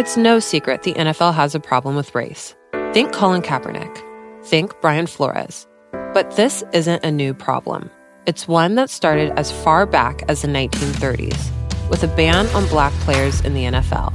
It's 0.00 0.16
no 0.16 0.38
secret 0.38 0.82
the 0.82 0.94
NFL 0.94 1.34
has 1.34 1.54
a 1.54 1.60
problem 1.60 1.94
with 1.94 2.14
race. 2.14 2.56
Think 2.94 3.12
Colin 3.12 3.42
Kaepernick. 3.42 4.02
Think 4.46 4.72
Brian 4.80 5.06
Flores. 5.06 5.68
But 6.14 6.36
this 6.36 6.64
isn't 6.72 7.04
a 7.04 7.12
new 7.12 7.34
problem. 7.34 7.90
It's 8.24 8.48
one 8.48 8.76
that 8.76 8.88
started 8.88 9.30
as 9.38 9.52
far 9.52 9.84
back 9.84 10.22
as 10.26 10.40
the 10.40 10.48
1930s, 10.48 11.50
with 11.90 12.02
a 12.02 12.08
ban 12.08 12.46
on 12.54 12.66
black 12.68 12.94
players 13.00 13.42
in 13.42 13.52
the 13.52 13.64
NFL, 13.64 14.14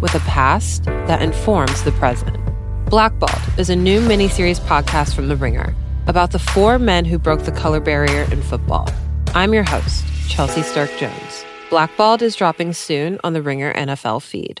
with 0.00 0.14
a 0.14 0.20
past 0.20 0.84
that 0.84 1.20
informs 1.20 1.82
the 1.82 1.90
present. 1.90 2.38
Blackballed 2.88 3.58
is 3.58 3.68
a 3.68 3.74
new 3.74 4.00
miniseries 4.02 4.60
podcast 4.60 5.16
from 5.16 5.26
The 5.26 5.36
Ringer 5.36 5.74
about 6.06 6.30
the 6.30 6.38
four 6.38 6.78
men 6.78 7.04
who 7.04 7.18
broke 7.18 7.42
the 7.42 7.50
color 7.50 7.80
barrier 7.80 8.22
in 8.30 8.40
football. 8.40 8.88
I'm 9.34 9.52
your 9.52 9.64
host, 9.64 10.04
Chelsea 10.28 10.62
Stark 10.62 10.92
Jones. 10.96 11.44
Blackballed 11.70 12.22
is 12.22 12.36
dropping 12.36 12.72
soon 12.72 13.18
on 13.24 13.32
the 13.32 13.42
Ringer 13.42 13.74
NFL 13.74 14.22
feed. 14.22 14.60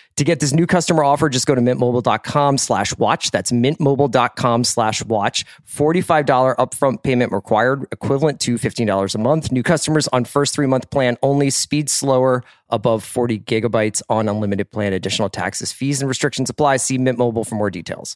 To 0.21 0.25
get 0.25 0.39
this 0.39 0.53
new 0.53 0.67
customer 0.67 1.03
offer, 1.03 1.29
just 1.29 1.47
go 1.47 1.55
to 1.55 1.61
mintmobile.com 1.61 2.59
slash 2.59 2.95
watch. 2.99 3.31
That's 3.31 3.51
mintmobile.com 3.51 4.63
slash 4.65 5.03
watch. 5.05 5.47
$45 5.67 6.55
upfront 6.57 7.01
payment 7.01 7.31
required, 7.31 7.87
equivalent 7.91 8.39
to 8.41 8.59
$15 8.59 9.15
a 9.15 9.17
month. 9.17 9.51
New 9.51 9.63
customers 9.63 10.07
on 10.09 10.25
first 10.25 10.53
three 10.53 10.67
month 10.67 10.91
plan 10.91 11.17
only. 11.23 11.49
Speed 11.49 11.89
slower, 11.89 12.43
above 12.69 13.03
40 13.03 13.39
gigabytes 13.39 14.03
on 14.09 14.29
unlimited 14.29 14.69
plan. 14.69 14.93
Additional 14.93 15.27
taxes, 15.27 15.71
fees, 15.71 16.03
and 16.03 16.07
restrictions 16.07 16.51
apply. 16.51 16.77
See 16.77 16.99
Mint 16.99 17.17
Mobile 17.17 17.43
for 17.43 17.55
more 17.55 17.71
details. 17.71 18.15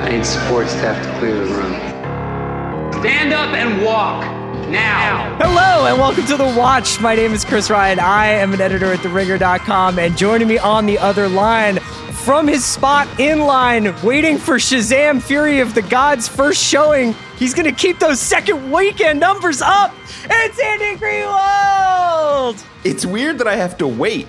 I 0.00 0.08
need 0.08 0.24
support 0.24 0.66
staff 0.68 1.04
to 1.04 1.18
clear 1.18 1.34
the 1.34 1.54
room. 1.54 1.74
Stand 3.02 3.34
up 3.34 3.54
and 3.54 3.84
walk 3.84 4.24
now. 4.70 5.36
Hello 5.38 5.86
and 5.86 5.98
welcome 5.98 6.24
to 6.24 6.38
The 6.38 6.54
Watch. 6.58 6.98
My 7.02 7.14
name 7.14 7.32
is 7.32 7.44
Chris 7.44 7.68
Ryan. 7.68 8.00
I 8.00 8.28
am 8.28 8.54
an 8.54 8.62
editor 8.62 8.92
at 8.94 9.00
TheRinger.com, 9.00 9.98
and 9.98 10.16
joining 10.16 10.48
me 10.48 10.56
on 10.56 10.86
the 10.86 10.98
other 10.98 11.28
line 11.28 11.80
from 12.24 12.48
his 12.48 12.64
spot 12.64 13.08
in 13.20 13.40
line, 13.40 13.94
waiting 14.02 14.38
for 14.38 14.56
Shazam 14.56 15.22
Fury 15.22 15.60
of 15.60 15.74
the 15.74 15.82
Gods 15.82 16.26
first 16.28 16.62
showing, 16.62 17.14
he's 17.36 17.52
going 17.52 17.66
to 17.66 17.72
keep 17.72 17.98
those 17.98 18.20
second 18.20 18.72
weekend 18.72 19.20
numbers 19.20 19.60
up. 19.60 19.94
It's 20.24 20.58
Andy 20.58 20.98
Greenwald. 20.98 22.64
It's 22.84 23.04
weird 23.04 23.36
that 23.38 23.46
I 23.46 23.56
have 23.56 23.76
to 23.78 23.86
wait 23.86 24.28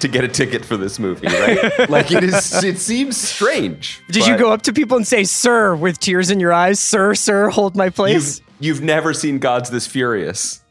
to 0.00 0.08
get 0.08 0.24
a 0.24 0.28
ticket 0.28 0.64
for 0.64 0.76
this 0.76 0.98
movie, 0.98 1.26
right? 1.26 1.88
like 1.90 2.12
it 2.12 2.24
is 2.24 2.62
it 2.64 2.78
seems 2.78 3.16
strange. 3.16 4.02
Did 4.08 4.26
you 4.26 4.36
go 4.36 4.52
up 4.52 4.62
to 4.62 4.72
people 4.72 4.96
and 4.96 5.06
say, 5.06 5.24
"Sir," 5.24 5.74
with 5.74 5.98
tears 5.98 6.30
in 6.30 6.40
your 6.40 6.52
eyes, 6.52 6.80
"Sir, 6.80 7.14
sir, 7.14 7.48
hold 7.50 7.76
my 7.76 7.90
place"? 7.90 8.40
You've, 8.40 8.78
you've 8.78 8.82
never 8.82 9.12
seen 9.14 9.38
Gods 9.38 9.70
this 9.70 9.86
furious. 9.86 10.62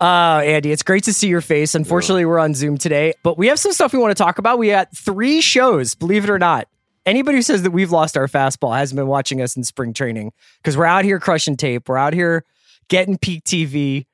Uh, 0.00 0.42
Andy, 0.44 0.72
it's 0.72 0.82
great 0.82 1.04
to 1.04 1.12
see 1.12 1.28
your 1.28 1.40
face. 1.40 1.74
Unfortunately, 1.74 2.24
we're 2.24 2.38
on 2.38 2.54
Zoom 2.54 2.76
today, 2.76 3.14
but 3.22 3.38
we 3.38 3.46
have 3.46 3.58
some 3.58 3.72
stuff 3.72 3.92
we 3.92 3.98
want 3.98 4.16
to 4.16 4.22
talk 4.22 4.38
about. 4.38 4.58
We 4.58 4.68
had 4.68 4.90
three 4.92 5.40
shows, 5.40 5.94
believe 5.94 6.24
it 6.24 6.30
or 6.30 6.38
not. 6.38 6.68
Anybody 7.06 7.38
who 7.38 7.42
says 7.42 7.62
that 7.62 7.70
we've 7.70 7.92
lost 7.92 8.16
our 8.16 8.26
fastball 8.26 8.76
hasn't 8.76 8.96
been 8.96 9.06
watching 9.06 9.40
us 9.40 9.56
in 9.56 9.64
spring 9.64 9.94
training 9.94 10.32
because 10.58 10.76
we're 10.76 10.86
out 10.86 11.04
here 11.04 11.20
crushing 11.20 11.56
tape. 11.56 11.88
We're 11.88 11.96
out 11.96 12.12
here 12.12 12.44
getting 12.88 13.16
peak 13.16 13.44
TV 13.44 14.06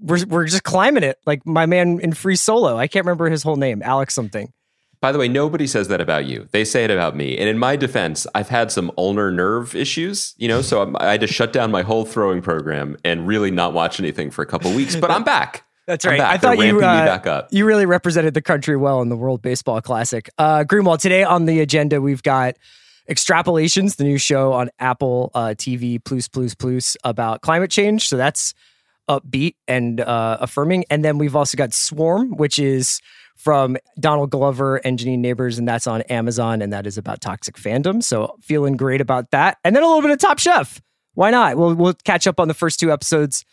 we're 0.00 0.24
we're 0.26 0.46
just 0.46 0.64
climbing 0.64 1.02
it. 1.02 1.18
Like 1.26 1.46
my 1.46 1.66
man 1.66 2.00
in 2.00 2.12
Free 2.12 2.36
Solo, 2.36 2.76
I 2.76 2.86
can't 2.86 3.04
remember 3.04 3.28
his 3.28 3.42
whole 3.42 3.56
name, 3.56 3.82
Alex 3.82 4.14
something. 4.14 4.52
By 5.00 5.12
the 5.12 5.18
way, 5.18 5.28
nobody 5.28 5.66
says 5.66 5.88
that 5.88 6.00
about 6.00 6.24
you. 6.24 6.48
They 6.52 6.64
say 6.64 6.84
it 6.84 6.90
about 6.90 7.14
me. 7.14 7.36
And 7.36 7.48
in 7.48 7.58
my 7.58 7.76
defense, 7.76 8.26
I've 8.34 8.48
had 8.48 8.72
some 8.72 8.90
ulnar 8.96 9.30
nerve 9.30 9.74
issues, 9.76 10.34
you 10.38 10.48
know, 10.48 10.62
so 10.62 10.94
I 10.98 11.12
had 11.12 11.20
to 11.20 11.26
shut 11.26 11.52
down 11.52 11.70
my 11.70 11.82
whole 11.82 12.06
throwing 12.06 12.40
program 12.40 12.96
and 13.04 13.26
really 13.26 13.50
not 13.50 13.74
watch 13.74 14.00
anything 14.00 14.30
for 14.30 14.42
a 14.42 14.46
couple 14.46 14.72
weeks. 14.74 14.96
But 14.96 15.10
I'm 15.10 15.22
back. 15.22 15.64
That's 15.86 16.04
right. 16.04 16.18
I 16.18 16.38
thought 16.38 16.58
you 16.58 16.70
uh, 16.70 16.74
me 16.74 16.80
back 16.80 17.26
up. 17.26 17.48
you 17.52 17.64
really 17.64 17.86
represented 17.86 18.34
the 18.34 18.42
country 18.42 18.76
well 18.76 19.02
in 19.02 19.08
the 19.08 19.16
World 19.16 19.42
Baseball 19.42 19.80
Classic. 19.80 20.28
Uh, 20.38 20.64
Greenwald, 20.64 20.98
today 20.98 21.22
on 21.22 21.44
the 21.44 21.60
agenda 21.60 22.00
we've 22.00 22.22
got 22.22 22.56
Extrapolations, 23.08 23.96
the 23.96 24.04
new 24.04 24.18
show 24.18 24.52
on 24.52 24.68
Apple 24.80 25.30
uh, 25.34 25.54
TV 25.56 26.02
Plus 26.02 26.26
Plus 26.26 26.54
Plus 26.54 26.96
about 27.04 27.40
climate 27.40 27.70
change. 27.70 28.08
So 28.08 28.16
that's 28.16 28.52
upbeat 29.08 29.54
and 29.68 30.00
uh, 30.00 30.38
affirming. 30.40 30.84
And 30.90 31.04
then 31.04 31.18
we've 31.18 31.36
also 31.36 31.56
got 31.56 31.72
Swarm, 31.72 32.32
which 32.36 32.58
is 32.58 33.00
from 33.36 33.76
Donald 34.00 34.30
Glover 34.30 34.76
and 34.76 34.98
Janine 34.98 35.20
Nabers, 35.20 35.58
and 35.58 35.68
that's 35.68 35.86
on 35.86 36.00
Amazon, 36.02 36.62
and 36.62 36.72
that 36.72 36.86
is 36.86 36.96
about 36.98 37.20
toxic 37.20 37.56
fandom. 37.56 38.02
So 38.02 38.36
feeling 38.40 38.76
great 38.76 39.00
about 39.00 39.30
that. 39.30 39.58
And 39.64 39.76
then 39.76 39.82
a 39.82 39.86
little 39.86 40.02
bit 40.02 40.10
of 40.10 40.18
Top 40.18 40.38
Chef. 40.38 40.80
Why 41.14 41.30
not? 41.30 41.56
We'll 41.56 41.74
we'll 41.74 41.94
catch 42.04 42.26
up 42.26 42.40
on 42.40 42.48
the 42.48 42.54
first 42.54 42.80
two 42.80 42.92
episodes 42.92 43.44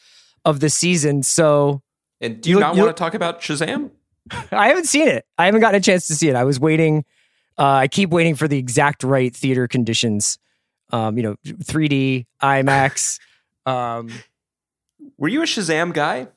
of 0.45 0.59
the 0.59 0.69
season. 0.69 1.23
So 1.23 1.81
And 2.21 2.41
do 2.41 2.49
you, 2.49 2.55
You- 2.57 2.59
not 2.61 2.75
want 2.75 2.89
to 2.89 2.93
talk 2.93 3.13
about 3.13 3.41
Shazam? 3.41 3.91
I 4.51 4.67
haven't 4.69 4.85
seen 4.85 5.07
it. 5.07 5.25
I 5.37 5.45
haven't 5.45 5.61
gotten 5.61 5.77
a 5.77 5.83
chance 5.83 6.07
to 6.07 6.15
see 6.15 6.29
it. 6.29 6.35
I 6.35 6.43
was 6.45 6.59
waiting. 6.59 7.03
Uh, 7.57 7.63
I 7.65 7.87
keep 7.87 8.09
waiting 8.09 8.35
for 8.35 8.47
the 8.47 8.57
exact 8.57 9.03
right 9.03 9.35
theater 9.35 9.67
conditions. 9.67 10.39
Um, 10.91 11.17
you 11.17 11.23
know, 11.23 11.35
3D, 11.45 12.25
IMAX. 12.41 13.19
Um, 13.65 14.09
Were 15.23 15.29
you 15.29 15.41
a 15.41 15.45
Shazam 15.45 15.93
guy? 15.93 16.27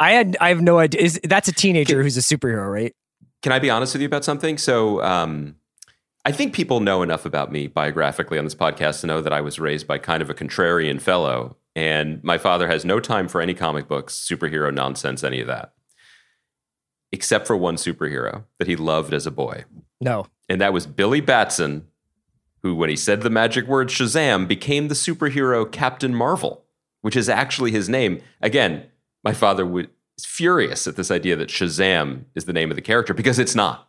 I 0.00 0.10
had 0.10 0.36
I 0.40 0.48
have 0.48 0.60
no 0.60 0.80
idea. 0.80 1.00
Is 1.00 1.20
that's 1.22 1.46
a 1.46 1.52
teenager 1.52 2.02
who's 2.02 2.16
a 2.16 2.20
superhero, 2.20 2.68
right? 2.68 2.92
Can 3.40 3.52
I 3.52 3.60
be 3.60 3.70
honest 3.70 3.94
with 3.94 4.00
you 4.02 4.06
about 4.06 4.24
something? 4.24 4.58
So, 4.58 5.00
um, 5.04 5.54
I 6.24 6.32
think 6.32 6.52
people 6.52 6.80
know 6.80 7.02
enough 7.04 7.24
about 7.24 7.52
me 7.52 7.68
biographically 7.68 8.36
on 8.36 8.42
this 8.42 8.56
podcast 8.56 9.02
to 9.02 9.06
know 9.06 9.20
that 9.20 9.32
I 9.32 9.40
was 9.42 9.60
raised 9.60 9.86
by 9.86 9.98
kind 9.98 10.22
of 10.22 10.28
a 10.28 10.34
contrarian 10.34 11.00
fellow, 11.00 11.56
and 11.76 12.18
my 12.24 12.36
father 12.36 12.66
has 12.66 12.84
no 12.84 12.98
time 12.98 13.28
for 13.28 13.40
any 13.40 13.54
comic 13.54 13.86
books, 13.86 14.14
superhero 14.28 14.74
nonsense, 14.74 15.22
any 15.22 15.40
of 15.40 15.46
that, 15.46 15.74
except 17.12 17.46
for 17.46 17.56
one 17.56 17.76
superhero 17.76 18.42
that 18.58 18.66
he 18.66 18.74
loved 18.74 19.14
as 19.14 19.24
a 19.24 19.30
boy, 19.30 19.66
No. 20.00 20.26
and 20.48 20.60
that 20.60 20.72
was 20.72 20.84
Billy 20.84 21.20
Batson, 21.20 21.86
who, 22.64 22.74
when 22.74 22.90
he 22.90 22.96
said 22.96 23.20
the 23.20 23.30
magic 23.30 23.68
word 23.68 23.86
Shazam, 23.86 24.48
became 24.48 24.88
the 24.88 24.96
superhero 24.96 25.70
Captain 25.70 26.12
Marvel, 26.12 26.65
which 27.06 27.14
is 27.14 27.28
actually 27.28 27.70
his 27.70 27.88
name. 27.88 28.20
Again, 28.42 28.84
my 29.22 29.32
father 29.32 29.64
was 29.64 29.86
furious 30.18 30.88
at 30.88 30.96
this 30.96 31.08
idea 31.08 31.36
that 31.36 31.50
Shazam 31.50 32.24
is 32.34 32.46
the 32.46 32.52
name 32.52 32.68
of 32.68 32.74
the 32.74 32.82
character 32.82 33.14
because 33.14 33.38
it's 33.38 33.54
not. 33.54 33.88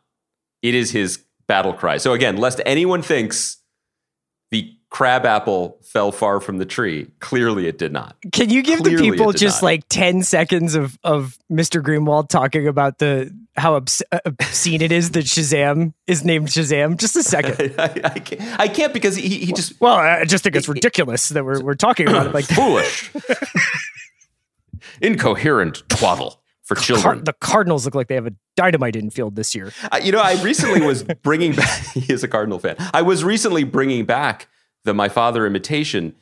It 0.61 0.75
is 0.75 0.91
his 0.91 1.23
battle 1.47 1.73
cry. 1.73 1.97
So 1.97 2.13
again, 2.13 2.37
lest 2.37 2.61
anyone 2.63 3.01
thinks 3.01 3.57
the 4.51 4.76
crab 4.89 5.25
apple 5.25 5.77
fell 5.83 6.11
far 6.11 6.39
from 6.39 6.57
the 6.59 6.65
tree, 6.65 7.07
clearly 7.19 7.67
it 7.67 7.77
did 7.77 7.91
not. 7.91 8.15
Can 8.31 8.49
you 8.49 8.61
give 8.61 8.79
Clearly 8.79 8.97
the 9.09 9.11
people 9.11 9.33
just 9.33 9.61
not. 9.61 9.67
like 9.67 9.83
10 9.89 10.23
seconds 10.23 10.75
of 10.75 10.97
of 11.03 11.37
Mr. 11.51 11.81
Greenwald 11.81 12.29
talking 12.29 12.67
about 12.67 12.99
the 12.99 13.33
how 13.55 13.75
obs- 13.75 14.03
uh, 14.11 14.19
obscene 14.25 14.81
it 14.81 14.91
is 14.91 15.11
that 15.11 15.25
Shazam 15.25 15.93
is 16.05 16.23
named 16.23 16.47
Shazam? 16.49 16.97
Just 16.97 17.15
a 17.15 17.23
second. 17.23 17.73
I, 17.79 17.83
I 18.03 18.19
can't, 18.19 18.59
I 18.61 18.67
can't 18.67 18.93
because 18.93 19.15
he, 19.15 19.27
he 19.45 19.51
just 19.53 19.79
Well, 19.81 19.95
I 19.95 20.25
just 20.25 20.43
think 20.43 20.55
it's 20.55 20.69
ridiculous 20.69 21.29
that 21.29 21.43
we're 21.43 21.61
we're 21.61 21.73
talking 21.75 22.07
about 22.07 22.27
it 22.27 22.33
like 22.33 22.45
foolish, 22.59 23.11
incoherent 25.01 25.83
twaddle 25.89 26.41
for 26.63 26.75
Car- 26.75 26.83
children. 26.83 27.23
the 27.23 27.33
Cardinals 27.33 27.85
look 27.85 27.95
like 27.95 28.07
they 28.07 28.15
have 28.15 28.27
a 28.27 28.33
dynamite 28.55 28.95
infield 28.95 29.35
this 29.35 29.55
year. 29.55 29.71
I- 29.91 29.99
you 29.99 30.11
know, 30.11 30.19
I 30.21 30.41
recently 30.43 30.81
was 30.81 31.03
bringing 31.23 31.53
back. 31.53 31.85
He 31.93 32.11
is 32.13 32.23
a 32.23 32.27
Cardinal 32.27 32.59
fan. 32.59 32.75
I 32.93 33.01
was 33.01 33.23
recently 33.23 33.63
bringing 33.63 34.05
back 34.05 34.47
the 34.87 34.93
my 34.93 35.09
father 35.09 35.45
imitation, 35.45 36.15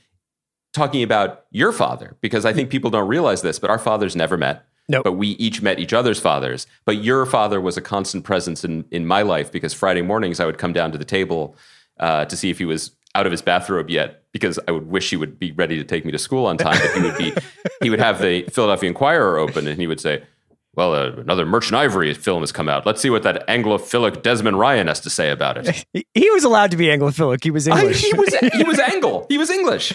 talking 0.74 1.02
about 1.02 1.46
your 1.52 1.72
father 1.72 2.18
because 2.20 2.46
I 2.46 2.52
think 2.52 2.70
people 2.70 2.90
don't 2.90 3.08
realize 3.08 3.42
this, 3.42 3.60
but 3.60 3.70
our 3.70 3.80
fathers 3.80 4.16
never 4.16 4.36
met. 4.36 4.66
Nope. 4.90 5.04
But 5.06 5.14
we 5.14 5.30
each 5.30 5.62
met 5.62 5.80
each 5.80 5.94
other's 5.94 6.20
fathers. 6.20 6.68
But 6.84 6.98
your 6.98 7.26
father 7.26 7.62
was 7.62 7.78
a 7.78 7.82
constant 7.82 8.24
presence 8.24 8.64
in 8.64 8.86
in 8.92 9.08
my 9.08 9.22
life 9.22 9.52
because 9.52 9.74
Friday 9.74 10.02
mornings 10.02 10.40
I 10.40 10.46
would 10.46 10.58
come 10.58 10.74
down 10.74 10.92
to 10.92 10.98
the 10.98 11.06
table 11.06 11.56
uh, 12.00 12.26
to 12.26 12.36
see 12.38 12.50
if 12.50 12.58
he 12.58 12.66
was 12.66 12.92
out 13.16 13.26
of 13.26 13.32
his 13.32 13.42
bathrobe 13.42 13.90
yet 13.90 14.24
because 14.34 14.60
I 14.68 14.72
would 14.72 14.88
wish 14.88 15.10
he 15.10 15.16
would 15.16 15.40
be 15.40 15.54
ready 15.54 15.78
to 15.78 15.84
take 15.86 16.04
me 16.06 16.12
to 16.12 16.20
school 16.20 16.46
on 16.46 16.58
time. 16.58 16.78
But 16.80 16.92
he 16.94 17.02
would 17.02 17.18
be 17.18 17.34
he 17.82 17.90
would 17.90 18.00
have 18.00 18.22
the 18.22 18.44
Philadelphia 18.52 18.90
Inquirer 18.90 19.38
open 19.38 19.68
and 19.68 19.80
he 19.80 19.88
would 19.88 20.02
say, 20.02 20.24
"Well, 20.76 20.94
uh, 20.94 21.12
another 21.18 21.46
Merchant 21.46 21.76
Ivory 21.76 22.14
film 22.14 22.42
has 22.42 22.52
come 22.52 22.70
out. 22.70 22.86
Let's 22.86 23.02
see 23.02 23.10
what 23.10 23.24
that 23.24 23.48
Anglophilic 23.48 24.22
Desmond 24.22 24.60
Ryan 24.60 24.88
has 24.88 25.00
to 25.02 25.10
say 25.10 25.30
about 25.30 25.58
it." 25.58 25.86
He, 25.94 26.06
he 26.14 26.30
was 26.32 26.44
allowed 26.44 26.72
to 26.72 26.78
be 26.78 26.88
Anglophilic. 26.88 27.44
He 27.44 27.52
was 27.52 27.68
I- 27.68 27.80
English. 27.80 28.02
he 28.04 28.14
was 28.14 28.36
he 28.54 28.64
was 28.64 28.80
Angle. 28.92 29.26
He 29.30 29.38
was 29.38 29.50
English. 29.50 29.94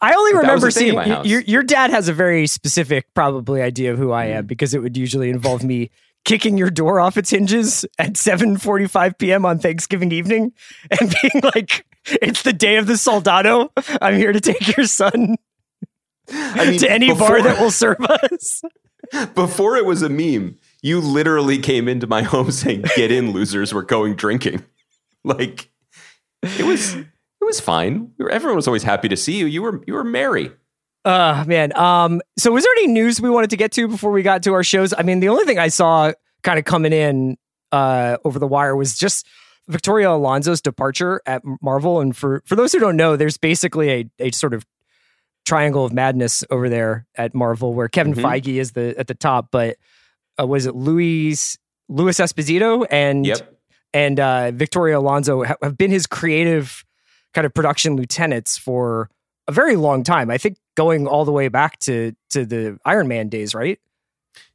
I 0.00 0.14
only 0.14 0.34
remember 0.34 0.68
a 0.68 0.70
thing 0.70 0.96
in 0.98 1.04
seeing 1.04 1.24
your 1.24 1.40
your 1.42 1.62
dad 1.62 1.90
has 1.90 2.08
a 2.08 2.12
very 2.12 2.46
specific 2.46 3.06
probably 3.14 3.60
idea 3.62 3.92
of 3.92 3.98
who 3.98 4.12
I 4.12 4.26
am 4.26 4.46
because 4.46 4.74
it 4.74 4.80
would 4.82 4.96
usually 4.96 5.30
involve 5.30 5.62
me 5.62 5.90
kicking 6.24 6.56
your 6.56 6.70
door 6.70 7.00
off 7.00 7.16
its 7.16 7.30
hinges 7.30 7.84
at 7.98 8.14
7:45 8.14 9.18
p.m. 9.18 9.44
on 9.44 9.58
Thanksgiving 9.58 10.12
evening 10.12 10.52
and 11.00 11.14
being 11.22 11.42
like 11.54 11.84
it's 12.06 12.42
the 12.42 12.52
day 12.52 12.76
of 12.76 12.86
the 12.86 12.96
soldado. 12.96 13.70
I'm 14.00 14.16
here 14.16 14.32
to 14.32 14.40
take 14.40 14.76
your 14.76 14.86
son 14.86 15.36
I 16.28 16.70
mean, 16.70 16.78
to 16.80 16.90
any 16.90 17.12
bar 17.14 17.42
that 17.42 17.60
will 17.60 17.70
serve 17.70 18.00
us. 18.00 18.62
Before 19.34 19.76
it 19.76 19.84
was 19.84 20.02
a 20.02 20.08
meme, 20.08 20.58
you 20.82 21.00
literally 21.00 21.58
came 21.58 21.88
into 21.88 22.06
my 22.06 22.22
home 22.32 22.50
saying, 22.50 22.84
"Get 22.96 23.10
in, 23.10 23.32
losers. 23.32 23.72
We're 23.74 23.82
going 23.82 24.14
drinking." 24.16 24.64
Like 25.24 25.70
it 26.42 26.66
was 26.66 26.96
it 26.96 27.06
was 27.42 27.60
fine. 27.60 28.10
Everyone 28.28 28.56
was 28.56 28.66
always 28.66 28.82
happy 28.82 29.08
to 29.08 29.16
see 29.16 29.38
you. 29.38 29.46
You 29.46 29.62
were 29.62 29.80
you 29.86 29.94
were 29.94 30.02
merry. 30.02 30.50
Uh 31.04 31.44
man. 31.46 31.76
Um 31.78 32.20
so 32.36 32.50
was 32.50 32.64
there 32.64 32.72
any 32.78 32.88
news 32.88 33.20
we 33.20 33.30
wanted 33.30 33.50
to 33.50 33.56
get 33.56 33.70
to 33.74 33.86
before 33.86 34.10
we 34.10 34.24
got 34.24 34.42
to 34.42 34.52
our 34.54 34.64
shows? 34.64 34.92
I 34.98 35.04
mean, 35.04 35.20
the 35.20 35.28
only 35.28 35.44
thing 35.44 35.60
I 35.60 35.68
saw 35.68 36.10
kind 36.42 36.58
of 36.58 36.64
coming 36.64 36.92
in 36.92 37.36
uh 37.70 38.16
over 38.24 38.40
the 38.40 38.48
wire 38.48 38.74
was 38.74 38.98
just 38.98 39.28
Victoria 39.68 40.10
Alonso's 40.10 40.60
departure 40.60 41.22
at 41.24 41.42
Marvel 41.62 42.00
and 42.00 42.16
for 42.16 42.42
for 42.44 42.56
those 42.56 42.72
who 42.72 42.80
don't 42.80 42.96
know, 42.96 43.14
there's 43.14 43.38
basically 43.38 43.90
a 43.90 44.10
a 44.18 44.32
sort 44.32 44.54
of 44.54 44.66
triangle 45.44 45.84
of 45.84 45.92
madness 45.92 46.44
over 46.50 46.68
there 46.68 47.06
at 47.16 47.34
Marvel 47.34 47.74
where 47.74 47.88
Kevin 47.88 48.14
Mhm. 48.14 48.22
Feige 48.22 48.60
is 48.60 48.72
the 48.72 48.94
at 48.98 49.06
the 49.06 49.14
top, 49.14 49.48
but 49.50 49.76
uh, 50.40 50.46
was 50.46 50.66
it 50.66 50.74
Luis 50.74 51.58
Luis 51.88 52.18
Esposito 52.18 52.86
and 52.90 53.26
Yep. 53.26 53.58
and 53.92 54.20
uh, 54.20 54.50
Victoria 54.52 54.98
Alonso 54.98 55.44
ha- 55.44 55.56
have 55.62 55.76
been 55.76 55.90
his 55.90 56.06
creative 56.06 56.84
kind 57.34 57.44
of 57.46 57.52
production 57.54 57.96
lieutenants 57.96 58.56
for 58.56 59.10
a 59.48 59.52
very 59.52 59.76
long 59.76 60.02
time. 60.04 60.30
I 60.30 60.38
think 60.38 60.56
going 60.76 61.06
all 61.06 61.24
the 61.24 61.32
way 61.32 61.48
back 61.48 61.78
to 61.80 62.12
to 62.30 62.46
the 62.46 62.78
Iron 62.84 63.08
Man 63.08 63.28
days, 63.28 63.54
right? 63.54 63.78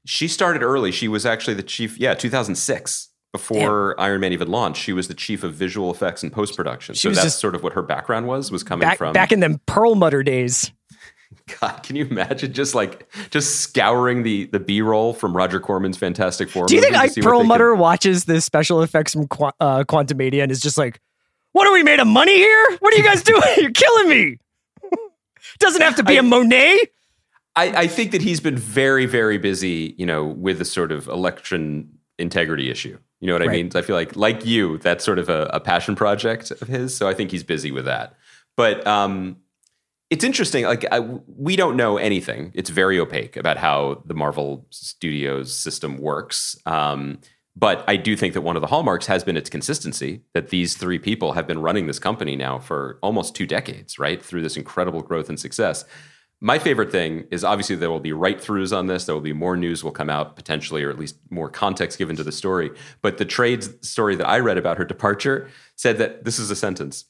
She 0.06 0.28
started 0.28 0.64
early. 0.64 0.92
She 0.92 1.08
was 1.08 1.26
actually 1.26 1.56
the 1.56 1.64
chief. 1.64 1.98
Yeah, 2.00 2.14
2006. 2.14 3.10
Before 3.34 3.94
Iron 4.00 4.22
Man 4.22 4.32
even 4.34 4.48
launched, 4.48 4.82
she 4.82 4.94
was 4.94 5.10
the 5.10 5.14
chief 5.14 5.44
of 5.44 5.54
visual 5.54 5.92
effects 5.92 6.24
and 6.24 6.32
post 6.32 6.56
production. 6.56 6.96
So 6.96 7.12
that's 7.12 7.36
sort 7.36 7.54
of 7.56 7.62
what 7.62 7.74
her 7.74 7.84
background 7.84 8.26
was. 8.26 8.52
Was 8.52 8.64
coming 8.64 8.88
Back 8.88 8.98
from 8.98 9.12
back 9.14 9.32
in 9.34 9.42
them 9.42 9.60
Perlmutter 9.68 10.24
days. 10.24 10.72
God, 11.62 11.82
can 11.84 11.96
you 11.96 12.06
imagine 12.06 12.52
just 12.54 12.76
like 12.76 13.10
just 13.30 13.62
scouring 13.62 14.24
the 14.24 14.46
the 14.48 14.60
B 14.60 14.82
roll 14.82 15.14
from 15.14 15.36
Roger 15.36 15.60
Corman's 15.60 15.98
Fantastic 15.98 16.50
Four? 16.50 16.66
Do 16.68 16.76
you 16.76 16.82
think 16.82 16.96
Ike 16.96 17.12
see 17.12 17.22
what 17.22 17.26
they 17.26 17.32
could- 17.32 17.38
Perlmutter 17.38 17.76
watches 17.76 18.26
the 18.26 18.42
special 18.42 18.82
effects 18.82 19.14
from 19.14 19.28
Qu- 19.28 19.52
uh, 19.60 19.84
Quantumania 19.86 20.44
and 20.44 20.52
is 20.52 20.60
just 20.60 20.78
like, 20.78 21.00
"What 21.54 21.66
are 21.68 21.74
we 21.74 21.84
made 21.84 22.00
of 22.00 22.08
money 22.08 22.36
here? 22.36 22.78
What 22.80 22.94
are 22.94 22.98
you 22.98 23.04
guys 23.04 23.24
doing? 23.32 23.42
You're 23.58 23.72
killing 23.72 24.10
me." 24.10 24.38
Doesn't 25.60 25.82
have 25.82 25.96
to 25.96 26.04
be 26.04 26.16
I- 26.18 26.20
a 26.20 26.24
Monet. 26.24 26.80
I, 27.56 27.84
I 27.84 27.88
think 27.88 28.12
that 28.12 28.22
he's 28.22 28.40
been 28.40 28.56
very, 28.58 29.08
very 29.08 29.40
busy, 29.40 29.96
you 29.98 30.06
know, 30.06 30.24
with 30.26 30.60
the 30.60 30.66
sort 30.66 30.92
of 30.92 31.08
election 31.08 31.90
integrity 32.20 32.70
issue. 32.70 33.00
You 33.20 33.26
know 33.28 33.34
what 33.34 33.42
I 33.42 33.48
Right. 33.48 33.64
mean? 33.64 33.72
I 33.74 33.82
feel 33.82 33.96
like, 33.96 34.16
like 34.16 34.46
you, 34.46 34.78
that's 34.78 35.04
sort 35.04 35.18
of 35.18 35.28
a, 35.28 35.50
a 35.52 35.60
passion 35.60 35.96
project 35.96 36.52
of 36.52 36.68
his. 36.68 36.96
So 36.96 37.08
I 37.08 37.16
think 37.16 37.32
he's 37.32 37.44
busy 37.44 37.72
with 37.72 37.86
that. 37.86 38.14
But 38.56 38.86
um, 38.86 39.38
it's 40.10 40.24
interesting. 40.24 40.64
Like 40.64 40.86
I, 40.92 41.00
we 41.00 41.56
don't 41.56 41.76
know 41.76 41.98
anything. 41.98 42.52
It's 42.54 42.70
very 42.70 43.00
opaque 43.00 43.36
about 43.36 43.58
how 43.58 44.02
the 44.06 44.14
Marvel 44.14 44.66
Studios 44.70 45.56
system 45.56 45.98
works. 45.98 46.58
Um, 46.66 47.20
but 47.56 47.84
I 47.88 47.98
do 47.98 48.16
think 48.16 48.34
that 48.36 48.42
one 48.42 48.56
of 48.56 48.62
the 48.62 48.68
hallmarks 48.68 49.08
has 49.08 49.24
been 49.24 49.36
its 49.36 49.50
consistency. 49.50 50.22
That 50.34 50.50
these 50.50 50.78
three 50.78 51.00
people 51.00 51.34
have 51.34 51.48
been 51.48 51.60
running 51.60 51.88
this 51.88 52.00
company 52.00 52.36
now 52.36 52.60
for 52.60 53.00
almost 53.02 53.36
two 53.36 53.48
decades, 53.48 53.98
right? 53.98 54.24
Through 54.24 54.44
this 54.44 54.56
incredible 54.56 55.02
growth 55.02 55.28
and 55.28 55.40
success. 55.40 55.84
My 56.40 56.60
favorite 56.60 56.92
thing 56.92 57.26
is 57.32 57.44
obviously 57.44 57.76
there 57.76 57.90
will 57.90 58.00
be 58.00 58.14
right 58.14 58.38
throughs 58.38 58.76
on 58.78 58.86
this. 58.86 59.06
There 59.06 59.16
will 59.16 59.24
be 59.24 59.34
more 59.34 59.58
news 59.58 59.84
will 59.84 59.92
come 59.92 60.10
out 60.10 60.36
potentially, 60.36 60.84
or 60.84 60.92
at 60.92 61.00
least 61.00 61.18
more 61.32 61.50
context 61.50 61.98
given 61.98 62.16
to 62.16 62.24
the 62.24 62.32
story. 62.32 62.70
But 63.02 63.18
the 63.18 63.26
trade 63.26 63.84
story 63.84 64.16
that 64.16 64.28
I 64.28 64.38
read 64.40 64.60
about 64.60 64.78
her 64.78 64.86
departure 64.86 65.50
said 65.76 65.98
that 65.98 66.26
this 66.26 66.38
is 66.38 66.52
a 66.52 66.56
sentence. 66.56 67.06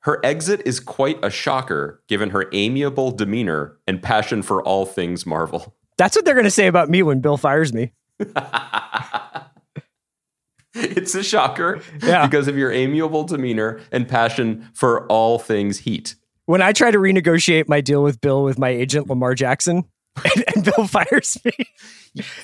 Her 0.00 0.24
exit 0.24 0.62
is 0.64 0.80
quite 0.80 1.18
a 1.22 1.30
shocker 1.30 2.02
given 2.08 2.30
her 2.30 2.46
amiable 2.52 3.10
demeanor 3.10 3.76
and 3.86 4.02
passion 4.02 4.42
for 4.42 4.62
all 4.62 4.86
things 4.86 5.26
Marvel. 5.26 5.74
That's 5.98 6.16
what 6.16 6.24
they're 6.24 6.34
going 6.34 6.44
to 6.44 6.50
say 6.50 6.66
about 6.68 6.88
me 6.88 7.02
when 7.02 7.20
Bill 7.20 7.36
fires 7.36 7.72
me. 7.74 7.92
It's 10.72 11.14
a 11.16 11.22
shocker 11.22 11.80
Yeah. 12.02 12.26
because 12.26 12.46
of 12.48 12.56
your 12.56 12.70
amiable 12.70 13.24
demeanor 13.24 13.80
and 13.90 14.08
passion 14.08 14.68
for 14.72 15.04
all 15.08 15.38
things 15.38 15.78
heat. 15.78 16.14
when 16.46 16.62
I 16.62 16.72
try 16.72 16.90
to 16.90 16.98
renegotiate 16.98 17.68
my 17.68 17.80
deal 17.80 18.02
with 18.02 18.20
Bill 18.20 18.42
with 18.44 18.58
my 18.58 18.68
agent 18.68 19.08
Lamar 19.08 19.34
Jackson, 19.34 19.84
and, 20.24 20.44
and 20.54 20.64
Bill 20.64 20.86
fires 20.86 21.36
me, 21.44 21.52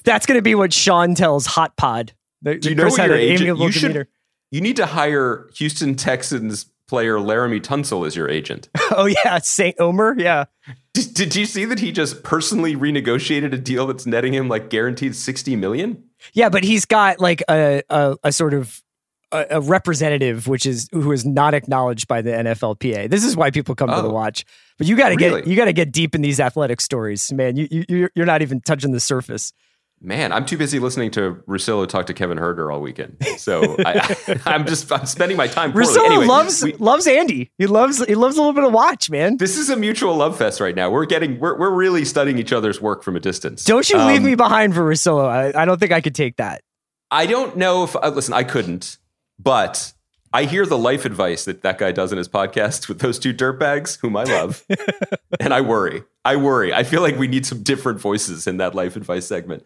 that's 0.04 0.26
going 0.26 0.38
to 0.38 0.42
be 0.42 0.54
what 0.54 0.72
Sean 0.72 1.14
tells 1.14 1.46
Hot 1.46 1.76
Pod. 1.76 2.12
The, 2.42 2.56
Do 2.56 2.68
you 2.70 2.74
know 2.74 2.88
your 2.94 3.14
agent? 3.14 3.40
amiable 3.42 3.66
You 3.66 3.72
should. 3.72 4.06
You 4.50 4.60
need 4.60 4.76
to 4.76 4.86
hire 4.86 5.48
Houston 5.56 5.94
Texans 5.96 6.66
player 6.88 7.16
Laremy 7.18 7.60
Tunsil 7.60 8.06
is 8.06 8.14
your 8.16 8.28
agent. 8.28 8.68
Oh 8.90 9.06
yeah, 9.06 9.38
Saint 9.40 9.74
Omer. 9.80 10.14
Yeah, 10.16 10.44
Did, 10.94 11.12
did 11.14 11.34
you 11.36 11.44
see 11.44 11.64
that 11.64 11.80
he 11.80 11.90
just 11.92 12.22
personally 12.22 12.76
renegotiated 12.76 13.52
a 13.52 13.58
deal 13.58 13.86
that's 13.86 14.06
netting 14.06 14.32
him 14.32 14.48
like 14.48 14.70
guaranteed 14.70 15.14
sixty 15.16 15.56
million? 15.56 16.04
yeah, 16.32 16.48
but 16.48 16.62
he's 16.64 16.84
got 16.84 17.18
like 17.20 17.42
a 17.50 17.82
a, 17.90 18.16
a 18.24 18.32
sort 18.32 18.54
of 18.54 18.80
a, 19.32 19.44
a 19.50 19.60
representative, 19.60 20.46
which 20.46 20.64
is 20.66 20.88
who 20.92 21.10
is 21.10 21.26
not 21.26 21.52
acknowledged 21.52 22.06
by 22.06 22.22
the 22.22 22.30
NFLPA. 22.30 23.10
This 23.10 23.24
is 23.24 23.36
why 23.36 23.50
people 23.50 23.74
come 23.74 23.88
to 23.90 23.96
the 24.02 24.08
Oh. 24.08 24.12
watch. 24.12 24.44
But 24.78 24.86
you 24.86 24.96
got 24.96 25.08
to 25.08 25.16
Really? 25.16 25.40
get 25.42 25.48
you 25.50 25.56
got 25.56 25.64
to 25.64 25.72
get 25.72 25.90
deep 25.92 26.14
in 26.14 26.22
these 26.22 26.38
athletic 26.38 26.80
stories, 26.80 27.32
man. 27.32 27.56
You 27.56 27.66
you 27.88 28.08
you're 28.14 28.26
not 28.26 28.42
even 28.42 28.60
touching 28.60 28.92
the 28.92 29.00
surface. 29.00 29.52
Man, 30.02 30.30
I'm 30.30 30.44
too 30.44 30.58
busy 30.58 30.78
listening 30.78 31.10
to 31.12 31.42
Russillo 31.48 31.88
talk 31.88 32.06
to 32.06 32.14
Kevin 32.14 32.36
Herder 32.36 32.70
all 32.70 32.80
weekend. 32.80 33.16
So 33.38 33.76
I, 33.84 34.14
am 34.46 34.66
just 34.66 34.92
I'm 34.92 35.06
spending 35.06 35.36
my 35.38 35.46
time. 35.46 35.72
Poorly. 35.72 35.86
Russillo 35.88 36.06
Anyway, 36.06 36.26
loves 36.26 36.62
we- 36.62 36.72
loves 36.74 37.06
Andy. 37.06 37.50
He 37.58 37.66
loves 37.66 38.04
he 38.04 38.14
loves 38.14 38.36
a 38.36 38.40
little 38.40 38.52
bit 38.52 38.64
of 38.64 38.72
watch, 38.72 39.08
man. 39.10 39.38
this 39.38 39.56
is 39.56 39.70
a 39.70 39.76
mutual 39.76 40.14
love 40.14 40.36
fest 40.36 40.60
right 40.60 40.74
now. 40.74 40.90
We're 40.90 41.06
getting 41.06 41.40
we're 41.40 41.58
we're 41.58 41.70
really 41.74 42.04
studying 42.04 42.38
each 42.38 42.52
other's 42.52 42.80
work 42.80 43.02
from 43.02 43.16
a 43.16 43.20
distance. 43.20 43.64
Don't 43.64 43.88
you 43.88 43.96
leave 43.98 44.18
Um, 44.20 44.26
me 44.26 44.34
behind 44.34 44.74
for 44.74 44.82
Russillo. 44.82 45.26
I, 45.28 45.62
I 45.62 45.64
don't 45.64 45.80
think 45.80 45.92
I 45.92 46.00
could 46.02 46.14
take 46.14 46.36
that. 46.36 46.60
I 47.10 47.24
don't 47.26 47.56
know 47.56 47.84
if 47.84 47.96
uh, 47.96 48.08
listen. 48.14 48.34
I 48.34 48.44
couldn't, 48.44 48.98
but 49.38 49.92
I 50.32 50.44
hear 50.44 50.66
the 50.66 50.76
life 50.76 51.06
advice 51.06 51.46
that 51.46 51.62
that 51.62 51.78
guy 51.78 51.92
does 51.92 52.12
in 52.12 52.18
his 52.18 52.28
podcast 52.28 52.88
with 52.88 52.98
those 52.98 53.18
two 53.18 53.32
dirtbags, 53.32 53.98
whom 54.00 54.16
I 54.16 54.24
love, 54.24 54.62
and 55.40 55.54
I 55.54 55.62
worry. 55.62 56.02
I 56.26 56.36
worry. 56.36 56.72
I 56.74 56.82
feel 56.82 57.02
like 57.02 57.16
we 57.16 57.26
need 57.28 57.46
some 57.46 57.62
different 57.62 58.00
voices 58.00 58.46
in 58.46 58.56
that 58.58 58.74
life 58.74 58.96
advice 58.96 59.26
segment. 59.26 59.64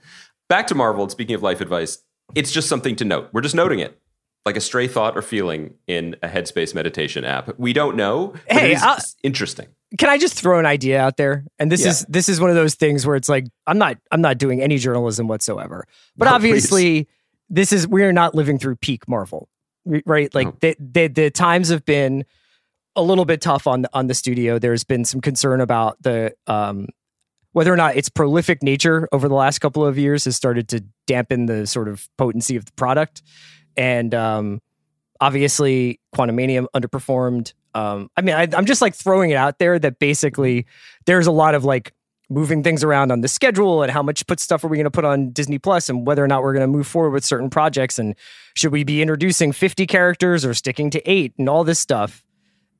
Back 0.48 0.66
to 0.68 0.74
Marvel. 0.74 1.02
And 1.02 1.10
speaking 1.10 1.34
of 1.34 1.42
life 1.42 1.60
advice, 1.60 1.98
it's 2.34 2.52
just 2.52 2.68
something 2.68 2.96
to 2.96 3.04
note. 3.04 3.30
We're 3.32 3.40
just 3.40 3.54
noting 3.54 3.78
it. 3.80 3.98
Like 4.46 4.56
a 4.56 4.60
stray 4.60 4.88
thought 4.88 5.16
or 5.16 5.22
feeling 5.22 5.74
in 5.86 6.16
a 6.22 6.28
Headspace 6.28 6.74
meditation 6.74 7.24
app. 7.24 7.58
We 7.58 7.72
don't 7.72 7.94
know. 7.96 8.28
But 8.48 8.56
Hey, 8.56 8.72
it 8.72 8.78
is 8.98 9.16
interesting. 9.22 9.66
Can 9.98 10.08
I 10.08 10.16
just 10.18 10.34
throw 10.34 10.58
an 10.58 10.66
idea 10.66 10.98
out 11.00 11.16
there? 11.18 11.44
And 11.58 11.70
this 11.70 11.82
Yeah. 11.82 11.90
is 11.90 12.06
this 12.08 12.28
is 12.28 12.40
one 12.40 12.48
of 12.48 12.56
those 12.56 12.74
things 12.74 13.06
where 13.06 13.16
it's 13.16 13.28
like 13.28 13.46
I'm 13.66 13.76
not 13.76 13.98
I'm 14.10 14.20
not 14.22 14.38
doing 14.38 14.62
any 14.62 14.78
journalism 14.78 15.28
whatsoever. 15.28 15.86
But 16.16 16.26
No, 16.26 16.34
obviously, 16.34 17.06
this 17.50 17.72
is 17.72 17.86
we 17.86 18.02
are 18.02 18.12
not 18.12 18.34
living 18.34 18.58
through 18.58 18.76
peak 18.76 19.06
Marvel, 19.08 19.48
right? 20.06 20.34
Like 20.34 20.46
No. 20.46 20.56
the, 20.60 20.76
the 20.78 21.06
the 21.08 21.30
times 21.30 21.68
have 21.68 21.84
been 21.84 22.24
a 22.96 23.02
little 23.02 23.24
bit 23.24 23.40
tough 23.40 23.66
on 23.66 23.86
on 23.92 24.06
the 24.06 24.14
studio. 24.14 24.58
There's 24.58 24.84
been 24.84 25.04
some 25.04 25.20
concern 25.20 25.60
about 25.60 26.02
the 26.02 26.34
um, 26.46 26.88
whether 27.52 27.72
or 27.72 27.76
not 27.76 27.96
its 27.96 28.08
prolific 28.08 28.62
nature 28.62 29.08
over 29.12 29.28
the 29.28 29.34
last 29.34 29.58
couple 29.60 29.84
of 29.84 29.98
years 29.98 30.24
has 30.24 30.36
started 30.36 30.68
to 30.68 30.84
dampen 31.06 31.46
the 31.46 31.66
sort 31.66 31.88
of 31.88 32.08
potency 32.16 32.56
of 32.56 32.64
the 32.64 32.72
product, 32.72 33.22
and 33.76 34.14
um, 34.14 34.60
obviously 35.20 36.00
Quantumania 36.14 36.66
underperformed. 36.74 37.52
Um, 37.74 38.10
I 38.16 38.22
mean, 38.22 38.34
I, 38.34 38.48
I'm 38.54 38.66
just 38.66 38.82
like 38.82 38.94
throwing 38.94 39.30
it 39.30 39.36
out 39.36 39.58
there 39.58 39.78
that 39.78 39.98
basically 39.98 40.66
there's 41.06 41.28
a 41.28 41.32
lot 41.32 41.54
of 41.54 41.64
like 41.64 41.92
moving 42.30 42.62
things 42.62 42.84
around 42.84 43.10
on 43.10 43.20
the 43.20 43.28
schedule 43.28 43.82
and 43.82 43.90
how 43.90 44.02
much 44.02 44.26
put 44.26 44.38
stuff 44.38 44.62
are 44.64 44.68
we 44.68 44.76
going 44.76 44.84
to 44.84 44.90
put 44.90 45.04
on 45.04 45.30
Disney 45.30 45.58
Plus 45.58 45.88
and 45.88 46.06
whether 46.06 46.24
or 46.24 46.28
not 46.28 46.42
we're 46.42 46.52
going 46.52 46.62
to 46.62 46.72
move 46.72 46.86
forward 46.86 47.10
with 47.10 47.24
certain 47.24 47.50
projects 47.50 47.98
and 47.98 48.14
should 48.54 48.72
we 48.72 48.84
be 48.84 49.02
introducing 49.02 49.52
50 49.52 49.86
characters 49.86 50.44
or 50.44 50.54
sticking 50.54 50.90
to 50.90 51.10
eight 51.10 51.34
and 51.38 51.48
all 51.48 51.64
this 51.64 51.80
stuff. 51.80 52.24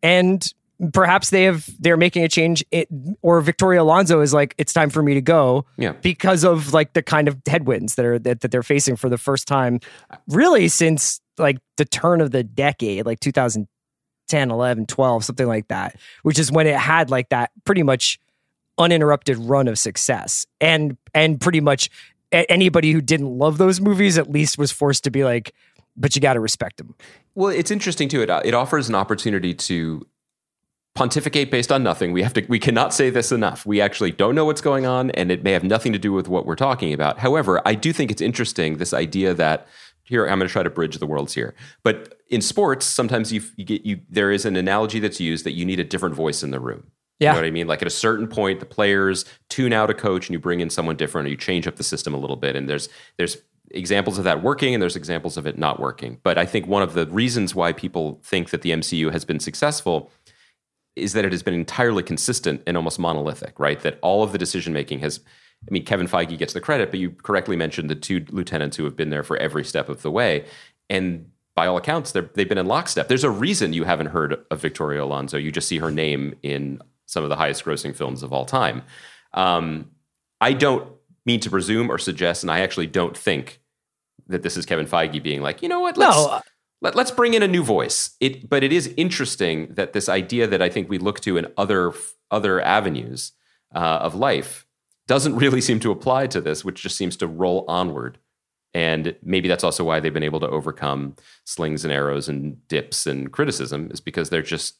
And 0.02 0.52
perhaps 0.92 1.30
they 1.30 1.45
have 1.45 1.69
they're 1.78 1.97
making 1.99 2.25
a 2.25 2.28
change 2.28 2.64
it, 2.71 2.88
or 3.23 3.40
Victoria 3.42 3.83
Alonso 3.83 4.21
is 4.21 4.33
like 4.33 4.54
it's 4.57 4.73
time 4.73 4.88
for 4.90 5.02
me 5.02 5.12
to 5.14 5.21
go 5.21 5.66
Yeah. 5.76 5.92
because 5.92 6.42
of 6.45 6.73
like 6.73 6.95
the 6.95 7.02
kind 7.02 7.28
of 7.28 7.37
headwinds 7.47 7.97
that 7.97 8.04
are 8.07 8.19
that, 8.21 8.40
that 8.40 8.50
they're 8.50 8.62
facing 8.62 8.97
for 8.97 9.09
the 9.11 9.19
first 9.19 9.47
time 9.47 9.80
really 10.28 10.69
since 10.69 11.21
like 11.37 11.59
the 11.76 11.85
turn 11.85 12.21
of 12.23 12.30
the 12.30 12.42
decade 12.42 13.04
like 13.04 13.21
2010 13.21 14.50
11, 14.50 14.87
12, 14.87 15.25
something 15.25 15.47
like 15.47 15.69
that, 15.69 15.97
which 16.23 16.38
is 16.38 16.50
when 16.50 16.66
it 16.66 16.76
had 16.76 17.11
like 17.11 17.28
that 17.28 17.50
pretty 17.64 17.83
much 17.83 18.19
uninterrupted 18.78 19.37
run 19.37 19.69
of 19.69 19.78
success. 19.78 20.47
And 20.62 20.97
and 21.14 21.40
pretty 21.40 21.61
much 21.61 21.90
anybody 22.33 22.92
who 22.92 23.00
didn't 23.02 23.26
love 23.38 23.59
those 23.59 23.80
movies 23.80 24.16
at 24.16 24.30
least 24.30 24.57
was 24.57 24.71
forced 24.73 25.04
to 25.04 25.11
be 25.11 25.25
like, 25.25 25.52
but 25.97 26.14
you 26.14 26.23
got 26.23 26.35
to 26.35 26.40
respect 26.40 26.76
them. 26.78 26.95
Well, 27.34 27.50
it's 27.50 27.70
interesting 27.70 28.08
too. 28.08 28.22
It 28.22 28.30
uh, 28.30 28.42
it 28.44 28.54
offers 28.54 28.88
an 28.88 28.94
opportunity 28.94 29.54
to 29.54 30.06
pontificate 30.94 31.50
based 31.50 31.70
on 31.70 31.82
nothing. 31.82 32.12
We 32.12 32.22
have 32.22 32.32
to 32.34 32.44
we 32.49 32.58
cannot 32.58 32.92
say 32.92 33.10
this 33.10 33.32
enough. 33.32 33.64
We 33.64 33.80
actually 33.80 34.10
don't 34.10 34.34
know 34.34 34.44
what's 34.44 34.60
going 34.60 34.87
on 34.87 35.10
and 35.12 35.30
it 35.30 35.42
may 35.44 35.52
have 35.52 35.64
nothing 35.64 35.92
to 35.92 35.99
do 35.99 36.12
with 36.12 36.28
what 36.28 36.46
we're 36.46 36.56
talking 36.56 36.92
about. 36.92 37.18
However, 37.18 37.62
I 37.64 37.75
do 37.75 37.92
think 37.92 38.10
it's 38.10 38.20
interesting 38.20 38.76
this 38.76 38.92
idea 38.92 39.32
that 39.34 39.68
here 40.02 40.26
I'm 40.26 40.38
going 40.38 40.49
to 40.49 40.52
try 40.52 40.64
to 40.64 40.70
bridge 40.70 40.99
the 40.99 41.06
worlds 41.06 41.34
here. 41.34 41.54
But 41.84 42.20
in 42.28 42.40
sports, 42.40 42.84
sometimes 42.84 43.32
you, 43.32 43.42
you 43.56 43.64
get 43.64 43.87
you 43.87 44.00
there 44.08 44.32
is 44.32 44.44
an 44.44 44.56
analogy 44.56 44.99
that's 44.99 45.20
used 45.20 45.46
that 45.46 45.52
you 45.52 45.64
need 45.64 45.78
a 45.78 45.84
different 45.84 46.16
voice 46.16 46.42
in 46.42 46.50
the 46.50 46.60
room. 46.60 46.90
Yeah. 47.20 47.30
You 47.30 47.34
know 47.34 47.42
what 47.42 47.46
I 47.46 47.50
mean? 47.50 47.66
Like 47.66 47.82
at 47.82 47.88
a 47.88 47.90
certain 47.90 48.26
point, 48.26 48.60
the 48.60 48.66
players 48.66 49.25
tune 49.49 49.72
out 49.72 49.90
a 49.90 49.94
coach 49.94 50.26
and 50.26 50.32
you 50.32 50.40
bring 50.40 50.60
in 50.60 50.70
someone 50.70 50.96
different 50.96 51.28
or 51.28 51.30
you 51.30 51.37
change 51.37 51.66
up 51.68 51.76
the 51.76 51.84
system 51.84 52.14
a 52.14 52.16
little 52.16 52.37
bit. 52.37 52.56
And 52.56 52.68
there's 52.68 52.88
there's 53.18 53.37
examples 53.70 54.18
of 54.18 54.24
that 54.24 54.42
working 54.42 54.74
and 54.74 54.82
there's 54.82 54.96
examples 54.96 55.36
of 55.36 55.46
it 55.46 55.58
not 55.58 55.80
working. 55.80 56.18
But 56.22 56.38
I 56.38 56.46
think 56.46 56.66
one 56.66 56.82
of 56.82 56.94
the 56.94 57.06
reasons 57.06 57.54
why 57.54 57.72
people 57.72 58.20
think 58.24 58.50
that 58.50 58.62
the 58.62 58.70
MCU 58.70 59.12
has 59.12 59.24
been 59.24 59.40
successful 59.40 60.10
is 60.96 61.12
that 61.12 61.24
it 61.24 61.32
has 61.32 61.42
been 61.42 61.54
entirely 61.54 62.02
consistent 62.02 62.62
and 62.66 62.76
almost 62.76 62.98
monolithic, 62.98 63.58
right? 63.58 63.80
That 63.80 63.98
all 64.02 64.22
of 64.22 64.32
the 64.32 64.38
decision 64.38 64.72
making 64.72 65.00
has 65.00 65.20
I 65.68 65.72
mean, 65.72 65.84
Kevin 65.84 66.06
Feige 66.06 66.38
gets 66.38 66.54
the 66.54 66.60
credit, 66.60 66.90
but 66.90 67.00
you 67.00 67.10
correctly 67.10 67.54
mentioned 67.54 67.90
the 67.90 67.94
two 67.94 68.24
lieutenants 68.30 68.78
who 68.78 68.84
have 68.84 68.96
been 68.96 69.10
there 69.10 69.22
for 69.22 69.36
every 69.36 69.64
step 69.64 69.90
of 69.90 70.00
the 70.00 70.10
way. 70.10 70.46
And 70.88 71.30
by 71.54 71.66
all 71.66 71.76
accounts, 71.76 72.12
they've 72.12 72.48
been 72.48 72.56
in 72.56 72.66
lockstep. 72.66 73.08
There's 73.08 73.24
a 73.24 73.30
reason 73.30 73.74
you 73.74 73.84
haven't 73.84 74.06
heard 74.06 74.42
of 74.50 74.60
Victoria 74.60 75.04
Alonso. 75.04 75.36
You 75.36 75.52
just 75.52 75.68
see 75.68 75.78
her 75.78 75.90
name 75.90 76.34
in 76.42 76.80
some 77.04 77.24
of 77.24 77.28
the 77.28 77.36
highest 77.36 77.64
grossing 77.64 77.94
films 77.94 78.22
of 78.22 78.32
all 78.32 78.46
time. 78.46 78.82
Um, 79.34 79.90
I 80.40 80.54
don't 80.54 80.90
mean 81.26 81.40
to 81.40 81.50
presume 81.50 81.90
or 81.90 81.98
suggest, 81.98 82.42
and 82.42 82.50
I 82.50 82.60
actually 82.60 82.86
don't 82.86 83.16
think 83.16 83.59
that 84.30 84.42
this 84.42 84.56
is 84.56 84.66
Kevin 84.66 84.87
Feige 84.87 85.22
being 85.22 85.42
like, 85.42 85.62
you 85.62 85.68
know 85.68 85.80
what, 85.80 85.96
let's, 85.96 86.16
no. 86.16 86.40
let, 86.80 86.96
us 86.96 87.10
bring 87.10 87.34
in 87.34 87.42
a 87.42 87.49
new 87.49 87.62
voice. 87.62 88.16
It, 88.20 88.49
but 88.49 88.62
it 88.62 88.72
is 88.72 88.92
interesting 88.96 89.75
that 89.75 89.92
this 89.92 90.08
idea 90.08 90.46
that 90.46 90.62
I 90.62 90.68
think 90.68 90.88
we 90.88 90.99
look 90.99 91.20
to 91.20 91.37
in 91.37 91.46
other 91.56 91.92
other 92.30 92.60
avenues 92.60 93.32
uh, 93.75 93.99
of 94.02 94.14
life 94.14 94.66
doesn't 95.06 95.37
really 95.37 95.60
seem 95.68 95.80
to 95.80 95.90
apply 95.90 96.28
to 96.28 96.40
this, 96.40 96.64
which 96.64 96.82
just 96.82 96.96
seems 96.96 97.16
to 97.18 97.26
roll 97.26 97.64
onward. 97.68 98.18
And 98.72 99.16
maybe 99.22 99.49
that's 99.49 99.64
also 99.64 99.82
why 99.82 99.99
they've 99.99 100.14
been 100.14 100.22
able 100.22 100.38
to 100.40 100.49
overcome 100.49 101.16
slings 101.44 101.84
and 101.84 101.92
arrows 101.92 102.28
and 102.28 102.66
dips 102.68 103.04
and 103.04 103.32
criticism, 103.32 103.90
is 103.90 104.00
because 104.00 104.30
they're 104.30 104.42
just 104.42 104.76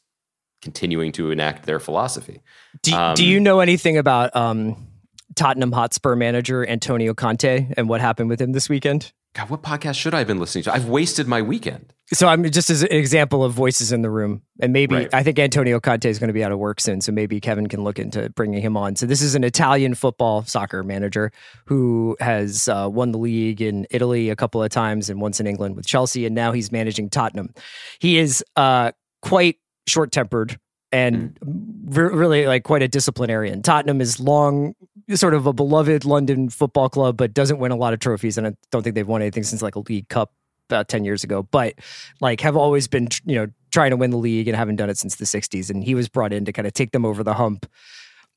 continuing 0.61 1.11
to 1.11 1.31
enact 1.31 1.65
their 1.65 1.79
philosophy. 1.79 2.41
Do, 2.83 2.93
um, 2.93 3.15
do 3.15 3.25
you 3.25 3.39
know 3.39 3.59
anything 3.59 3.97
about 3.97 4.33
um, 4.33 4.87
Tottenham 5.35 5.73
Hotspur 5.73 6.15
manager 6.15 6.65
Antonio 6.65 7.13
Conte 7.13 7.67
and 7.75 7.89
what 7.89 7.99
happened 7.99 8.29
with 8.29 8.39
him 8.39 8.53
this 8.53 8.69
weekend? 8.69 9.11
God, 9.33 9.49
what 9.49 9.61
podcast 9.61 9.95
should 9.95 10.13
I 10.13 10.19
have 10.19 10.27
been 10.27 10.39
listening 10.39 10.63
to? 10.65 10.73
I've 10.73 10.89
wasted 10.89 11.25
my 11.25 11.41
weekend. 11.41 11.93
So 12.13 12.27
I'm 12.27 12.43
just 12.51 12.69
as 12.69 12.83
an 12.83 12.91
example 12.91 13.45
of 13.45 13.53
voices 13.53 13.93
in 13.93 14.01
the 14.01 14.09
room, 14.09 14.41
and 14.59 14.73
maybe 14.73 14.95
right. 14.95 15.13
I 15.13 15.23
think 15.23 15.39
Antonio 15.39 15.79
Conte 15.79 16.09
is 16.09 16.19
going 16.19 16.27
to 16.27 16.33
be 16.33 16.43
out 16.43 16.51
of 16.51 16.59
work 16.59 16.81
soon, 16.81 16.99
so 16.99 17.13
maybe 17.13 17.39
Kevin 17.39 17.67
can 17.67 17.85
look 17.85 17.97
into 17.97 18.29
bringing 18.31 18.61
him 18.61 18.75
on. 18.75 18.97
So 18.97 19.05
this 19.05 19.21
is 19.21 19.33
an 19.33 19.45
Italian 19.45 19.95
football 19.95 20.43
soccer 20.43 20.83
manager 20.83 21.31
who 21.67 22.17
has 22.19 22.67
uh, 22.67 22.89
won 22.91 23.13
the 23.13 23.17
league 23.17 23.61
in 23.61 23.87
Italy 23.91 24.29
a 24.29 24.35
couple 24.35 24.61
of 24.61 24.69
times 24.69 25.09
and 25.09 25.21
once 25.21 25.39
in 25.39 25.47
England 25.47 25.77
with 25.77 25.85
Chelsea, 25.85 26.25
and 26.25 26.35
now 26.35 26.51
he's 26.51 26.69
managing 26.69 27.09
Tottenham. 27.09 27.53
He 27.99 28.17
is 28.17 28.43
uh, 28.57 28.91
quite 29.21 29.59
short 29.87 30.11
tempered 30.11 30.59
and 30.91 31.37
mm. 31.39 31.87
really 31.89 32.47
like 32.47 32.63
quite 32.63 32.81
a 32.81 32.87
disciplinarian. 32.87 33.61
Tottenham 33.61 34.01
is 34.01 34.19
long, 34.19 34.75
sort 35.13 35.33
of 35.33 35.45
a 35.45 35.53
beloved 35.53 36.05
London 36.05 36.49
football 36.49 36.89
club, 36.89 37.17
but 37.17 37.33
doesn't 37.33 37.59
win 37.59 37.71
a 37.71 37.75
lot 37.75 37.93
of 37.93 37.99
trophies. 37.99 38.37
And 38.37 38.47
I 38.47 38.53
don't 38.71 38.83
think 38.83 38.95
they've 38.95 39.07
won 39.07 39.21
anything 39.21 39.43
since 39.43 39.61
like 39.61 39.75
a 39.75 39.79
League 39.79 40.09
Cup 40.09 40.33
about 40.69 40.87
10 40.87 41.03
years 41.03 41.23
ago, 41.23 41.43
but 41.43 41.75
like 42.21 42.41
have 42.41 42.55
always 42.55 42.87
been, 42.87 43.09
you 43.25 43.35
know, 43.35 43.47
trying 43.71 43.91
to 43.91 43.97
win 43.97 44.11
the 44.11 44.17
league 44.17 44.47
and 44.47 44.55
haven't 44.55 44.77
done 44.77 44.89
it 44.89 44.97
since 44.97 45.15
the 45.15 45.25
60s. 45.25 45.69
And 45.69 45.83
he 45.83 45.95
was 45.95 46.09
brought 46.09 46.33
in 46.33 46.45
to 46.45 46.53
kind 46.53 46.67
of 46.67 46.73
take 46.73 46.91
them 46.91 47.05
over 47.05 47.23
the 47.23 47.33
hump. 47.33 47.69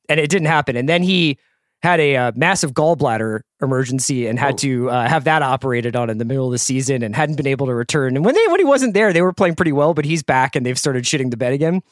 And 0.09 0.21
it 0.21 0.31
didn't 0.31 0.47
happen. 0.47 0.77
And 0.77 0.89
then 0.89 1.03
he 1.03 1.39
had 1.83 2.01
a 2.01 2.17
uh, 2.17 2.33
massive 2.35 2.73
gallbladder 2.73 3.41
emergency 3.63 4.27
and 4.27 4.39
had 4.39 4.55
oh. 4.55 4.59
to 4.59 4.91
uh, 4.91 5.09
have 5.09 5.25
that 5.25 5.43
operated 5.43 5.97
on 5.97 6.11
in 6.11 6.19
the 6.19 6.25
middle 6.25 6.47
of 6.47 6.53
the 6.53 6.59
season 6.59 7.03
and 7.03 7.15
hadn't 7.15 7.37
been 7.37 7.47
able 7.47 7.67
to 7.67 7.75
return. 7.75 8.17
And 8.17 8.25
when 8.25 8.35
they 8.35 8.47
when 8.49 8.61
he 8.61 8.65
wasn't 8.65 8.95
there, 8.95 9.13
they 9.13 9.23
were 9.23 9.33
playing 9.33 9.55
pretty 9.55 9.73
well, 9.73 9.95
but 9.95 10.05
he's 10.05 10.23
back 10.23 10.57
and 10.57 10.65
they've 10.65 10.79
started 10.79 11.05
shitting 11.05 11.31
the 11.31 11.37
bed 11.37 11.53
again. 11.53 11.83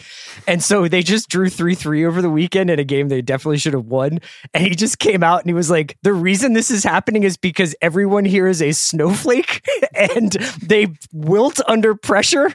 And 0.46 0.62
so 0.62 0.88
they 0.88 1.02
just 1.02 1.28
drew 1.28 1.46
3-3 1.46 2.06
over 2.06 2.22
the 2.22 2.30
weekend 2.30 2.70
in 2.70 2.78
a 2.78 2.84
game 2.84 3.08
they 3.08 3.22
definitely 3.22 3.58
should 3.58 3.74
have 3.74 3.86
won. 3.86 4.20
And 4.54 4.64
he 4.64 4.74
just 4.74 4.98
came 4.98 5.22
out 5.22 5.40
and 5.40 5.48
he 5.48 5.54
was 5.54 5.70
like, 5.70 5.96
"The 6.02 6.12
reason 6.12 6.52
this 6.52 6.70
is 6.70 6.84
happening 6.84 7.22
is 7.22 7.36
because 7.36 7.74
everyone 7.80 8.24
here 8.24 8.46
is 8.46 8.60
a 8.62 8.72
snowflake 8.72 9.66
and 9.94 10.32
they 10.62 10.88
wilt 11.12 11.60
under 11.66 11.94
pressure." 11.94 12.54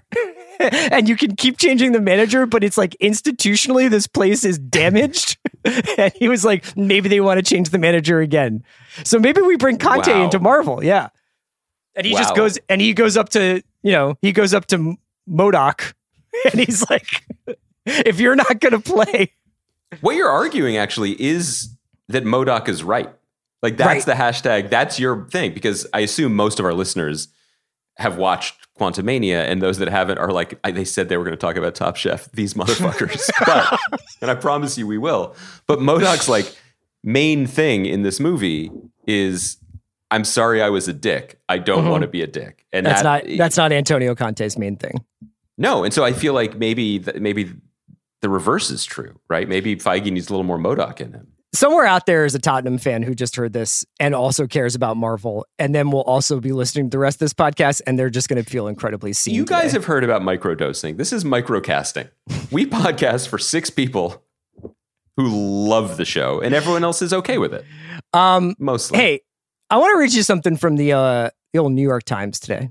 and 0.59 1.07
you 1.07 1.15
can 1.15 1.35
keep 1.35 1.57
changing 1.57 1.91
the 1.91 2.01
manager, 2.01 2.45
but 2.45 2.63
it's 2.63 2.77
like 2.77 2.95
institutionally, 3.01 3.89
this 3.89 4.07
place 4.07 4.43
is 4.43 4.57
damaged. 4.57 5.37
and 5.97 6.13
he 6.13 6.27
was 6.27 6.43
like, 6.45 6.75
maybe 6.75 7.09
they 7.09 7.21
want 7.21 7.37
to 7.37 7.43
change 7.43 7.69
the 7.69 7.77
manager 7.77 8.19
again. 8.19 8.63
So 9.03 9.19
maybe 9.19 9.41
we 9.41 9.57
bring 9.57 9.77
Conte 9.77 10.11
wow. 10.11 10.23
into 10.23 10.39
Marvel. 10.39 10.83
Yeah. 10.83 11.09
And 11.95 12.05
he 12.05 12.13
wow. 12.13 12.19
just 12.19 12.35
goes 12.35 12.59
and 12.69 12.81
he 12.81 12.93
goes 12.93 13.17
up 13.17 13.29
to, 13.29 13.61
you 13.83 13.91
know, 13.91 14.17
he 14.21 14.31
goes 14.31 14.53
up 14.53 14.67
to 14.67 14.97
MODOK 15.29 15.93
and 16.51 16.59
he's 16.59 16.87
like, 16.89 17.23
if 17.85 18.19
you're 18.19 18.35
not 18.35 18.59
going 18.59 18.73
to 18.73 18.79
play. 18.79 19.33
What 20.01 20.15
you're 20.15 20.29
arguing 20.29 20.77
actually 20.77 21.19
is 21.21 21.69
that 22.09 22.23
MODOK 22.23 22.67
is 22.69 22.83
right. 22.83 23.09
Like 23.61 23.77
that's 23.77 24.05
right. 24.07 24.17
the 24.17 24.23
hashtag. 24.23 24.69
That's 24.69 24.99
your 24.99 25.25
thing 25.29 25.53
because 25.53 25.87
I 25.93 26.01
assume 26.01 26.35
most 26.35 26.59
of 26.59 26.65
our 26.65 26.73
listeners 26.73 27.29
have 27.97 28.17
watched 28.17 28.67
Quantumania, 28.79 29.49
and 29.49 29.61
those 29.61 29.79
that 29.79 29.87
haven't 29.87 30.19
are 30.19 30.31
like 30.31 30.61
they 30.63 30.85
said 30.85 31.09
they 31.09 31.17
were 31.17 31.23
going 31.23 31.35
to 31.35 31.41
talk 31.41 31.55
about 31.55 31.73
Top 31.73 31.95
Chef. 31.95 32.31
These 32.31 32.53
motherfuckers, 32.53 33.27
but 33.45 33.79
and 34.21 34.29
I 34.29 34.35
promise 34.35 34.77
you 34.77 34.85
we 34.85 34.99
will. 34.99 35.35
But 35.65 35.79
MODOK's 35.79 36.29
like 36.29 36.55
main 37.07 37.47
thing 37.47 37.85
in 37.85 38.03
this 38.03 38.19
movie 38.19 38.69
is 39.07 39.57
I'm 40.11 40.25
sorry 40.25 40.61
I 40.61 40.69
was 40.69 40.87
a 40.87 40.93
dick. 40.93 41.39
I 41.47 41.57
don't 41.57 41.79
mm-hmm. 41.79 41.89
want 41.89 42.01
to 42.01 42.07
be 42.07 42.21
a 42.21 42.27
dick. 42.27 42.65
And 42.73 42.85
that's 42.85 43.01
that, 43.01 43.25
not 43.25 43.37
that's 43.37 43.57
not 43.57 43.71
Antonio 43.71 44.13
Conte's 44.13 44.57
main 44.57 44.75
thing. 44.75 45.03
No, 45.57 45.83
and 45.83 45.93
so 45.93 46.03
I 46.03 46.13
feel 46.13 46.33
like 46.33 46.57
maybe 46.57 47.03
maybe 47.15 47.53
the 48.21 48.29
reverse 48.29 48.69
is 48.69 48.85
true, 48.85 49.19
right? 49.29 49.47
Maybe 49.47 49.75
Feige 49.77 50.11
needs 50.11 50.29
a 50.29 50.33
little 50.33 50.43
more 50.43 50.59
MODOK 50.59 51.01
in 51.01 51.13
him 51.13 51.27
somewhere 51.53 51.85
out 51.85 52.05
there 52.05 52.25
is 52.25 52.35
a 52.35 52.39
Tottenham 52.39 52.77
fan 52.77 53.01
who 53.01 53.15
just 53.15 53.35
heard 53.35 53.51
this 53.51 53.85
and 53.99 54.13
also 54.13 54.47
cares 54.47 54.75
about 54.75 54.95
Marvel, 54.95 55.45
and 55.57 55.73
then 55.73 55.91
will 55.91 56.01
also 56.01 56.39
be 56.39 56.51
listening 56.51 56.89
to 56.89 56.95
the 56.95 56.99
rest 56.99 57.15
of 57.15 57.19
this 57.19 57.33
podcast, 57.33 57.81
and 57.87 57.97
they're 57.97 58.09
just 58.09 58.29
going 58.29 58.41
to 58.41 58.49
feel 58.49 58.67
incredibly 58.67 59.13
seen. 59.13 59.33
You 59.33 59.45
guys 59.45 59.63
today. 59.63 59.73
have 59.73 59.85
heard 59.85 60.03
about 60.03 60.21
microdosing. 60.21 60.97
This 60.97 61.11
is 61.11 61.23
microcasting. 61.23 62.09
we 62.51 62.65
podcast 62.69 63.27
for 63.27 63.37
six 63.37 63.69
people 63.69 64.23
who 65.17 65.67
love 65.67 65.97
the 65.97 66.05
show, 66.05 66.39
and 66.39 66.55
everyone 66.55 66.83
else 66.83 67.01
is 67.01 67.11
okay 67.11 67.37
with 67.37 67.53
it. 67.53 67.65
Um, 68.13 68.55
Mostly. 68.59 68.97
Hey, 68.97 69.21
I 69.69 69.77
want 69.77 69.93
to 69.93 69.99
read 69.99 70.13
you 70.13 70.23
something 70.23 70.55
from 70.55 70.77
the 70.77 70.93
uh, 70.93 71.29
the 71.51 71.59
old 71.59 71.73
New 71.73 71.81
York 71.81 72.03
Times 72.03 72.39
today. 72.39 72.69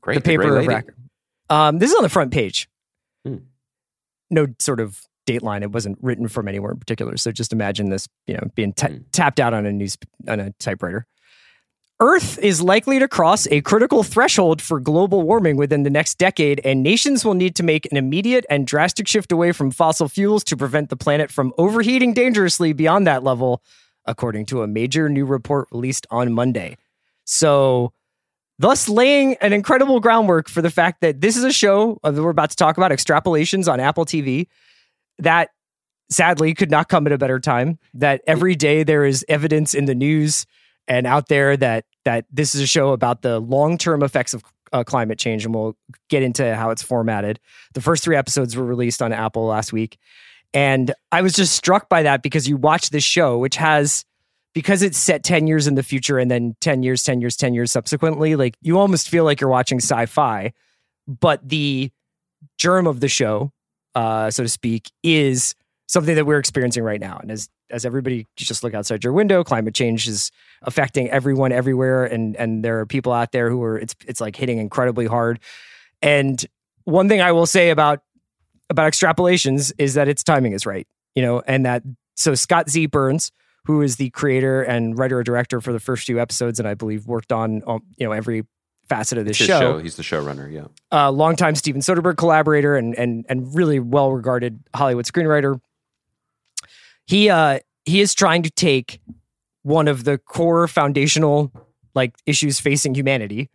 Great, 0.00 0.16
the 0.16 0.20
paper 0.22 0.56
of 0.56 0.66
record. 0.66 0.96
Um, 1.48 1.78
this 1.78 1.90
is 1.90 1.96
on 1.96 2.02
the 2.02 2.08
front 2.08 2.32
page. 2.32 2.68
Hmm. 3.24 3.36
No 4.30 4.46
sort 4.58 4.80
of 4.80 5.02
dateline. 5.26 5.62
It 5.62 5.70
wasn't 5.70 5.98
written 6.00 6.26
from 6.26 6.48
anywhere 6.48 6.72
in 6.72 6.78
particular. 6.78 7.16
So 7.16 7.30
just 7.30 7.52
imagine 7.52 7.90
this, 7.90 8.08
you 8.26 8.34
know, 8.34 8.50
being 8.54 8.72
t- 8.72 8.86
mm. 8.86 9.04
tapped 9.12 9.38
out 9.38 9.54
on 9.54 9.66
a 9.66 9.72
news 9.72 9.96
on 10.26 10.40
a 10.40 10.50
typewriter. 10.52 11.06
Earth 11.98 12.38
is 12.40 12.60
likely 12.60 12.98
to 12.98 13.08
cross 13.08 13.46
a 13.50 13.62
critical 13.62 14.02
threshold 14.02 14.60
for 14.60 14.78
global 14.80 15.22
warming 15.22 15.56
within 15.56 15.82
the 15.82 15.88
next 15.88 16.18
decade, 16.18 16.60
and 16.62 16.82
nations 16.82 17.24
will 17.24 17.32
need 17.32 17.56
to 17.56 17.62
make 17.62 17.90
an 17.90 17.96
immediate 17.96 18.44
and 18.50 18.66
drastic 18.66 19.08
shift 19.08 19.32
away 19.32 19.50
from 19.50 19.70
fossil 19.70 20.06
fuels 20.06 20.44
to 20.44 20.58
prevent 20.58 20.90
the 20.90 20.96
planet 20.96 21.30
from 21.30 21.54
overheating 21.56 22.12
dangerously 22.12 22.74
beyond 22.74 23.06
that 23.06 23.24
level, 23.24 23.62
according 24.04 24.44
to 24.44 24.62
a 24.62 24.66
major 24.66 25.08
new 25.08 25.24
report 25.24 25.68
released 25.72 26.06
on 26.10 26.34
Monday. 26.34 26.76
So, 27.24 27.94
thus 28.58 28.90
laying 28.90 29.36
an 29.36 29.54
incredible 29.54 29.98
groundwork 29.98 30.50
for 30.50 30.60
the 30.60 30.70
fact 30.70 31.00
that 31.00 31.22
this 31.22 31.34
is 31.34 31.44
a 31.44 31.52
show 31.52 31.98
that 32.04 32.12
we're 32.12 32.28
about 32.28 32.50
to 32.50 32.56
talk 32.56 32.76
about 32.76 32.90
extrapolations 32.90 33.72
on 33.72 33.80
Apple 33.80 34.04
TV 34.04 34.48
that 35.18 35.48
sadly 36.10 36.52
could 36.52 36.70
not 36.70 36.90
come 36.90 37.06
at 37.06 37.12
a 37.14 37.18
better 37.18 37.40
time. 37.40 37.78
That 37.94 38.20
every 38.26 38.54
day 38.54 38.82
there 38.82 39.06
is 39.06 39.24
evidence 39.30 39.72
in 39.72 39.86
the 39.86 39.94
news 39.94 40.44
and 40.88 41.06
out 41.06 41.28
there 41.28 41.56
that 41.56 41.84
that 42.04 42.24
this 42.30 42.54
is 42.54 42.60
a 42.60 42.66
show 42.66 42.90
about 42.90 43.22
the 43.22 43.40
long 43.40 43.78
term 43.78 44.02
effects 44.02 44.34
of 44.34 44.44
uh, 44.72 44.84
climate 44.84 45.18
change, 45.18 45.44
and 45.44 45.54
we'll 45.54 45.76
get 46.08 46.22
into 46.22 46.54
how 46.54 46.70
it's 46.70 46.82
formatted. 46.82 47.40
The 47.74 47.80
first 47.80 48.04
three 48.04 48.16
episodes 48.16 48.56
were 48.56 48.64
released 48.64 49.02
on 49.02 49.12
Apple 49.12 49.46
last 49.46 49.72
week, 49.72 49.98
and 50.54 50.94
I 51.12 51.22
was 51.22 51.34
just 51.34 51.54
struck 51.54 51.88
by 51.88 52.02
that 52.04 52.22
because 52.22 52.48
you 52.48 52.56
watch 52.56 52.90
this 52.90 53.04
show, 53.04 53.38
which 53.38 53.56
has 53.56 54.04
because 54.54 54.82
it's 54.82 54.96
set 54.96 55.22
10 55.22 55.46
years 55.46 55.66
in 55.66 55.74
the 55.74 55.82
future 55.82 56.18
and 56.18 56.30
then 56.30 56.56
10 56.62 56.82
years 56.82 57.02
10 57.02 57.20
years 57.20 57.36
10 57.36 57.52
years 57.52 57.70
subsequently 57.70 58.36
like 58.36 58.56
you 58.62 58.78
almost 58.78 59.06
feel 59.06 59.22
like 59.22 59.38
you're 59.38 59.50
watching 59.50 59.76
sci-fi 59.76 60.50
but 61.06 61.46
the 61.46 61.90
germ 62.58 62.86
of 62.86 63.00
the 63.00 63.08
show, 63.08 63.52
uh, 63.94 64.30
so 64.30 64.42
to 64.42 64.48
speak, 64.48 64.90
is 65.02 65.54
something 65.88 66.14
that 66.14 66.26
we're 66.26 66.38
experiencing 66.38 66.82
right 66.82 67.00
now. 67.00 67.18
And 67.20 67.30
as 67.30 67.48
as 67.70 67.84
everybody 67.84 68.26
just 68.36 68.62
look 68.62 68.74
outside 68.74 69.04
your 69.04 69.12
window, 69.12 69.42
climate 69.44 69.74
change 69.74 70.08
is 70.08 70.30
affecting 70.62 71.10
everyone 71.10 71.52
everywhere, 71.52 72.04
and 72.04 72.36
and 72.36 72.64
there 72.64 72.80
are 72.80 72.86
people 72.86 73.12
out 73.12 73.32
there 73.32 73.50
who 73.50 73.62
are 73.62 73.78
it's 73.78 73.94
it's 74.06 74.20
like 74.20 74.36
hitting 74.36 74.58
incredibly 74.58 75.06
hard. 75.06 75.40
And 76.02 76.44
one 76.84 77.08
thing 77.08 77.20
I 77.20 77.32
will 77.32 77.46
say 77.46 77.70
about 77.70 78.00
about 78.70 78.90
extrapolations 78.90 79.72
is 79.78 79.94
that 79.94 80.08
its 80.08 80.22
timing 80.22 80.52
is 80.52 80.66
right, 80.66 80.86
you 81.14 81.22
know, 81.22 81.42
and 81.46 81.66
that 81.66 81.82
so 82.14 82.34
Scott 82.34 82.70
Z 82.70 82.86
Burns, 82.86 83.32
who 83.64 83.82
is 83.82 83.96
the 83.96 84.10
creator 84.10 84.62
and 84.62 84.98
writer 84.98 85.18
or 85.18 85.22
director 85.22 85.60
for 85.60 85.72
the 85.72 85.80
first 85.80 86.06
few 86.06 86.20
episodes, 86.20 86.58
and 86.58 86.68
I 86.68 86.74
believe 86.74 87.06
worked 87.06 87.32
on 87.32 87.62
um, 87.66 87.82
you 87.96 88.06
know 88.06 88.12
every 88.12 88.44
facet 88.88 89.18
of 89.18 89.24
this 89.24 89.36
show. 89.36 89.58
show. 89.60 89.78
He's 89.78 89.96
the 89.96 90.02
showrunner. 90.02 90.50
Yeah. 90.50 90.66
Uh, 90.92 91.10
longtime 91.10 91.56
Steven 91.56 91.80
Soderbergh 91.80 92.16
collaborator 92.16 92.76
and 92.76 92.94
and 92.94 93.26
and 93.28 93.54
really 93.54 93.80
well 93.80 94.12
regarded 94.12 94.60
Hollywood 94.74 95.04
screenwriter. 95.04 95.60
He 97.06 97.30
uh 97.30 97.60
he 97.84 98.00
is 98.00 98.14
trying 98.14 98.42
to 98.42 98.50
take 98.50 99.00
one 99.62 99.88
of 99.88 100.04
the 100.04 100.18
core 100.18 100.66
foundational 100.68 101.52
like 101.94 102.14
issues 102.26 102.60
facing 102.60 102.94
humanity 102.94 103.48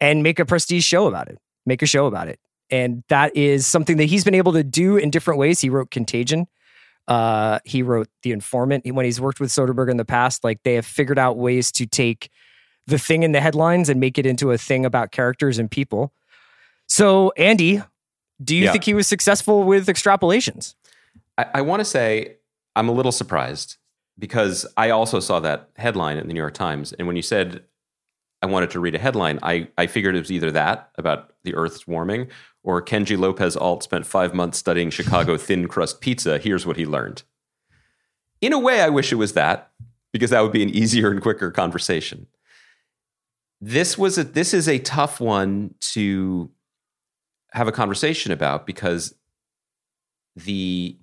and 0.00 0.22
make 0.22 0.38
a 0.38 0.44
prestige 0.44 0.84
show 0.84 1.06
about 1.06 1.28
it. 1.28 1.38
Make 1.66 1.82
a 1.82 1.86
show 1.86 2.06
about 2.06 2.28
it. 2.28 2.38
And 2.70 3.02
that 3.08 3.36
is 3.36 3.66
something 3.66 3.96
that 3.98 4.04
he's 4.04 4.24
been 4.24 4.34
able 4.34 4.52
to 4.52 4.62
do 4.64 4.96
in 4.96 5.10
different 5.10 5.38
ways. 5.38 5.60
He 5.60 5.70
wrote 5.70 5.90
Contagion. 5.90 6.46
Uh, 7.06 7.58
he 7.64 7.82
wrote 7.82 8.08
The 8.22 8.32
Informant. 8.32 8.86
When 8.86 9.04
he's 9.04 9.20
worked 9.20 9.38
with 9.40 9.50
Soderbergh 9.50 9.90
in 9.90 9.96
the 9.98 10.04
past, 10.04 10.44
like 10.44 10.62
they 10.62 10.74
have 10.74 10.86
figured 10.86 11.18
out 11.18 11.36
ways 11.36 11.70
to 11.72 11.86
take 11.86 12.30
the 12.86 12.98
thing 12.98 13.22
in 13.22 13.32
the 13.32 13.40
headlines 13.40 13.88
and 13.88 14.00
make 14.00 14.18
it 14.18 14.26
into 14.26 14.50
a 14.50 14.58
thing 14.58 14.84
about 14.86 15.10
characters 15.10 15.58
and 15.58 15.70
people. 15.70 16.12
So, 16.88 17.32
Andy, 17.36 17.82
do 18.42 18.56
you 18.56 18.64
Yeah. 18.64 18.72
think 18.72 18.84
he 18.84 18.94
was 18.94 19.06
successful 19.06 19.62
with 19.64 19.86
extrapolations? 19.86 20.74
I, 21.38 21.46
I 21.54 21.60
want 21.62 21.80
to 21.80 21.84
say 21.84 22.36
I'm 22.76 22.88
a 22.88 22.92
little 22.92 23.12
surprised 23.12 23.76
because 24.18 24.66
I 24.76 24.90
also 24.90 25.20
saw 25.20 25.40
that 25.40 25.70
headline 25.76 26.18
in 26.18 26.26
the 26.28 26.34
New 26.34 26.40
York 26.40 26.54
Times. 26.54 26.92
And 26.92 27.06
when 27.06 27.16
you 27.16 27.22
said 27.22 27.64
I 28.42 28.46
wanted 28.46 28.70
to 28.70 28.80
read 28.80 28.94
a 28.94 28.98
headline, 28.98 29.38
I, 29.42 29.68
I 29.78 29.86
figured 29.86 30.14
it 30.14 30.20
was 30.20 30.32
either 30.32 30.50
that 30.52 30.90
about 30.98 31.32
the 31.44 31.54
Earth's 31.54 31.86
warming 31.86 32.28
or 32.62 32.82
Kenji 32.82 33.18
Lopez 33.18 33.56
Alt 33.56 33.82
spent 33.82 34.06
five 34.06 34.34
months 34.34 34.58
studying 34.58 34.90
Chicago 34.90 35.36
thin 35.38 35.66
crust 35.66 36.00
pizza. 36.00 36.38
Here's 36.38 36.66
what 36.66 36.76
he 36.76 36.86
learned. 36.86 37.22
In 38.40 38.52
a 38.52 38.58
way, 38.58 38.82
I 38.82 38.90
wish 38.90 39.12
it 39.12 39.16
was 39.16 39.32
that 39.32 39.70
because 40.12 40.30
that 40.30 40.42
would 40.42 40.52
be 40.52 40.62
an 40.62 40.68
easier 40.68 41.10
and 41.10 41.22
quicker 41.22 41.50
conversation. 41.50 42.26
This 43.60 43.96
was 43.96 44.18
a 44.18 44.24
this 44.24 44.52
is 44.52 44.68
a 44.68 44.78
tough 44.78 45.20
one 45.20 45.74
to 45.92 46.50
have 47.52 47.66
a 47.66 47.72
conversation 47.72 48.30
about 48.30 48.66
because 48.66 49.14
the 50.36 50.98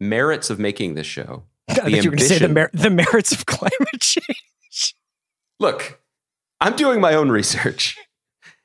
merits 0.00 0.50
of 0.50 0.58
making 0.58 0.94
this 0.94 1.06
show. 1.06 1.44
I 1.68 1.86
you 1.88 1.96
were 1.96 2.16
going 2.16 2.18
to 2.18 2.24
say 2.24 2.38
the, 2.38 2.44
ambition- 2.46 2.54
mer- 2.54 2.70
the 2.72 2.90
merits 2.90 3.32
of 3.32 3.46
climate 3.46 4.00
change. 4.00 4.94
Look, 5.60 6.00
I'm 6.60 6.76
doing 6.76 7.00
my 7.00 7.14
own 7.14 7.30
research. 7.30 7.96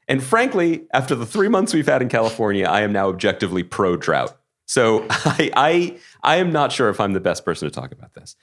And 0.07 0.23
frankly, 0.23 0.87
after 0.91 1.13
the 1.13 1.25
three 1.25 1.49
months 1.49 1.73
we've 1.73 1.87
had 1.87 2.01
in 2.01 2.09
California, 2.09 2.65
I 2.65 2.81
am 2.81 2.91
now 2.91 3.09
objectively 3.09 3.61
pro 3.61 3.95
drought. 3.95 4.35
So 4.65 5.05
I, 5.09 5.51
I, 5.55 5.97
I 6.23 6.35
am 6.37 6.51
not 6.51 6.71
sure 6.71 6.89
if 6.89 6.99
I'm 6.99 7.13
the 7.13 7.19
best 7.19 7.45
person 7.45 7.69
to 7.69 7.73
talk 7.73 7.91
about 7.91 8.13
this. 8.15 8.35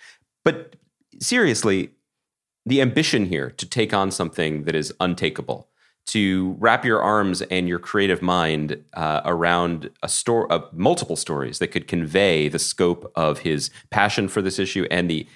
But 0.44 0.76
seriously, 1.20 1.90
the 2.64 2.80
ambition 2.80 3.26
here 3.26 3.50
to 3.50 3.66
take 3.66 3.92
on 3.92 4.10
something 4.10 4.64
that 4.64 4.74
is 4.74 4.92
untakeable, 5.00 5.68
to 6.06 6.56
wrap 6.58 6.84
your 6.84 7.02
arms 7.02 7.42
and 7.42 7.68
your 7.68 7.78
creative 7.78 8.22
mind 8.22 8.82
uh, 8.94 9.22
around 9.24 9.90
a 10.02 10.08
store, 10.08 10.50
uh, 10.52 10.60
multiple 10.72 11.16
stories 11.16 11.58
that 11.58 11.68
could 11.68 11.88
convey 11.88 12.48
the 12.48 12.58
scope 12.58 13.10
of 13.16 13.40
his 13.40 13.70
passion 13.90 14.28
for 14.28 14.40
this 14.40 14.58
issue 14.58 14.86
and 14.90 15.10
the 15.10 15.26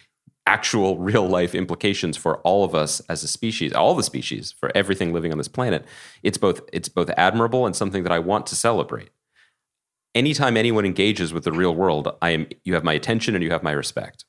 actual 0.46 0.98
real 1.10 1.26
life 1.26 1.54
implications 1.54 2.16
for 2.16 2.38
all 2.38 2.64
of 2.64 2.74
us 2.74 3.00
as 3.08 3.22
a 3.22 3.28
species, 3.28 3.72
all 3.72 3.94
the 3.94 4.02
species, 4.02 4.52
for 4.52 4.70
everything 4.74 5.12
living 5.12 5.32
on 5.32 5.38
this 5.38 5.48
planet. 5.48 5.84
It's 6.22 6.38
both 6.38 6.60
it's 6.72 6.88
both 6.88 7.10
admirable 7.16 7.66
and 7.66 7.74
something 7.74 8.04
that 8.04 8.12
I 8.12 8.20
want 8.20 8.46
to 8.46 8.56
celebrate. 8.56 9.10
Anytime 10.14 10.56
anyone 10.56 10.84
engages 10.84 11.32
with 11.32 11.44
the 11.44 11.52
real 11.52 11.74
world, 11.74 12.16
I 12.22 12.30
am 12.30 12.46
you 12.64 12.74
have 12.74 12.84
my 12.84 12.94
attention 12.94 13.34
and 13.34 13.42
you 13.42 13.50
have 13.50 13.62
my 13.62 13.72
respect. 13.72 14.24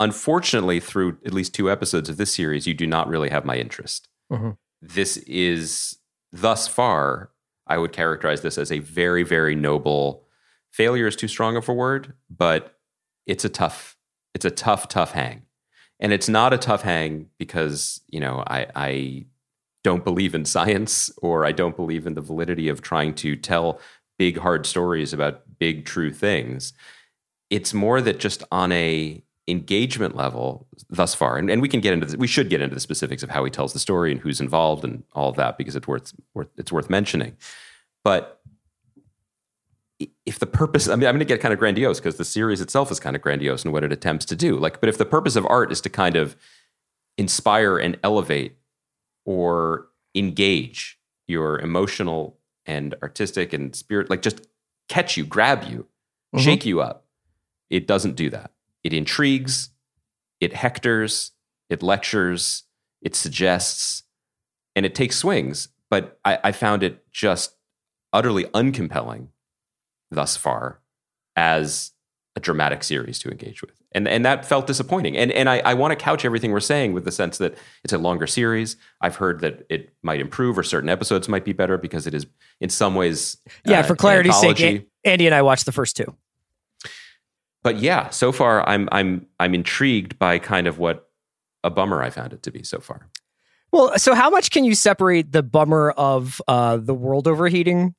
Unfortunately, 0.00 0.80
through 0.80 1.18
at 1.24 1.32
least 1.32 1.54
two 1.54 1.70
episodes 1.70 2.08
of 2.08 2.16
this 2.16 2.34
series, 2.34 2.66
you 2.66 2.74
do 2.74 2.86
not 2.86 3.08
really 3.08 3.30
have 3.30 3.44
my 3.44 3.56
interest. 3.56 4.08
Mhm. 4.30 4.56
This 4.86 5.16
is 5.16 5.96
thus 6.30 6.68
far, 6.68 7.30
I 7.66 7.78
would 7.78 7.92
characterize 7.92 8.42
this 8.42 8.58
as 8.58 8.70
a 8.70 8.80
very, 8.80 9.22
very 9.22 9.54
noble 9.54 10.26
failure 10.70 11.06
is 11.06 11.16
too 11.16 11.28
strong 11.28 11.56
of 11.56 11.68
a 11.68 11.72
word, 11.72 12.12
but 12.28 12.76
it's 13.26 13.44
a 13.44 13.48
tough, 13.48 13.96
it's 14.34 14.44
a 14.44 14.50
tough, 14.50 14.88
tough 14.88 15.12
hang. 15.12 15.42
And 16.00 16.12
it's 16.12 16.28
not 16.28 16.52
a 16.52 16.58
tough 16.58 16.82
hang 16.82 17.30
because, 17.38 18.00
you 18.08 18.20
know, 18.20 18.44
I, 18.46 18.66
I 18.74 19.26
don't 19.84 20.04
believe 20.04 20.34
in 20.34 20.44
science 20.44 21.10
or 21.22 21.46
I 21.46 21.52
don't 21.52 21.76
believe 21.76 22.06
in 22.06 22.14
the 22.14 22.20
validity 22.20 22.68
of 22.68 22.82
trying 22.82 23.14
to 23.14 23.36
tell 23.36 23.80
big, 24.18 24.38
hard 24.38 24.66
stories 24.66 25.12
about 25.12 25.58
big, 25.58 25.86
true 25.86 26.12
things. 26.12 26.74
It's 27.48 27.72
more 27.72 28.00
that 28.02 28.18
just 28.18 28.42
on 28.50 28.72
a 28.72 29.22
engagement 29.46 30.16
level 30.16 30.66
thus 30.88 31.14
far, 31.14 31.36
and, 31.36 31.50
and 31.50 31.60
we 31.60 31.68
can 31.68 31.80
get 31.80 31.92
into 31.92 32.06
this, 32.06 32.16
we 32.16 32.26
should 32.26 32.48
get 32.48 32.60
into 32.62 32.74
the 32.74 32.80
specifics 32.80 33.22
of 33.22 33.30
how 33.30 33.44
he 33.44 33.50
tells 33.50 33.72
the 33.72 33.78
story 33.78 34.10
and 34.10 34.20
who's 34.20 34.40
involved 34.40 34.84
and 34.84 35.02
all 35.12 35.28
of 35.28 35.36
that 35.36 35.58
because 35.58 35.76
it's 35.76 35.86
worth, 35.86 36.12
worth 36.32 36.48
it's 36.56 36.72
worth 36.72 36.88
mentioning. 36.88 37.36
But 38.02 38.40
if 40.26 40.38
the 40.38 40.46
purpose, 40.46 40.88
I 40.88 40.96
mean, 40.96 41.06
I'm 41.06 41.14
going 41.14 41.20
to 41.20 41.24
get 41.24 41.40
kind 41.40 41.52
of 41.52 41.58
grandiose 41.60 42.00
because 42.00 42.16
the 42.16 42.24
series 42.24 42.60
itself 42.60 42.90
is 42.90 42.98
kind 42.98 43.14
of 43.14 43.22
grandiose 43.22 43.64
in 43.64 43.72
what 43.72 43.84
it 43.84 43.92
attempts 43.92 44.24
to 44.26 44.36
do. 44.36 44.56
Like, 44.56 44.80
but 44.80 44.88
if 44.88 44.98
the 44.98 45.04
purpose 45.04 45.36
of 45.36 45.46
art 45.46 45.70
is 45.70 45.80
to 45.82 45.88
kind 45.90 46.16
of 46.16 46.36
inspire 47.16 47.78
and 47.78 47.98
elevate 48.02 48.56
or 49.24 49.86
engage 50.14 50.98
your 51.28 51.58
emotional 51.60 52.38
and 52.66 52.94
artistic 53.02 53.52
and 53.52 53.74
spirit, 53.76 54.10
like 54.10 54.20
just 54.22 54.46
catch 54.88 55.16
you, 55.16 55.24
grab 55.24 55.64
you, 55.64 55.86
Mhm. 56.34 56.40
shake 56.40 56.66
you 56.66 56.80
up, 56.80 57.06
it 57.70 57.86
doesn't 57.86 58.16
do 58.16 58.30
that. 58.30 58.50
It 58.84 58.92
intrigues, 58.92 59.70
it 60.40 60.52
hectors, 60.52 61.30
it 61.70 61.82
lectures, 61.82 62.64
it 63.02 63.16
suggests, 63.16 64.04
and 64.76 64.86
it 64.86 64.94
takes 64.94 65.16
swings. 65.16 65.68
But 65.90 66.18
I, 66.24 66.38
I 66.44 66.52
found 66.52 66.82
it 66.82 67.10
just 67.10 67.56
utterly 68.12 68.44
uncompelling 68.44 69.28
thus 70.10 70.36
far 70.36 70.80
as 71.36 71.92
a 72.36 72.40
dramatic 72.40 72.82
series 72.82 73.18
to 73.20 73.30
engage 73.30 73.62
with. 73.62 73.72
And, 73.92 74.08
and 74.08 74.24
that 74.24 74.44
felt 74.44 74.66
disappointing. 74.66 75.16
And, 75.16 75.30
and 75.30 75.48
I, 75.48 75.58
I 75.60 75.74
want 75.74 75.92
to 75.92 75.96
couch 75.96 76.24
everything 76.24 76.50
we're 76.50 76.58
saying 76.58 76.92
with 76.92 77.04
the 77.04 77.12
sense 77.12 77.38
that 77.38 77.56
it's 77.84 77.92
a 77.92 77.98
longer 77.98 78.26
series. 78.26 78.76
I've 79.00 79.16
heard 79.16 79.40
that 79.40 79.64
it 79.68 79.94
might 80.02 80.20
improve 80.20 80.58
or 80.58 80.64
certain 80.64 80.88
episodes 80.88 81.28
might 81.28 81.44
be 81.44 81.52
better 81.52 81.78
because 81.78 82.08
it 82.08 82.14
is, 82.14 82.26
in 82.60 82.70
some 82.70 82.96
ways, 82.96 83.36
Yeah, 83.64 83.80
uh, 83.80 83.82
for 83.84 83.94
clarity's 83.94 84.36
sake, 84.36 84.88
Andy 85.04 85.26
and 85.26 85.34
I 85.34 85.42
watched 85.42 85.64
the 85.64 85.72
first 85.72 85.96
two. 85.96 86.16
But 87.64 87.78
yeah, 87.78 88.10
so 88.10 88.30
far 88.30 88.66
I'm 88.68 88.88
I'm 88.92 89.26
I'm 89.40 89.54
intrigued 89.54 90.18
by 90.18 90.38
kind 90.38 90.68
of 90.68 90.78
what 90.78 91.08
a 91.64 91.70
bummer 91.70 92.02
I 92.02 92.10
found 92.10 92.32
it 92.32 92.42
to 92.44 92.52
be 92.52 92.62
so 92.62 92.78
far. 92.78 93.08
Well, 93.72 93.98
so 93.98 94.14
how 94.14 94.30
much 94.30 94.52
can 94.52 94.64
you 94.64 94.74
separate 94.76 95.32
the 95.32 95.42
bummer 95.42 95.90
of 95.92 96.40
uh, 96.46 96.76
the 96.76 96.94
world 96.94 97.26
overheating 97.26 97.94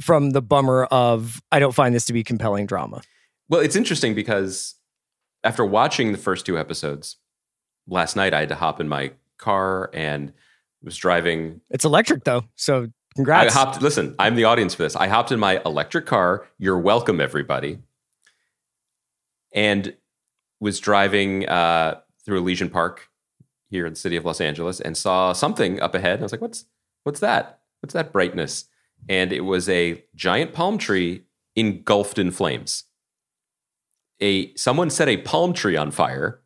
from 0.00 0.30
the 0.30 0.42
bummer 0.42 0.84
of 0.84 1.42
I 1.50 1.58
don't 1.58 1.74
find 1.74 1.94
this 1.94 2.04
to 2.04 2.12
be 2.12 2.22
compelling 2.22 2.66
drama? 2.66 3.02
Well, 3.48 3.60
it's 3.60 3.74
interesting 3.74 4.14
because 4.14 4.74
after 5.42 5.64
watching 5.64 6.12
the 6.12 6.18
first 6.18 6.44
two 6.44 6.58
episodes 6.58 7.16
last 7.88 8.16
night, 8.16 8.34
I 8.34 8.40
had 8.40 8.50
to 8.50 8.54
hop 8.54 8.80
in 8.80 8.88
my 8.88 9.12
car 9.38 9.90
and 9.94 10.32
was 10.82 10.96
driving. 10.96 11.62
It's 11.70 11.86
electric 11.86 12.24
though, 12.24 12.44
so 12.54 12.88
congrats. 13.16 13.56
I 13.56 13.58
hopped. 13.58 13.80
Listen, 13.80 14.14
I'm 14.18 14.36
the 14.36 14.44
audience 14.44 14.74
for 14.74 14.82
this. 14.82 14.94
I 14.94 15.08
hopped 15.08 15.32
in 15.32 15.40
my 15.40 15.62
electric 15.64 16.04
car. 16.04 16.46
You're 16.58 16.78
welcome, 16.78 17.18
everybody. 17.18 17.78
And 19.56 19.96
was 20.60 20.78
driving 20.78 21.48
uh, 21.48 22.00
through 22.24 22.38
Elysian 22.38 22.70
Park 22.70 23.08
here 23.68 23.86
in 23.86 23.94
the 23.94 23.98
city 23.98 24.16
of 24.16 24.24
Los 24.24 24.40
Angeles 24.40 24.80
and 24.80 24.96
saw 24.96 25.32
something 25.32 25.80
up 25.80 25.94
ahead. 25.94 26.20
I 26.20 26.22
was 26.22 26.32
like, 26.32 26.40
"What's 26.40 26.66
what's 27.02 27.20
that? 27.20 27.60
What's 27.80 27.94
that 27.94 28.12
brightness?" 28.12 28.66
And 29.08 29.32
it 29.32 29.42
was 29.42 29.68
a 29.68 30.04
giant 30.14 30.52
palm 30.52 30.78
tree 30.78 31.24
engulfed 31.54 32.18
in 32.18 32.30
flames. 32.30 32.84
A 34.20 34.54
someone 34.54 34.90
set 34.90 35.08
a 35.08 35.18
palm 35.18 35.52
tree 35.52 35.76
on 35.76 35.90
fire, 35.90 36.40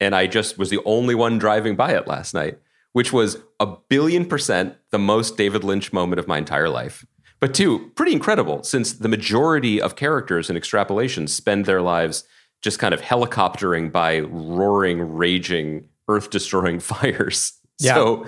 and 0.00 0.14
I 0.14 0.26
just 0.26 0.58
was 0.58 0.70
the 0.70 0.82
only 0.84 1.14
one 1.14 1.38
driving 1.38 1.76
by 1.76 1.92
it 1.92 2.06
last 2.06 2.34
night, 2.34 2.58
which 2.92 3.12
was 3.12 3.38
a 3.60 3.66
billion 3.88 4.26
percent 4.26 4.76
the 4.90 4.98
most 4.98 5.36
David 5.36 5.64
Lynch 5.64 5.92
moment 5.92 6.18
of 6.18 6.28
my 6.28 6.38
entire 6.38 6.68
life. 6.68 7.06
But 7.38 7.54
two, 7.54 7.90
pretty 7.94 8.12
incredible 8.12 8.62
since 8.62 8.92
the 8.92 9.08
majority 9.08 9.80
of 9.80 9.96
characters 9.96 10.48
in 10.48 10.56
extrapolations 10.56 11.30
spend 11.30 11.66
their 11.66 11.82
lives 11.82 12.24
just 12.62 12.78
kind 12.78 12.92
of 12.94 13.00
helicoptering 13.00 13.92
by 13.92 14.20
roaring, 14.20 15.14
raging, 15.16 15.88
earth 16.08 16.30
destroying 16.30 16.80
fires. 16.92 17.52
Yeah. 17.78 17.94
So 17.94 18.26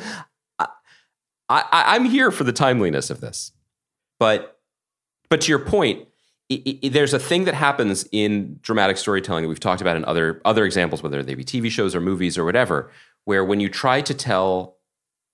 I, 0.58 0.66
I, 1.48 1.94
I'm 1.96 2.04
here 2.04 2.30
for 2.30 2.44
the 2.44 2.52
timeliness 2.52 3.10
of 3.10 3.20
this. 3.20 3.52
But 4.18 4.58
but 5.30 5.40
to 5.42 5.48
your 5.50 5.58
point, 5.58 6.06
it, 6.48 6.54
it, 6.82 6.92
there's 6.92 7.14
a 7.14 7.18
thing 7.18 7.44
that 7.44 7.54
happens 7.54 8.06
in 8.12 8.58
dramatic 8.62 8.96
storytelling 8.96 9.42
that 9.44 9.48
we've 9.48 9.60
talked 9.60 9.80
about 9.80 9.96
in 9.96 10.04
other 10.04 10.40
other 10.44 10.64
examples, 10.64 11.02
whether 11.02 11.22
they 11.22 11.34
be 11.34 11.44
TV 11.44 11.70
shows 11.70 11.94
or 11.94 12.00
movies 12.00 12.36
or 12.36 12.44
whatever, 12.44 12.90
where 13.24 13.44
when 13.44 13.60
you 13.60 13.68
try 13.68 14.00
to 14.02 14.14
tell 14.14 14.76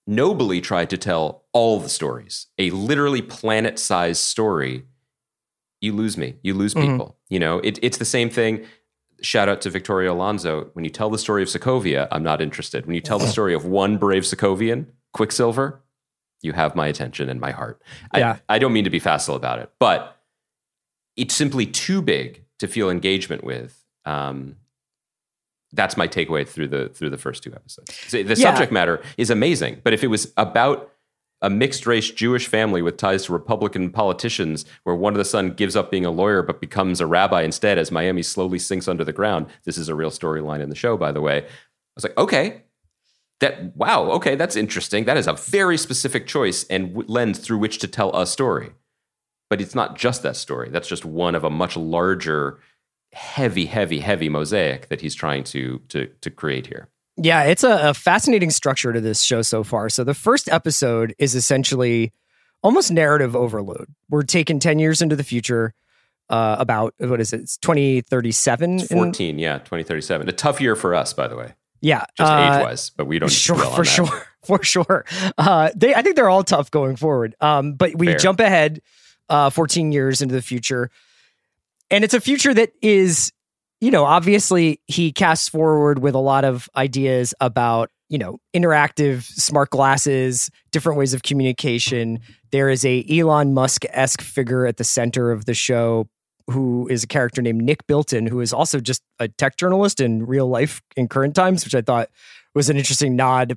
nobly 0.06 0.60
try 0.60 0.84
to 0.84 0.98
tell 0.98 1.44
all 1.52 1.80
the 1.80 1.88
stories, 1.88 2.48
a 2.58 2.68
literally 2.70 3.22
planet-sized 3.22 4.20
story, 4.20 4.84
you 5.80 5.94
lose 5.94 6.18
me. 6.18 6.34
You 6.42 6.52
lose 6.52 6.74
Mhm. 6.74 6.82
people. 6.92 7.16
You 7.30 7.38
know, 7.38 7.58
it, 7.60 7.78
it's 7.82 7.96
the 7.96 8.04
same 8.04 8.28
thing. 8.28 8.66
Shout 9.24 9.48
out 9.48 9.62
to 9.62 9.70
Victoria 9.70 10.12
Alonso. 10.12 10.68
When 10.74 10.84
you 10.84 10.90
tell 10.90 11.08
the 11.08 11.18
story 11.18 11.42
of 11.42 11.48
Sokovia, 11.48 12.08
I'm 12.12 12.22
not 12.22 12.42
interested. 12.42 12.84
When 12.84 12.94
you 12.94 13.00
tell 13.00 13.18
the 13.18 13.26
story 13.26 13.54
of 13.54 13.64
one 13.64 13.96
brave 13.96 14.24
Sokovian, 14.24 14.86
Quicksilver, 15.14 15.80
you 16.42 16.52
have 16.52 16.76
my 16.76 16.88
attention 16.88 17.30
and 17.30 17.40
my 17.40 17.50
heart. 17.50 17.80
Yeah. 18.14 18.36
I, 18.48 18.56
I 18.56 18.58
don't 18.58 18.74
mean 18.74 18.84
to 18.84 18.90
be 18.90 18.98
facile 18.98 19.34
about 19.34 19.60
it, 19.60 19.70
but 19.78 20.20
it's 21.16 21.34
simply 21.34 21.64
too 21.64 22.02
big 22.02 22.44
to 22.58 22.68
feel 22.68 22.90
engagement 22.90 23.44
with. 23.44 23.82
Um, 24.04 24.56
that's 25.72 25.96
my 25.96 26.06
takeaway 26.06 26.46
through 26.46 26.68
the 26.68 26.90
through 26.90 27.10
the 27.10 27.18
first 27.18 27.42
two 27.42 27.52
episodes. 27.52 27.94
So 28.08 28.22
the 28.22 28.28
Yeah. 28.34 28.50
subject 28.50 28.70
matter 28.72 29.02
is 29.16 29.30
amazing, 29.30 29.80
but 29.82 29.92
if 29.94 30.04
it 30.04 30.08
was 30.08 30.32
about 30.36 30.92
a 31.44 31.50
mixed 31.50 31.86
race 31.86 32.10
Jewish 32.10 32.46
family 32.48 32.80
with 32.80 32.96
ties 32.96 33.26
to 33.26 33.32
Republican 33.34 33.90
politicians, 33.90 34.64
where 34.84 34.96
one 34.96 35.12
of 35.12 35.18
the 35.18 35.26
son 35.26 35.50
gives 35.50 35.76
up 35.76 35.90
being 35.90 36.06
a 36.06 36.10
lawyer 36.10 36.42
but 36.42 36.58
becomes 36.58 37.02
a 37.02 37.06
rabbi 37.06 37.42
instead, 37.42 37.76
as 37.76 37.92
Miami 37.92 38.22
slowly 38.22 38.58
sinks 38.58 38.88
under 38.88 39.04
the 39.04 39.12
ground. 39.12 39.46
This 39.64 39.76
is 39.76 39.90
a 39.90 39.94
real 39.94 40.10
storyline 40.10 40.60
in 40.60 40.70
the 40.70 40.74
show, 40.74 40.96
by 40.96 41.12
the 41.12 41.20
way. 41.20 41.42
I 41.42 41.46
was 41.94 42.04
like, 42.04 42.16
okay, 42.16 42.62
that 43.40 43.76
wow, 43.76 44.04
okay, 44.12 44.36
that's 44.36 44.56
interesting. 44.56 45.04
That 45.04 45.18
is 45.18 45.26
a 45.26 45.34
very 45.34 45.76
specific 45.76 46.26
choice 46.26 46.64
and 46.64 46.94
w- 46.94 47.12
lens 47.12 47.38
through 47.38 47.58
which 47.58 47.78
to 47.80 47.88
tell 47.88 48.16
a 48.16 48.26
story. 48.26 48.70
But 49.50 49.60
it's 49.60 49.74
not 49.74 49.98
just 49.98 50.22
that 50.22 50.36
story. 50.36 50.70
That's 50.70 50.88
just 50.88 51.04
one 51.04 51.34
of 51.34 51.44
a 51.44 51.50
much 51.50 51.76
larger, 51.76 52.58
heavy, 53.12 53.66
heavy, 53.66 54.00
heavy 54.00 54.30
mosaic 54.30 54.88
that 54.88 55.02
he's 55.02 55.14
trying 55.14 55.44
to 55.44 55.82
to 55.90 56.06
to 56.22 56.30
create 56.30 56.68
here. 56.68 56.88
Yeah, 57.16 57.44
it's 57.44 57.62
a, 57.62 57.90
a 57.90 57.94
fascinating 57.94 58.50
structure 58.50 58.92
to 58.92 59.00
this 59.00 59.22
show 59.22 59.42
so 59.42 59.62
far. 59.62 59.88
So 59.88 60.02
the 60.04 60.14
first 60.14 60.48
episode 60.48 61.14
is 61.18 61.34
essentially 61.34 62.12
almost 62.62 62.90
narrative 62.90 63.36
overload. 63.36 63.86
We're 64.08 64.22
taking 64.22 64.58
10 64.58 64.78
years 64.78 65.00
into 65.00 65.14
the 65.14 65.22
future, 65.22 65.74
uh, 66.28 66.56
about 66.58 66.94
what 66.98 67.20
is 67.20 67.32
it? 67.32 67.40
It's 67.40 67.56
2037. 67.58 68.80
It's 68.80 68.90
in- 68.90 68.96
14, 68.96 69.38
yeah, 69.38 69.58
2037. 69.58 70.28
A 70.28 70.32
tough 70.32 70.60
year 70.60 70.74
for 70.74 70.94
us, 70.94 71.12
by 71.12 71.28
the 71.28 71.36
way, 71.36 71.54
yeah. 71.80 72.04
just 72.16 72.32
uh, 72.32 72.56
age 72.56 72.64
wise, 72.64 72.90
but 72.90 73.06
we 73.06 73.18
don't 73.18 73.30
sure, 73.30 73.58
for 73.58 73.84
sure, 73.84 74.26
for 74.44 74.62
sure. 74.62 75.04
Uh, 75.36 75.70
they, 75.76 75.94
I 75.94 76.02
think 76.02 76.16
they're 76.16 76.30
all 76.30 76.44
tough 76.44 76.70
going 76.70 76.96
forward. 76.96 77.36
Um, 77.40 77.74
but 77.74 77.94
we 77.96 78.06
Fair. 78.06 78.18
jump 78.18 78.40
ahead, 78.40 78.80
uh, 79.28 79.50
14 79.50 79.92
years 79.92 80.22
into 80.22 80.34
the 80.34 80.42
future, 80.42 80.90
and 81.90 82.02
it's 82.02 82.14
a 82.14 82.20
future 82.20 82.54
that 82.54 82.72
is, 82.82 83.30
you 83.80 83.90
know, 83.90 84.04
obviously 84.04 84.80
he 84.86 85.12
casts 85.12 85.48
forward 85.48 85.98
with 85.98 86.14
a 86.14 86.20
lot 86.20 86.44
of 86.44 86.68
ideas 86.76 87.34
about, 87.40 87.90
you 88.08 88.18
know, 88.18 88.38
interactive 88.54 89.24
smart 89.24 89.70
glasses, 89.70 90.50
different 90.72 90.98
ways 90.98 91.14
of 91.14 91.22
communication. 91.22 92.20
There 92.52 92.68
is 92.70 92.84
a 92.84 93.04
Elon 93.10 93.54
Musk 93.54 93.84
esque 93.90 94.22
figure 94.22 94.66
at 94.66 94.76
the 94.76 94.84
center 94.84 95.30
of 95.30 95.44
the 95.44 95.54
show. 95.54 96.08
Who 96.48 96.86
is 96.88 97.04
a 97.04 97.06
character 97.06 97.40
named 97.40 97.62
Nick 97.62 97.86
Bilton, 97.86 98.26
who 98.26 98.42
is 98.42 98.52
also 98.52 98.78
just 98.78 99.00
a 99.18 99.28
tech 99.28 99.56
journalist 99.56 99.98
in 99.98 100.26
real 100.26 100.46
life 100.46 100.82
in 100.94 101.08
current 101.08 101.34
times, 101.34 101.64
which 101.64 101.74
I 101.74 101.80
thought 101.80 102.10
was 102.54 102.68
an 102.68 102.76
interesting 102.76 103.16
nod 103.16 103.56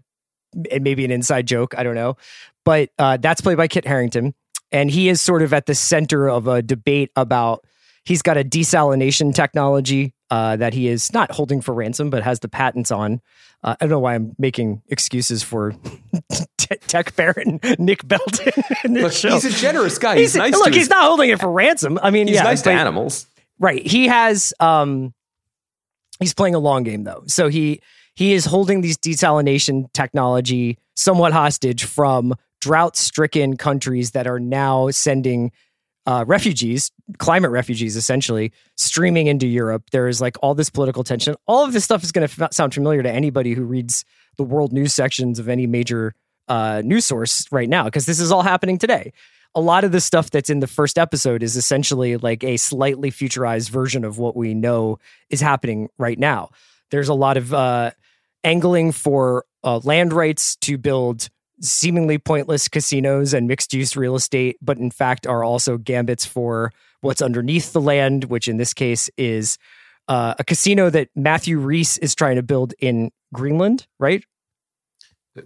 and 0.71 0.83
maybe 0.85 1.03
an 1.03 1.11
inside 1.11 1.47
joke. 1.47 1.77
I 1.77 1.83
don't 1.83 1.95
know. 1.95 2.15
But 2.63 2.89
uh, 2.97 3.17
that's 3.17 3.41
played 3.41 3.57
by 3.57 3.67
Kit 3.67 3.85
Harington. 3.85 4.33
And 4.71 4.89
he 4.89 5.09
is 5.09 5.21
sort 5.21 5.41
of 5.41 5.53
at 5.53 5.65
the 5.65 5.75
center 5.75 6.29
of 6.29 6.47
a 6.47 6.61
debate 6.61 7.11
about 7.17 7.65
he's 8.07 8.21
got 8.21 8.37
a 8.37 8.43
desalination 8.43 9.35
technology 9.35 10.13
uh, 10.31 10.55
that 10.55 10.73
he 10.73 10.87
is 10.87 11.11
not 11.11 11.29
holding 11.29 11.59
for 11.59 11.73
ransom, 11.73 12.09
but 12.09 12.23
has 12.23 12.39
the 12.39 12.47
patents 12.47 12.89
on. 12.89 13.19
Uh, 13.63 13.75
I 13.79 13.85
don't 13.85 13.89
know 13.89 13.99
why 13.99 14.15
I'm 14.15 14.33
making 14.39 14.81
excuses 14.87 15.43
for 15.43 15.73
te- 16.57 16.77
tech 16.87 17.15
baron 17.17 17.59
Nick 17.77 18.07
Bilton 18.07 18.63
in 18.85 18.93
this 18.93 19.03
Look, 19.03 19.13
show. 19.13 19.33
he's 19.33 19.45
a 19.45 19.51
generous 19.51 19.97
guy. 19.97 20.17
He's, 20.17 20.35
nice. 20.35 20.53
look, 20.53 20.67
he's 20.69 20.83
his, 20.83 20.89
not 20.89 21.03
holding 21.03 21.29
it 21.29 21.39
for 21.39 21.51
ransom. 21.51 21.99
I 22.01 22.11
mean, 22.11 22.27
He's 22.27 22.37
yeah, 22.37 22.43
nice 22.43 22.61
to 22.61 22.71
animals. 22.71 23.27
Right. 23.59 23.85
He 23.85 24.07
has 24.07 24.53
um 24.59 25.13
he's 26.19 26.33
playing 26.33 26.55
a 26.55 26.59
long 26.59 26.83
game 26.83 27.03
though. 27.03 27.23
So 27.27 27.49
he 27.49 27.81
he 28.15 28.33
is 28.33 28.45
holding 28.45 28.81
these 28.81 28.97
desalination 28.97 29.91
technology 29.93 30.77
somewhat 30.95 31.33
hostage 31.33 31.83
from 31.83 32.35
drought-stricken 32.61 33.57
countries 33.57 34.11
that 34.11 34.27
are 34.27 34.39
now 34.39 34.89
sending 34.89 35.51
uh, 36.07 36.23
refugees, 36.25 36.89
climate 37.17 37.51
refugees, 37.51 37.97
essentially 37.97 38.53
streaming 38.75 39.27
into 39.27 39.45
Europe. 39.45 39.89
There 39.91 40.07
is 40.07 40.21
like 40.21 40.37
all 40.41 40.55
this 40.55 40.69
political 40.69 41.03
tension. 41.03 41.35
All 41.47 41.65
of 41.65 41.73
this 41.73 41.83
stuff 41.83 42.01
is 42.01 42.13
going 42.13 42.27
to 42.27 42.43
f- 42.43 42.53
sound 42.53 42.73
familiar 42.73 43.03
to 43.03 43.11
anybody 43.11 43.53
who 43.53 43.63
reads 43.63 44.05
the 44.37 44.43
world 44.43 44.71
news 44.71 44.93
sections 44.93 45.37
of 45.37 45.49
any 45.49 45.67
major 45.67 46.15
uh, 46.47 46.81
news 46.83 47.05
source 47.05 47.45
right 47.51 47.67
now, 47.67 47.83
because 47.83 48.05
this 48.05 48.21
is 48.21 48.31
all 48.31 48.41
happening 48.41 48.77
today. 48.77 49.11
A 49.53 49.59
lot 49.59 49.83
of 49.83 49.91
the 49.91 49.99
stuff 49.99 50.29
that's 50.29 50.49
in 50.49 50.61
the 50.61 50.67
first 50.67 50.97
episode 50.97 51.43
is 51.43 51.57
essentially 51.57 52.15
like 52.15 52.43
a 52.43 52.55
slightly 52.55 53.11
futurized 53.11 53.69
version 53.69 54.05
of 54.05 54.17
what 54.17 54.35
we 54.35 54.53
know 54.53 54.99
is 55.29 55.41
happening 55.41 55.89
right 55.97 56.17
now. 56.17 56.51
There's 56.89 57.09
a 57.09 57.13
lot 57.13 57.35
of 57.35 57.53
uh, 57.53 57.91
angling 58.45 58.93
for 58.93 59.43
uh, 59.63 59.81
land 59.83 60.13
rights 60.13 60.55
to 60.57 60.77
build 60.77 61.29
seemingly 61.61 62.17
pointless 62.17 62.67
casinos 62.67 63.33
and 63.33 63.47
mixed 63.47 63.73
use 63.73 63.95
real 63.95 64.15
estate, 64.15 64.57
but 64.61 64.77
in 64.77 64.91
fact 64.91 65.25
are 65.25 65.43
also 65.43 65.77
gambits 65.77 66.25
for 66.25 66.71
what's 67.01 67.21
underneath 67.21 67.73
the 67.73 67.81
land, 67.81 68.25
which 68.25 68.47
in 68.47 68.57
this 68.57 68.73
case 68.73 69.09
is 69.17 69.57
uh, 70.07 70.35
a 70.39 70.43
casino 70.43 70.89
that 70.89 71.09
Matthew 71.15 71.59
Rhys 71.59 71.97
is 71.97 72.15
trying 72.15 72.37
to 72.37 72.43
build 72.43 72.73
in 72.79 73.11
Greenland, 73.33 73.87
right? 73.99 74.23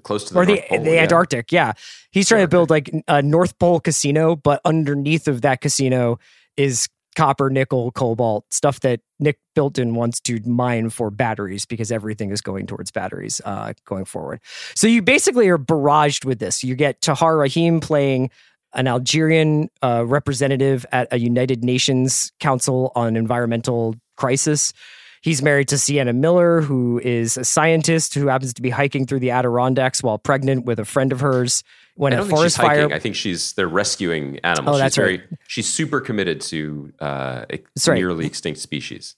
Close 0.04 0.26
to 0.26 0.34
the 0.34 0.40
or 0.40 0.46
the 0.46 0.64
Pole, 0.70 0.84
the 0.84 0.92
yeah. 0.92 1.02
Antarctic. 1.02 1.52
Yeah, 1.52 1.74
he's 2.12 2.28
trying 2.30 2.44
to 2.44 2.48
build 2.48 2.70
like 2.70 2.90
a 3.10 3.22
North 3.22 3.60
Pole 3.60 3.82
casino, 3.82 4.38
but 4.38 4.62
underneath 4.64 5.28
of 5.28 5.42
that 5.42 5.60
casino 5.60 6.18
is 6.56 6.88
copper, 7.16 7.50
nickel, 7.50 7.92
cobalt 7.92 8.46
stuff 8.54 8.80
that 8.82 9.02
Nick 9.20 9.40
Bilton 9.56 9.96
wants 9.96 10.20
to 10.22 10.40
mine 10.46 10.90
for 10.90 11.10
batteries 11.10 11.66
because 11.66 11.92
everything 11.92 12.32
is 12.32 12.42
going 12.42 12.68
towards 12.68 12.92
batteries 12.92 13.42
uh, 13.46 13.74
going 13.86 14.06
forward. 14.06 14.40
So 14.76 14.88
you 14.88 15.02
basically 15.02 15.50
are 15.50 15.58
barraged 15.58 16.26
with 16.26 16.40
this. 16.40 16.64
You 16.64 16.76
get 16.76 17.02
Tahar 17.02 17.38
Rahim 17.38 17.80
playing 17.80 18.32
an 18.74 18.88
Algerian 18.88 19.70
uh, 19.84 20.06
representative 20.06 20.86
at 20.92 21.08
a 21.12 21.20
United 21.20 21.64
Nations 21.64 22.32
Council 22.40 22.92
on 22.96 23.16
Environmental 23.16 23.96
Crisis. 24.16 24.74
He's 25.22 25.42
married 25.42 25.68
to 25.68 25.78
Sienna 25.78 26.14
Miller, 26.14 26.62
who 26.62 27.00
is 27.04 27.38
a 27.38 27.44
scientist 27.44 28.16
who 28.16 28.28
happens 28.28 28.54
to 28.56 28.62
be 28.62 28.72
hiking 28.72 29.06
through 29.06 29.20
the 29.20 29.32
Adirondacks 29.32 30.02
while 30.02 30.18
pregnant 30.18 30.66
with 30.66 30.80
a 30.80 30.86
friend 30.86 31.12
of 31.12 31.20
hers. 31.20 31.64
When 31.96 32.14
I 32.14 32.16
a 32.16 32.20
don't 32.20 32.28
think 32.28 32.38
she's 32.38 32.56
forest 32.56 32.58
fire. 32.58 32.94
I 32.94 33.00
think 33.00 33.16
she's 33.16 33.54
they're 33.54 33.68
rescuing 33.68 34.40
animals. 34.40 34.76
Oh, 34.76 34.80
that's 34.80 34.96
she's 34.96 35.04
very, 35.04 35.18
right. 35.18 35.28
She's 35.48 35.72
super 35.72 36.02
committed 36.02 36.42
to 36.42 36.94
uh, 37.00 37.46
ex- 37.50 37.88
right. 37.88 37.96
nearly 37.96 38.26
extinct 38.26 38.60
species. 38.60 39.16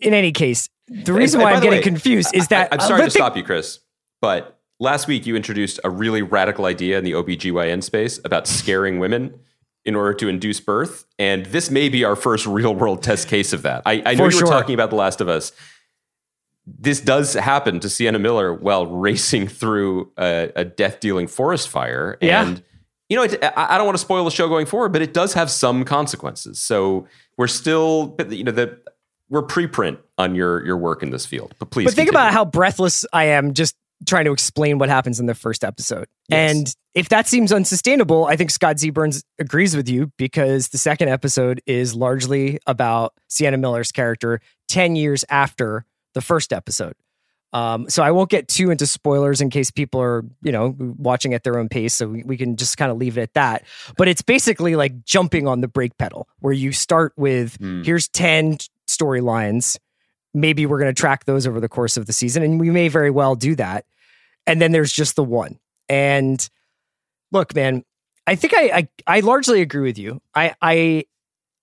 in 0.00 0.14
any 0.14 0.32
case, 0.32 0.68
the 0.88 1.12
reason 1.12 1.40
and 1.40 1.44
why 1.44 1.52
by 1.52 1.56
I'm 1.56 1.62
getting 1.62 1.78
way, 1.78 1.82
confused 1.82 2.34
is 2.34 2.48
that 2.48 2.72
I, 2.72 2.76
am 2.76 2.80
sorry 2.80 3.04
to 3.04 3.10
stop 3.10 3.36
you, 3.36 3.42
Chris, 3.42 3.80
but 4.20 4.58
last 4.80 5.06
week 5.06 5.26
you 5.26 5.36
introduced 5.36 5.80
a 5.84 5.90
really 5.90 6.22
radical 6.22 6.64
idea 6.64 6.98
in 6.98 7.04
the 7.04 7.12
OBGYN 7.12 7.82
space 7.82 8.18
about 8.24 8.46
scaring 8.46 8.98
women 8.98 9.38
in 9.84 9.94
order 9.94 10.12
to 10.14 10.28
induce 10.28 10.60
birth. 10.60 11.06
And 11.18 11.46
this 11.46 11.70
may 11.70 11.88
be 11.88 12.04
our 12.04 12.16
first 12.16 12.46
real 12.46 12.74
world 12.74 13.02
test 13.02 13.28
case 13.28 13.52
of 13.52 13.62
that. 13.62 13.82
I, 13.86 14.02
I 14.04 14.14
know 14.14 14.16
For 14.16 14.16
you 14.16 14.24
were 14.24 14.30
sure. 14.32 14.46
talking 14.46 14.74
about 14.74 14.90
The 14.90 14.96
Last 14.96 15.20
of 15.20 15.28
Us. 15.28 15.52
This 16.78 17.00
does 17.00 17.34
happen 17.34 17.80
to 17.80 17.88
Sienna 17.88 18.18
Miller 18.18 18.52
while 18.52 18.86
racing 18.86 19.48
through 19.48 20.12
a, 20.18 20.52
a 20.56 20.64
death 20.64 21.00
dealing 21.00 21.26
forest 21.26 21.68
fire. 21.68 22.18
Yeah. 22.20 22.46
And, 22.46 22.62
you 23.08 23.16
know, 23.16 23.22
it, 23.22 23.42
I, 23.56 23.78
don't 23.78 23.86
want 23.86 23.96
to 23.96 24.02
spoil 24.02 24.24
the 24.24 24.30
show 24.30 24.48
going 24.48 24.66
forward, 24.66 24.92
but 24.92 25.00
it 25.00 25.14
does 25.14 25.32
have 25.32 25.50
some 25.50 25.84
consequences. 25.84 26.60
So 26.60 27.06
we're 27.38 27.46
still, 27.46 28.16
you 28.28 28.44
know, 28.44 28.52
the, 28.52 28.78
we're 29.30 29.42
preprint 29.42 29.98
on 30.16 30.34
your 30.34 30.64
your 30.64 30.76
work 30.76 31.02
in 31.02 31.10
this 31.10 31.26
field. 31.26 31.54
But 31.58 31.70
please, 31.70 31.84
But 31.84 31.94
think 31.94 32.08
continue. 32.08 32.28
about 32.28 32.32
how 32.32 32.44
breathless 32.44 33.04
I 33.12 33.24
am 33.24 33.54
just 33.54 33.74
trying 34.06 34.24
to 34.24 34.32
explain 34.32 34.78
what 34.78 34.88
happens 34.88 35.18
in 35.20 35.26
the 35.26 35.34
first 35.34 35.64
episode. 35.64 36.06
Yes. 36.28 36.56
And 36.56 36.74
if 36.94 37.08
that 37.08 37.26
seems 37.26 37.52
unsustainable, 37.52 38.26
I 38.26 38.36
think 38.36 38.50
Scott 38.50 38.78
Z. 38.78 38.90
Burns 38.90 39.24
agrees 39.38 39.76
with 39.76 39.88
you 39.88 40.12
because 40.16 40.68
the 40.68 40.78
second 40.78 41.08
episode 41.08 41.60
is 41.66 41.94
largely 41.94 42.58
about 42.66 43.14
Sienna 43.28 43.56
Miller's 43.56 43.92
character 43.92 44.40
10 44.68 44.96
years 44.96 45.24
after 45.28 45.84
the 46.18 46.22
first 46.26 46.52
episode. 46.52 46.94
Um, 47.54 47.88
so 47.88 48.02
I 48.02 48.10
won't 48.10 48.28
get 48.28 48.46
too 48.46 48.70
into 48.70 48.86
spoilers 48.86 49.40
in 49.40 49.48
case 49.48 49.70
people 49.70 50.02
are, 50.02 50.22
you 50.42 50.52
know, 50.52 50.74
watching 50.78 51.32
at 51.32 51.44
their 51.44 51.58
own 51.58 51.70
pace. 51.70 51.94
So 51.94 52.06
we, 52.08 52.22
we 52.22 52.36
can 52.36 52.56
just 52.56 52.76
kind 52.76 52.90
of 52.90 52.98
leave 52.98 53.16
it 53.16 53.22
at 53.22 53.32
that. 53.34 53.64
But 53.96 54.06
it's 54.08 54.20
basically 54.20 54.76
like 54.76 55.02
jumping 55.04 55.48
on 55.48 55.62
the 55.62 55.68
brake 55.68 55.96
pedal, 55.96 56.28
where 56.40 56.52
you 56.52 56.72
start 56.72 57.14
with 57.16 57.56
Hmm. 57.56 57.82
here's 57.84 58.08
10 58.08 58.58
storylines. 58.86 59.78
Maybe 60.34 60.66
we're 60.66 60.78
going 60.78 60.94
to 60.94 61.00
track 61.00 61.24
those 61.24 61.46
over 61.46 61.58
the 61.58 61.70
course 61.70 61.96
of 61.96 62.04
the 62.04 62.12
season, 62.12 62.42
and 62.42 62.60
we 62.60 62.68
may 62.70 62.88
very 62.88 63.10
well 63.10 63.34
do 63.34 63.54
that. 63.54 63.86
And 64.46 64.60
then 64.60 64.72
there's 64.72 64.92
just 64.92 65.16
the 65.16 65.24
one. 65.24 65.58
And 65.88 66.46
look, 67.32 67.54
man, 67.54 67.82
I 68.26 68.34
think 68.34 68.52
I, 68.54 68.64
I 68.78 68.88
I 69.06 69.20
largely 69.20 69.62
agree 69.62 69.82
with 69.88 69.96
you. 69.98 70.20
I 70.34 70.54
I 70.60 71.04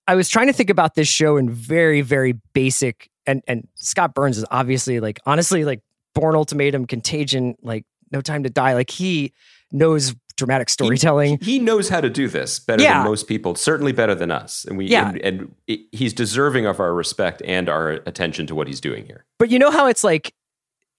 I 0.08 0.16
was 0.16 0.30
trying 0.30 0.48
to 0.48 0.54
think 0.54 0.72
about 0.72 0.96
this 0.96 1.08
show 1.08 1.38
in 1.38 1.48
very 1.50 2.02
very 2.02 2.34
basic 2.54 3.10
and 3.28 3.42
and 3.48 3.68
Scott 3.76 4.14
Burns 4.14 4.38
is 4.38 4.46
obviously 4.52 5.00
like 5.00 5.20
honestly 5.26 5.66
like 5.66 5.82
Bourne 6.14 6.36
Ultimatum, 6.36 6.86
Contagion, 6.86 7.56
like 7.62 7.86
No 8.12 8.22
Time 8.22 8.44
to 8.44 8.50
Die. 8.50 8.74
Like 8.74 8.90
he 8.90 9.34
knows 9.72 10.16
dramatic 10.38 10.70
storytelling. 10.70 11.38
He, 11.40 11.54
he 11.54 11.60
knows 11.60 11.88
how 11.90 12.02
to 12.02 12.10
do 12.10 12.28
this 12.28 12.60
better 12.60 12.84
Yeah. 12.84 13.00
than 13.00 13.08
most 13.08 13.28
people, 13.28 13.56
certainly 13.56 13.92
better 13.94 14.14
than 14.16 14.32
us. 14.32 14.66
And 14.66 14.78
we 14.78 14.86
Yeah. 14.88 15.10
and, 15.24 15.56
and 15.68 15.80
he's 15.94 16.14
deserving 16.14 16.66
of 16.66 16.80
our 16.80 16.94
respect 16.94 17.42
and 17.46 17.70
our 17.70 17.92
attention 18.06 18.46
to 18.48 18.56
what 18.56 18.68
he's 18.68 18.82
doing 18.82 19.06
here. 19.06 19.26
But 19.40 19.50
you 19.50 19.60
know 19.60 19.72
how 19.72 19.88
it's 19.88 20.04
like 20.04 20.34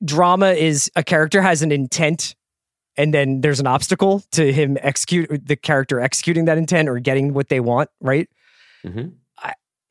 drama 0.05 0.51
is 0.53 0.91
a 0.97 1.03
character 1.03 1.41
has 1.43 1.63
an 1.63 1.73
intent 1.73 2.35
and 2.99 3.13
then 3.13 3.41
there's 3.43 3.61
an 3.61 3.67
obstacle 3.67 4.23
to 4.33 4.53
him 4.53 4.79
execute 4.81 5.29
the 5.47 5.57
character 5.57 6.01
executing 6.01 6.47
that 6.47 6.57
intent 6.59 6.89
or 6.89 6.99
getting 6.99 7.35
what 7.35 7.49
they 7.51 7.61
want, 7.61 7.91
right? 8.01 8.29
Mhm. 8.87 9.13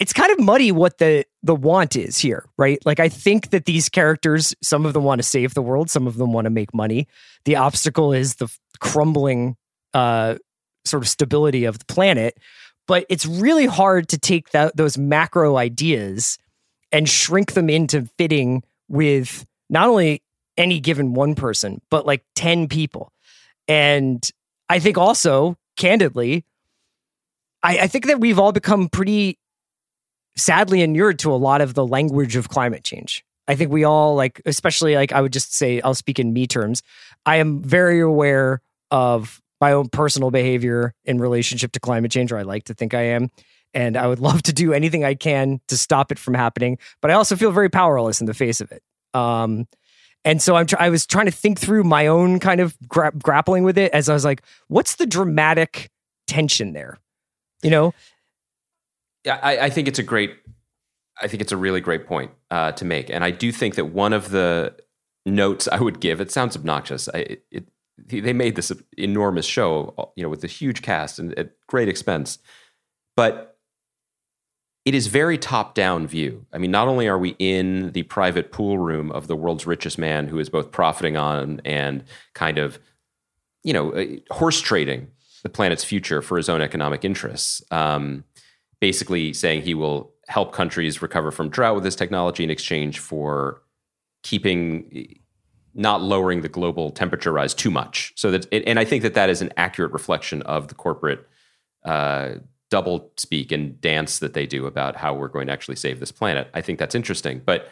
It's 0.06 0.14
kind 0.14 0.32
of 0.32 0.40
muddy 0.40 0.72
what 0.72 1.00
the 1.00 1.26
the 1.42 1.56
want 1.56 1.96
is 1.96 2.20
here, 2.20 2.46
right? 2.60 2.78
Like 2.86 3.00
I 3.00 3.10
think 3.10 3.50
that 3.50 3.66
these 3.66 3.90
characters, 3.90 4.54
some 4.62 4.86
of 4.86 4.94
them 4.94 5.04
want 5.04 5.18
to 5.18 5.24
save 5.24 5.56
the 5.56 5.64
world, 5.64 5.90
some 5.90 6.06
of 6.06 6.18
them 6.18 6.32
want 6.32 6.46
to 6.46 6.52
make 6.52 6.76
money. 6.76 7.08
The 7.46 7.56
obstacle 7.56 8.14
is 8.14 8.36
the 8.36 8.48
crumbling 8.80 9.56
uh 9.96 10.36
sort 10.86 11.02
of 11.02 11.10
stability 11.10 11.66
of 11.66 11.80
the 11.80 11.86
planet, 11.86 12.38
but 12.88 13.08
it's 13.10 13.26
really 13.26 13.66
hard 13.66 14.08
to 14.10 14.20
take 14.20 14.52
that 14.52 14.78
those 14.78 14.96
macro 14.96 15.58
ideas 15.58 16.38
and 16.92 17.10
shrink 17.10 17.54
them 17.54 17.68
into 17.68 18.08
fitting 18.20 18.62
with 18.88 19.44
not 19.72 19.90
only 19.90 20.22
any 20.56 20.80
given 20.82 21.16
one 21.16 21.34
person, 21.34 21.82
but 21.90 22.06
like 22.06 22.24
10 22.36 22.68
people. 22.68 23.12
And 23.68 24.22
I 24.70 24.78
think 24.78 25.00
also, 25.00 25.58
candidly, 25.78 26.46
I, 27.64 27.80
I 27.80 27.88
think 27.88 28.06
that 28.06 28.20
we've 28.20 28.38
all 28.38 28.52
become 28.52 28.88
pretty 28.88 29.40
sadly 30.38 30.82
inured 30.82 31.20
to 31.20 31.32
a 31.32 31.36
lot 31.36 31.62
of 31.62 31.74
the 31.74 31.86
language 31.86 32.36
of 32.36 32.50
climate 32.50 32.84
change. 32.84 33.24
I 33.48 33.56
think 33.56 33.72
we 33.72 33.84
all 33.84 34.16
like, 34.16 34.42
especially 34.46 34.96
like 34.96 35.12
I 35.12 35.22
would 35.22 35.34
just 35.34 35.54
say, 35.54 35.82
I'll 35.82 35.94
speak 35.94 36.20
in 36.20 36.34
me 36.34 36.48
terms. 36.48 36.82
I 37.26 37.38
am 37.38 37.62
very 37.62 38.00
aware 38.00 38.62
of 38.92 39.42
my 39.62 39.72
own 39.72 39.90
personal 39.90 40.32
behavior 40.32 40.94
in 41.06 41.20
relationship 41.20 41.72
to 41.74 41.80
climate 41.80 42.12
change, 42.12 42.32
or 42.32 42.38
I 42.38 42.44
like 42.44 42.66
to 42.66 42.74
think 42.74 42.94
I 42.94 43.02
am. 43.02 43.30
And 43.74 43.98
I 43.98 44.08
would 44.08 44.20
love 44.30 44.44
to 44.44 44.54
do 44.54 44.74
anything 44.74 45.04
I 45.04 45.16
can 45.16 45.62
to 45.68 45.78
stop 45.78 46.12
it 46.12 46.20
from 46.20 46.34
happening. 46.34 46.78
But 47.02 47.12
I 47.12 47.14
also 47.16 47.36
feel 47.36 47.52
very 47.52 47.70
powerless 47.70 48.20
in 48.20 48.28
the 48.28 48.34
face 48.34 48.62
of 48.62 48.72
it. 48.72 48.82
Um, 49.14 49.68
and 50.24 50.42
so 50.42 50.56
I'm 50.56 50.66
tr- 50.66 50.76
I 50.80 50.90
was 50.90 51.06
trying 51.06 51.28
to 51.28 51.32
think 51.32 51.60
through 51.60 51.84
my 51.84 52.08
own 52.08 52.40
kind 52.40 52.60
of 52.60 52.76
gra- 52.88 53.14
grappling 53.14 53.64
with 53.64 53.78
it 53.78 53.92
as 53.92 54.10
I 54.10 54.14
was 54.14 54.26
like, 54.26 54.42
what's 54.68 54.96
the 54.96 55.06
dramatic 55.06 55.92
tension 56.26 56.74
there? 56.74 56.98
You 57.62 57.70
know, 57.70 57.94
I, 59.28 59.66
I 59.66 59.70
think 59.70 59.88
it's 59.88 60.00
a 60.00 60.04
great. 60.04 60.38
I 61.22 61.28
think 61.28 61.42
it's 61.42 61.52
a 61.52 61.58
really 61.58 61.82
great 61.82 62.08
point 62.08 62.32
uh, 62.52 62.74
to 62.74 62.86
make, 62.86 63.10
and 63.10 63.24
I 63.24 63.32
do 63.32 63.52
think 63.52 63.76
that 63.76 63.86
one 63.86 64.14
of 64.14 64.32
the 64.32 64.76
notes 65.26 65.68
I 65.72 65.80
would 65.80 66.00
give. 66.00 66.22
It 66.22 66.32
sounds 66.32 66.56
obnoxious. 66.56 67.10
I, 67.14 67.38
it, 67.52 67.68
they 67.98 68.34
made 68.34 68.56
this 68.56 68.72
enormous 68.98 69.46
show, 69.46 70.12
you 70.16 70.24
know, 70.24 70.30
with 70.30 70.44
a 70.44 70.48
huge 70.48 70.82
cast 70.82 71.18
and 71.18 71.38
at 71.40 71.52
great 71.68 71.88
expense, 71.88 72.40
but 73.16 73.58
it 74.84 74.94
is 74.94 75.08
very 75.08 75.38
top-down 75.38 76.06
view. 76.06 76.46
I 76.54 76.58
mean, 76.58 76.72
not 76.72 76.88
only 76.88 77.08
are 77.08 77.18
we 77.18 77.36
in 77.40 77.94
the 77.94 78.04
private 78.04 78.52
pool 78.52 78.78
room 78.78 79.12
of 79.12 79.28
the 79.28 79.36
world's 79.36 79.66
richest 79.66 79.98
man, 79.98 80.28
who 80.28 80.38
is 80.38 80.50
both 80.50 80.72
profiting 80.72 81.18
on 81.18 81.62
and 81.66 82.04
kind 82.34 82.60
of, 82.60 82.78
you 83.64 83.74
know, 83.74 83.94
uh, 83.94 84.06
horse 84.30 84.62
trading 84.62 85.08
the 85.42 85.50
planet's 85.50 85.84
future 85.84 86.22
for 86.22 86.38
his 86.38 86.50
own 86.50 86.62
economic 86.62 87.06
interests. 87.06 87.64
Um, 87.72 88.26
basically 88.80 89.34
saying 89.34 89.62
he 89.62 89.74
will 89.74 90.14
help 90.28 90.52
countries 90.54 91.02
recover 91.02 91.32
from 91.32 91.50
drought 91.50 91.76
with 91.76 91.84
this 91.84 91.96
technology 91.96 92.44
in 92.44 92.50
exchange 92.50 93.00
for 93.00 93.62
keeping 94.24 95.20
not 95.76 96.02
lowering 96.02 96.42
the 96.42 96.50
global 96.50 96.90
temperature 96.90 97.32
rise 97.32 97.54
too 97.54 97.70
much. 97.70 98.14
So 98.16 98.32
that 98.32 98.48
and 98.52 98.80
i 98.80 98.86
think 98.86 99.04
that 99.04 99.14
that 99.14 99.30
is 99.30 99.42
an 99.42 99.52
accurate 99.58 99.92
reflection 99.92 100.42
of 100.44 100.70
the 100.70 100.76
corporate 100.76 101.28
uh, 101.84 102.36
double 102.72 103.12
speak 103.18 103.52
and 103.52 103.80
dance 103.80 104.20
that 104.20 104.34
they 104.34 104.48
do 104.48 104.66
about 104.66 104.96
how 104.96 105.14
we're 105.14 105.28
going 105.28 105.48
to 105.48 105.54
actually 105.54 105.76
save 105.76 106.00
this 106.00 106.12
planet. 106.12 106.50
I 106.54 106.62
think 106.62 106.80
that's 106.80 106.96
interesting 106.96 107.42
but 107.46 107.70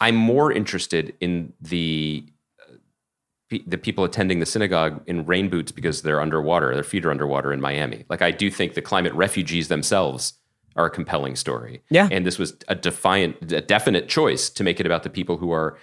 i'm 0.00 0.14
more 0.14 0.52
interested 0.52 1.14
in 1.20 1.52
the 1.60 2.24
the 3.50 3.78
people 3.78 4.04
attending 4.04 4.40
the 4.40 4.46
synagogue 4.46 5.02
in 5.06 5.24
rain 5.24 5.48
boots 5.48 5.72
because 5.72 6.02
they're 6.02 6.20
underwater, 6.20 6.74
their 6.74 6.84
feet 6.84 7.04
are 7.06 7.10
underwater 7.10 7.52
in 7.52 7.60
Miami. 7.60 8.04
Like 8.08 8.20
I 8.20 8.30
do 8.30 8.50
think 8.50 8.74
the 8.74 8.82
climate 8.82 9.14
refugees 9.14 9.68
themselves 9.68 10.34
are 10.76 10.86
a 10.86 10.90
compelling 10.90 11.34
story. 11.34 11.82
Yeah. 11.90 12.08
And 12.10 12.26
this 12.26 12.38
was 12.38 12.56
a 12.68 12.74
defiant, 12.74 13.52
a 13.52 13.60
definite 13.60 14.08
choice 14.08 14.50
to 14.50 14.62
make 14.62 14.80
it 14.80 14.86
about 14.86 15.02
the 15.02 15.10
people 15.10 15.38
who 15.38 15.50
are 15.50 15.78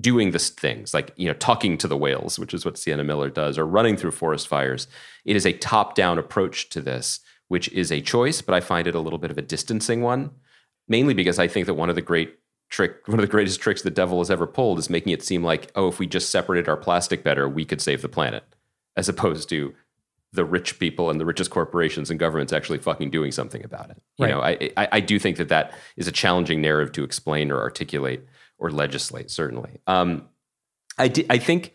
doing 0.00 0.30
this 0.30 0.50
things 0.50 0.94
like 0.94 1.12
you 1.16 1.26
know 1.26 1.34
talking 1.34 1.76
to 1.76 1.88
the 1.88 1.96
whales 1.96 2.38
which 2.38 2.54
is 2.54 2.64
what 2.64 2.78
sienna 2.78 3.02
miller 3.02 3.28
does 3.28 3.58
or 3.58 3.66
running 3.66 3.96
through 3.96 4.12
forest 4.12 4.46
fires 4.46 4.86
it 5.24 5.34
is 5.34 5.44
a 5.44 5.52
top-down 5.54 6.18
approach 6.18 6.68
to 6.68 6.80
this 6.80 7.18
which 7.48 7.68
is 7.72 7.90
a 7.90 8.00
choice 8.00 8.40
but 8.40 8.54
i 8.54 8.60
find 8.60 8.86
it 8.86 8.94
a 8.94 9.00
little 9.00 9.18
bit 9.18 9.30
of 9.30 9.38
a 9.38 9.42
distancing 9.42 10.02
one 10.02 10.30
mainly 10.86 11.14
because 11.14 11.40
i 11.40 11.48
think 11.48 11.66
that 11.66 11.74
one 11.74 11.88
of 11.88 11.96
the 11.96 12.02
great 12.02 12.38
trick 12.68 13.06
one 13.08 13.18
of 13.18 13.22
the 13.22 13.30
greatest 13.30 13.60
tricks 13.60 13.82
the 13.82 13.90
devil 13.90 14.18
has 14.18 14.30
ever 14.30 14.46
pulled 14.46 14.78
is 14.78 14.90
making 14.90 15.12
it 15.12 15.22
seem 15.22 15.42
like 15.42 15.70
oh 15.74 15.88
if 15.88 15.98
we 15.98 16.06
just 16.06 16.30
separated 16.30 16.68
our 16.68 16.76
plastic 16.76 17.24
better 17.24 17.48
we 17.48 17.64
could 17.64 17.80
save 17.80 18.02
the 18.02 18.08
planet 18.08 18.44
as 18.96 19.08
opposed 19.08 19.48
to 19.48 19.74
the 20.34 20.44
rich 20.44 20.78
people 20.78 21.08
and 21.08 21.18
the 21.18 21.24
richest 21.24 21.50
corporations 21.50 22.10
and 22.10 22.20
governments 22.20 22.52
actually 22.52 22.78
fucking 22.78 23.10
doing 23.10 23.32
something 23.32 23.64
about 23.64 23.88
it 23.90 23.96
you 24.18 24.26
Right. 24.26 24.30
know 24.34 24.40
I, 24.42 24.70
I 24.82 24.88
i 24.92 25.00
do 25.00 25.18
think 25.18 25.38
that 25.38 25.48
that 25.48 25.72
is 25.96 26.06
a 26.08 26.12
challenging 26.12 26.60
narrative 26.60 26.92
to 26.92 27.04
explain 27.04 27.50
or 27.50 27.60
articulate 27.60 28.26
or 28.58 28.70
legislate 28.70 29.30
certainly 29.30 29.80
um 29.86 30.28
i 30.98 31.08
di- 31.08 31.26
i 31.30 31.38
think 31.38 31.74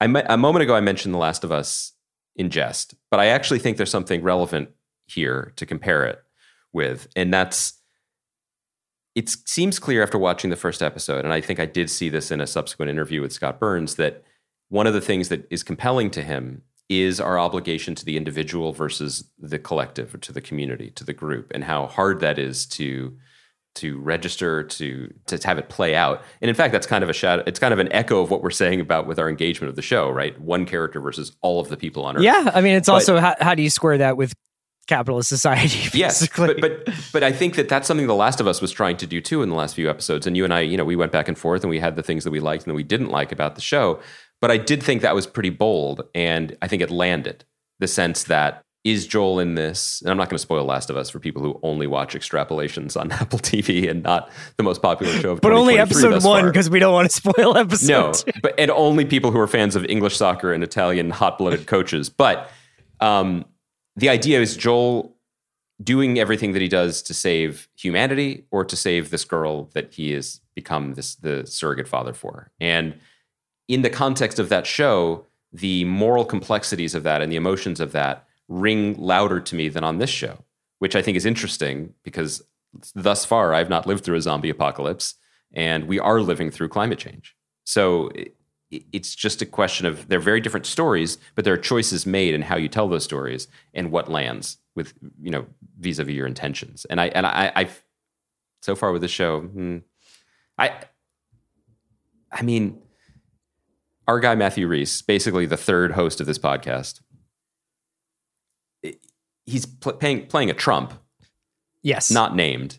I 0.00 0.06
me- 0.06 0.22
a 0.26 0.36
moment 0.36 0.62
ago 0.62 0.76
I 0.76 0.80
mentioned 0.80 1.12
The 1.12 1.18
Last 1.18 1.42
of 1.42 1.50
Us 1.50 1.92
in 2.36 2.50
jest, 2.50 2.94
but 3.10 3.18
I 3.18 3.26
actually 3.26 3.58
think 3.58 3.78
there's 3.78 3.90
something 3.90 4.22
relevant 4.22 4.68
here 5.08 5.52
to 5.56 5.66
compare 5.66 6.04
it 6.06 6.22
with, 6.72 7.08
and 7.16 7.34
that's 7.34 7.72
it 9.18 9.28
seems 9.46 9.78
clear 9.78 10.02
after 10.02 10.18
watching 10.18 10.50
the 10.50 10.56
first 10.56 10.82
episode, 10.82 11.24
and 11.24 11.32
I 11.32 11.40
think 11.40 11.58
I 11.60 11.66
did 11.66 11.90
see 11.90 12.08
this 12.08 12.30
in 12.30 12.40
a 12.40 12.46
subsequent 12.46 12.90
interview 12.90 13.20
with 13.20 13.32
Scott 13.32 13.58
Burns 13.58 13.96
that 13.96 14.22
one 14.68 14.86
of 14.86 14.94
the 14.94 15.00
things 15.00 15.28
that 15.28 15.46
is 15.50 15.62
compelling 15.62 16.10
to 16.12 16.22
him 16.22 16.62
is 16.88 17.20
our 17.20 17.38
obligation 17.38 17.94
to 17.96 18.04
the 18.04 18.16
individual 18.16 18.72
versus 18.72 19.30
the 19.38 19.58
collective 19.58 20.14
or 20.14 20.18
to 20.18 20.32
the 20.32 20.40
community, 20.40 20.90
to 20.92 21.04
the 21.04 21.12
group, 21.12 21.50
and 21.54 21.64
how 21.64 21.86
hard 21.86 22.20
that 22.20 22.38
is 22.38 22.64
to 22.66 23.16
to 23.74 23.98
register 24.00 24.62
to 24.64 25.12
to 25.26 25.38
have 25.46 25.58
it 25.58 25.68
play 25.68 25.94
out. 25.94 26.22
And 26.40 26.48
in 26.48 26.54
fact, 26.54 26.72
that's 26.72 26.86
kind 26.86 27.04
of 27.04 27.10
a 27.10 27.12
shadow. 27.12 27.42
It's 27.46 27.58
kind 27.60 27.72
of 27.72 27.78
an 27.78 27.92
echo 27.92 28.22
of 28.22 28.30
what 28.30 28.42
we're 28.42 28.50
saying 28.50 28.80
about 28.80 29.06
with 29.06 29.18
our 29.18 29.28
engagement 29.28 29.68
of 29.68 29.76
the 29.76 29.82
show, 29.82 30.10
right? 30.10 30.38
One 30.40 30.64
character 30.64 31.00
versus 31.00 31.36
all 31.42 31.60
of 31.60 31.68
the 31.68 31.76
people 31.76 32.04
on 32.04 32.16
Earth. 32.16 32.22
yeah. 32.22 32.50
I 32.54 32.60
mean, 32.60 32.74
it's 32.76 32.86
But- 32.88 32.94
also 32.94 33.18
how, 33.18 33.34
how 33.40 33.54
do 33.54 33.62
you 33.62 33.70
square 33.70 33.98
that 33.98 34.16
with 34.16 34.32
capitalist 34.88 35.28
society? 35.28 35.88
Yes, 35.98 36.20
basically? 36.20 36.54
but 36.60 36.84
but 36.84 36.94
but 37.12 37.22
I 37.22 37.32
think 37.32 37.54
that 37.56 37.68
that's 37.68 37.86
something 37.86 38.06
The 38.06 38.14
Last 38.14 38.40
of 38.40 38.46
Us 38.46 38.60
was 38.60 38.72
trying 38.72 38.96
to 38.98 39.06
do 39.06 39.20
too 39.20 39.42
in 39.42 39.48
the 39.48 39.54
last 39.54 39.74
few 39.74 39.88
episodes. 39.88 40.26
And 40.26 40.36
you 40.36 40.44
and 40.44 40.52
I, 40.52 40.60
you 40.60 40.76
know, 40.76 40.84
we 40.84 40.96
went 40.96 41.12
back 41.12 41.28
and 41.28 41.38
forth, 41.38 41.62
and 41.62 41.70
we 41.70 41.78
had 41.78 41.96
the 41.96 42.02
things 42.02 42.24
that 42.24 42.30
we 42.30 42.40
liked 42.40 42.64
and 42.64 42.72
that 42.72 42.76
we 42.76 42.82
didn't 42.82 43.10
like 43.10 43.30
about 43.30 43.54
the 43.54 43.60
show. 43.60 44.00
But 44.40 44.50
I 44.50 44.56
did 44.56 44.82
think 44.82 45.02
that 45.02 45.14
was 45.14 45.26
pretty 45.26 45.50
bold, 45.50 46.02
and 46.14 46.56
I 46.62 46.68
think 46.68 46.82
it 46.82 46.90
landed 46.90 47.44
the 47.78 47.88
sense 47.88 48.24
that 48.24 48.64
is 48.84 49.06
Joel 49.06 49.38
in 49.40 49.54
this? 49.54 50.00
And 50.00 50.10
I'm 50.10 50.16
not 50.16 50.28
going 50.28 50.36
to 50.36 50.42
spoil 50.42 50.64
Last 50.64 50.88
of 50.88 50.96
Us 50.96 51.10
for 51.10 51.18
people 51.18 51.42
who 51.42 51.58
only 51.62 51.86
watch 51.86 52.14
extrapolations 52.14 52.98
on 52.98 53.10
Apple 53.20 53.38
TV 53.38 53.88
and 53.90 54.02
not 54.02 54.30
the 54.56 54.62
most 54.62 54.82
popular 54.82 55.12
show 55.14 55.32
of 55.32 55.40
but 55.40 55.52
only 55.52 55.78
episode 55.78 56.22
one 56.22 56.46
because 56.46 56.70
we 56.70 56.78
don't 56.78 56.92
want 56.92 57.10
to 57.10 57.14
spoil 57.14 57.56
episode. 57.56 57.88
No, 57.88 58.12
two. 58.12 58.32
but 58.40 58.54
and 58.58 58.70
only 58.70 59.04
people 59.04 59.30
who 59.30 59.40
are 59.40 59.46
fans 59.46 59.76
of 59.76 59.84
English 59.86 60.16
soccer 60.16 60.52
and 60.52 60.62
Italian 60.62 61.10
hot-blooded 61.10 61.66
coaches. 61.66 62.08
But 62.08 62.50
um, 63.00 63.44
the 63.98 64.08
idea 64.08 64.40
is 64.40 64.56
Joel 64.56 65.16
doing 65.82 66.18
everything 66.18 66.52
that 66.52 66.62
he 66.62 66.68
does 66.68 67.02
to 67.02 67.14
save 67.14 67.68
humanity 67.76 68.44
or 68.50 68.64
to 68.64 68.76
save 68.76 69.10
this 69.10 69.24
girl 69.24 69.64
that 69.74 69.92
he 69.92 70.12
has 70.12 70.40
become 70.54 70.94
this 70.94 71.16
the 71.16 71.46
surrogate 71.46 71.88
father 71.88 72.12
for. 72.12 72.50
And 72.60 72.98
in 73.66 73.82
the 73.82 73.90
context 73.90 74.38
of 74.38 74.48
that 74.48 74.66
show, 74.66 75.26
the 75.52 75.84
moral 75.84 76.24
complexities 76.24 76.94
of 76.94 77.02
that 77.02 77.22
and 77.22 77.30
the 77.30 77.36
emotions 77.36 77.80
of 77.80 77.92
that 77.92 78.26
ring 78.48 78.94
louder 78.96 79.40
to 79.40 79.54
me 79.54 79.68
than 79.68 79.84
on 79.84 79.98
this 79.98 80.10
show, 80.10 80.44
which 80.78 80.94
I 80.96 81.02
think 81.02 81.16
is 81.16 81.26
interesting 81.26 81.94
because 82.02 82.42
thus 82.94 83.24
far 83.24 83.52
I've 83.52 83.68
not 83.68 83.86
lived 83.86 84.04
through 84.04 84.16
a 84.16 84.22
zombie 84.22 84.50
apocalypse 84.50 85.14
and 85.52 85.88
we 85.88 85.98
are 85.98 86.20
living 86.20 86.50
through 86.50 86.68
climate 86.68 86.98
change. 86.98 87.36
So 87.64 88.10
it's 88.70 89.14
just 89.14 89.40
a 89.40 89.46
question 89.46 89.86
of 89.86 90.08
they're 90.08 90.20
very 90.20 90.40
different 90.40 90.66
stories, 90.66 91.16
but 91.34 91.44
there 91.44 91.54
are 91.54 91.58
choices 91.58 92.04
made 92.06 92.34
in 92.34 92.42
how 92.42 92.56
you 92.56 92.68
tell 92.68 92.88
those 92.88 93.04
stories 93.04 93.48
and 93.72 93.90
what 93.90 94.10
lands 94.10 94.58
with 94.76 94.92
you 95.20 95.30
know 95.30 95.46
vis-a-vis 95.78 96.14
your 96.14 96.26
intentions. 96.26 96.84
And 96.90 97.00
I 97.00 97.06
and 97.08 97.26
I 97.26 97.52
I've 97.56 97.84
so 98.62 98.74
far 98.76 98.92
with 98.92 99.02
the 99.02 99.08
show, 99.08 99.40
hmm, 99.40 99.78
I 100.58 100.72
I 102.30 102.42
mean 102.42 102.80
our 104.06 104.20
guy 104.20 104.34
Matthew 104.34 104.66
Rhys, 104.68 105.02
basically 105.02 105.46
the 105.46 105.56
third 105.56 105.92
host 105.92 106.20
of 106.20 106.26
this 106.26 106.38
podcast, 106.38 107.00
he's 109.46 109.66
pl- 109.66 109.94
playing 109.94 110.26
playing 110.26 110.50
a 110.50 110.54
Trump, 110.54 110.92
Yes. 111.82 112.10
not 112.10 112.34
named, 112.36 112.78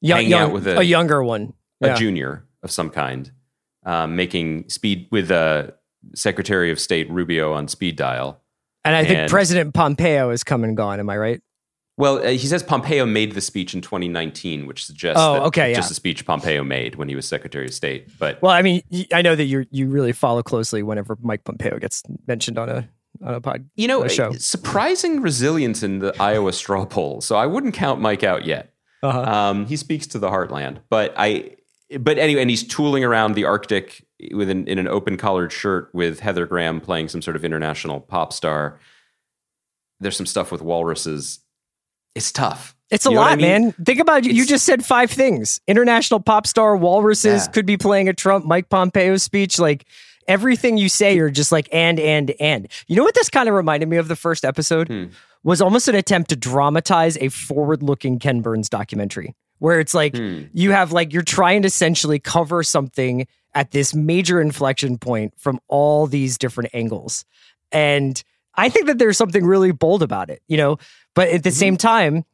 Young- 0.00 0.16
hanging 0.18 0.30
young- 0.30 0.42
out 0.42 0.52
with 0.52 0.66
a- 0.66 0.78
a 0.78 0.82
younger 0.82 1.22
one. 1.22 1.52
a 1.82 1.88
Yeah. 1.88 1.94
junior 1.94 2.46
of 2.62 2.70
some 2.70 2.90
kind, 2.90 3.30
um, 3.86 4.14
making 4.16 4.68
speed 4.68 5.08
with 5.10 5.30
uh, 5.30 5.68
Secretary 6.14 6.70
of 6.70 6.78
State 6.78 7.10
Rubio 7.10 7.52
on 7.54 7.68
speed 7.68 7.96
dial. 7.96 8.42
And 8.84 8.94
I 8.94 9.04
think 9.04 9.18
and- 9.20 9.30
President 9.30 9.72
Pompeo 9.74 10.30
is 10.30 10.44
come 10.44 10.62
and 10.64 10.76
gone. 10.76 11.00
Am 11.00 11.08
I 11.08 11.16
right? 11.16 11.40
Well, 11.98 12.18
uh, 12.18 12.28
he 12.28 12.46
says 12.46 12.62
Pompeo 12.62 13.06
made 13.06 13.32
the 13.32 13.40
speech 13.40 13.72
in 13.72 13.80
2019, 13.80 14.66
which 14.66 14.84
suggests 14.84 15.18
Oh, 15.18 15.32
that 15.34 15.42
okay, 15.44 15.72
just 15.74 15.88
yeah. 15.88 15.92
a 15.92 15.94
speech 15.94 16.26
Pompeo 16.26 16.62
made 16.62 16.96
when 16.96 17.08
he 17.08 17.16
was 17.16 17.26
Secretary 17.26 17.64
of 17.64 17.72
State. 17.72 18.08
But 18.18 18.42
Well, 18.42 18.52
I 18.52 18.60
mean, 18.60 18.82
I 19.14 19.22
know 19.22 19.34
that 19.34 19.44
you 19.44 19.64
you 19.70 19.88
really 19.88 20.12
follow 20.12 20.42
closely 20.42 20.82
whenever 20.82 21.16
Mike 21.22 21.44
Pompeo 21.44 21.78
gets 21.78 22.02
mentioned 22.26 22.58
on 22.58 22.68
a 22.68 22.86
on 23.24 23.32
a 23.34 23.40
pod. 23.40 23.64
you 23.76 23.88
know, 23.88 24.02
a 24.04 24.10
show. 24.10 24.30
surprising 24.32 25.22
resilience 25.22 25.82
in 25.82 26.00
the 26.00 26.14
Iowa 26.20 26.52
straw 26.52 26.84
poll. 26.84 27.22
So 27.22 27.34
I 27.36 27.46
wouldn't 27.46 27.72
count 27.72 27.98
Mike 27.98 28.22
out 28.22 28.44
yet. 28.44 28.74
Uh-huh. 29.02 29.18
Um, 29.22 29.64
he 29.66 29.76
speaks 29.76 30.06
to 30.08 30.18
the 30.18 30.28
heartland, 30.28 30.80
but 30.90 31.14
I, 31.16 31.52
but 32.00 32.18
anyway, 32.18 32.40
and 32.42 32.50
he's 32.50 32.66
tooling 32.66 33.04
around 33.04 33.34
the 33.34 33.44
Arctic 33.44 34.04
with 34.32 34.48
an, 34.50 34.66
in 34.66 34.78
an 34.78 34.88
open 34.88 35.16
collared 35.16 35.52
shirt 35.52 35.90
with 35.92 36.20
Heather 36.20 36.46
Graham 36.46 36.80
playing 36.80 37.08
some 37.08 37.22
sort 37.22 37.36
of 37.36 37.44
international 37.44 38.00
pop 38.00 38.32
star. 38.32 38.78
There's 40.00 40.16
some 40.16 40.26
stuff 40.26 40.50
with 40.52 40.62
walruses. 40.62 41.40
It's 42.14 42.32
tough. 42.32 42.74
It's 42.90 43.04
a 43.06 43.10
You 43.10 43.16
know 43.16 43.20
lot, 43.22 43.32
I 43.32 43.36
mean? 43.36 43.46
man. 43.46 43.72
Think 43.84 44.00
about 44.00 44.24
you. 44.24 44.32
You 44.32 44.46
just 44.46 44.64
said 44.64 44.84
five 44.84 45.10
things. 45.10 45.60
International 45.66 46.20
pop 46.20 46.46
star, 46.46 46.76
walruses 46.76 47.46
Yeah. 47.46 47.52
could 47.52 47.66
be 47.66 47.76
playing 47.76 48.08
a 48.08 48.12
Trump, 48.14 48.44
Mike 48.44 48.68
Pompeo 48.68 49.16
speech. 49.16 49.58
Like 49.58 49.86
everything 50.28 50.76
you 50.78 50.88
say, 50.88 51.14
you're 51.16 51.30
just 51.30 51.52
like 51.52 51.68
and 51.72 51.98
and 52.00 52.32
and. 52.40 52.68
You 52.88 52.96
know 52.96 53.02
what 53.04 53.14
this 53.14 53.28
kind 53.28 53.48
of 53.48 53.54
reminded 53.54 53.88
me 53.88 53.96
of 53.96 54.08
the 54.08 54.16
first 54.16 54.44
episode 54.44 54.88
Hmm. 54.88 55.04
was 55.44 55.60
almost 55.60 55.88
an 55.88 55.94
attempt 55.94 56.30
to 56.30 56.36
dramatize 56.36 57.16
a 57.18 57.28
forward-looking 57.28 58.18
Ken 58.18 58.40
Burns 58.40 58.68
documentary, 58.68 59.34
where 59.58 59.80
it's 59.80 59.94
like 59.94 60.16
Hmm. 60.16 60.42
you 60.52 60.72
have 60.72 60.92
like 60.92 61.12
you're 61.12 61.22
trying 61.22 61.62
to 61.62 61.66
essentially 61.66 62.18
cover 62.18 62.62
something 62.62 63.26
at 63.54 63.70
this 63.70 63.94
major 63.94 64.40
inflection 64.40 64.98
point 64.98 65.32
from 65.38 65.58
all 65.68 66.06
these 66.06 66.36
different 66.38 66.70
angles, 66.74 67.24
and 67.72 68.22
I 68.54 68.68
think 68.68 68.86
that 68.86 68.98
there's 68.98 69.16
something 69.18 69.44
really 69.44 69.72
bold 69.72 70.02
about 70.02 70.30
it, 70.30 70.42
you 70.48 70.56
know. 70.56 70.78
But 71.14 71.28
at 71.28 71.42
the 71.42 71.50
Mm-hmm. 71.50 71.58
same 71.58 71.76
time, 71.76 72.24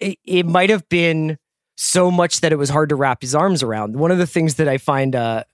it, 0.00 0.18
it 0.24 0.46
might 0.46 0.70
have 0.70 0.88
been 0.88 1.38
so 1.76 2.10
much 2.10 2.40
that 2.40 2.52
it 2.52 2.56
was 2.56 2.68
hard 2.70 2.88
to 2.90 2.94
wrap 2.96 3.22
his 3.22 3.34
arms 3.34 3.62
around. 3.62 3.96
One 3.96 4.10
of 4.10 4.18
the 4.18 4.26
things 4.26 4.56
that 4.56 4.68
I 4.68 4.78
find 4.78 5.16
uh, 5.16 5.44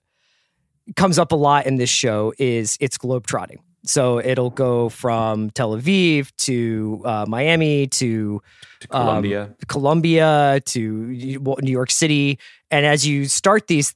comes 0.95 1.17
up 1.19 1.31
a 1.31 1.35
lot 1.35 1.65
in 1.65 1.77
this 1.77 1.89
show 1.89 2.33
is 2.37 2.77
it's 2.79 2.97
globetrotting. 2.97 3.57
So 3.83 4.19
it'll 4.19 4.49
go 4.49 4.89
from 4.89 5.51
Tel 5.51 5.75
Aviv 5.75 6.31
to 6.39 7.01
uh, 7.05 7.25
Miami 7.27 7.87
to 7.87 8.41
To 8.81 8.87
um, 8.91 9.05
Colombia. 9.05 9.55
Columbia 9.67 10.61
to 10.65 10.81
New 10.81 11.71
York 11.71 11.91
City. 11.91 12.39
And 12.71 12.85
as 12.85 13.07
you 13.07 13.25
start 13.25 13.67
these 13.67 13.95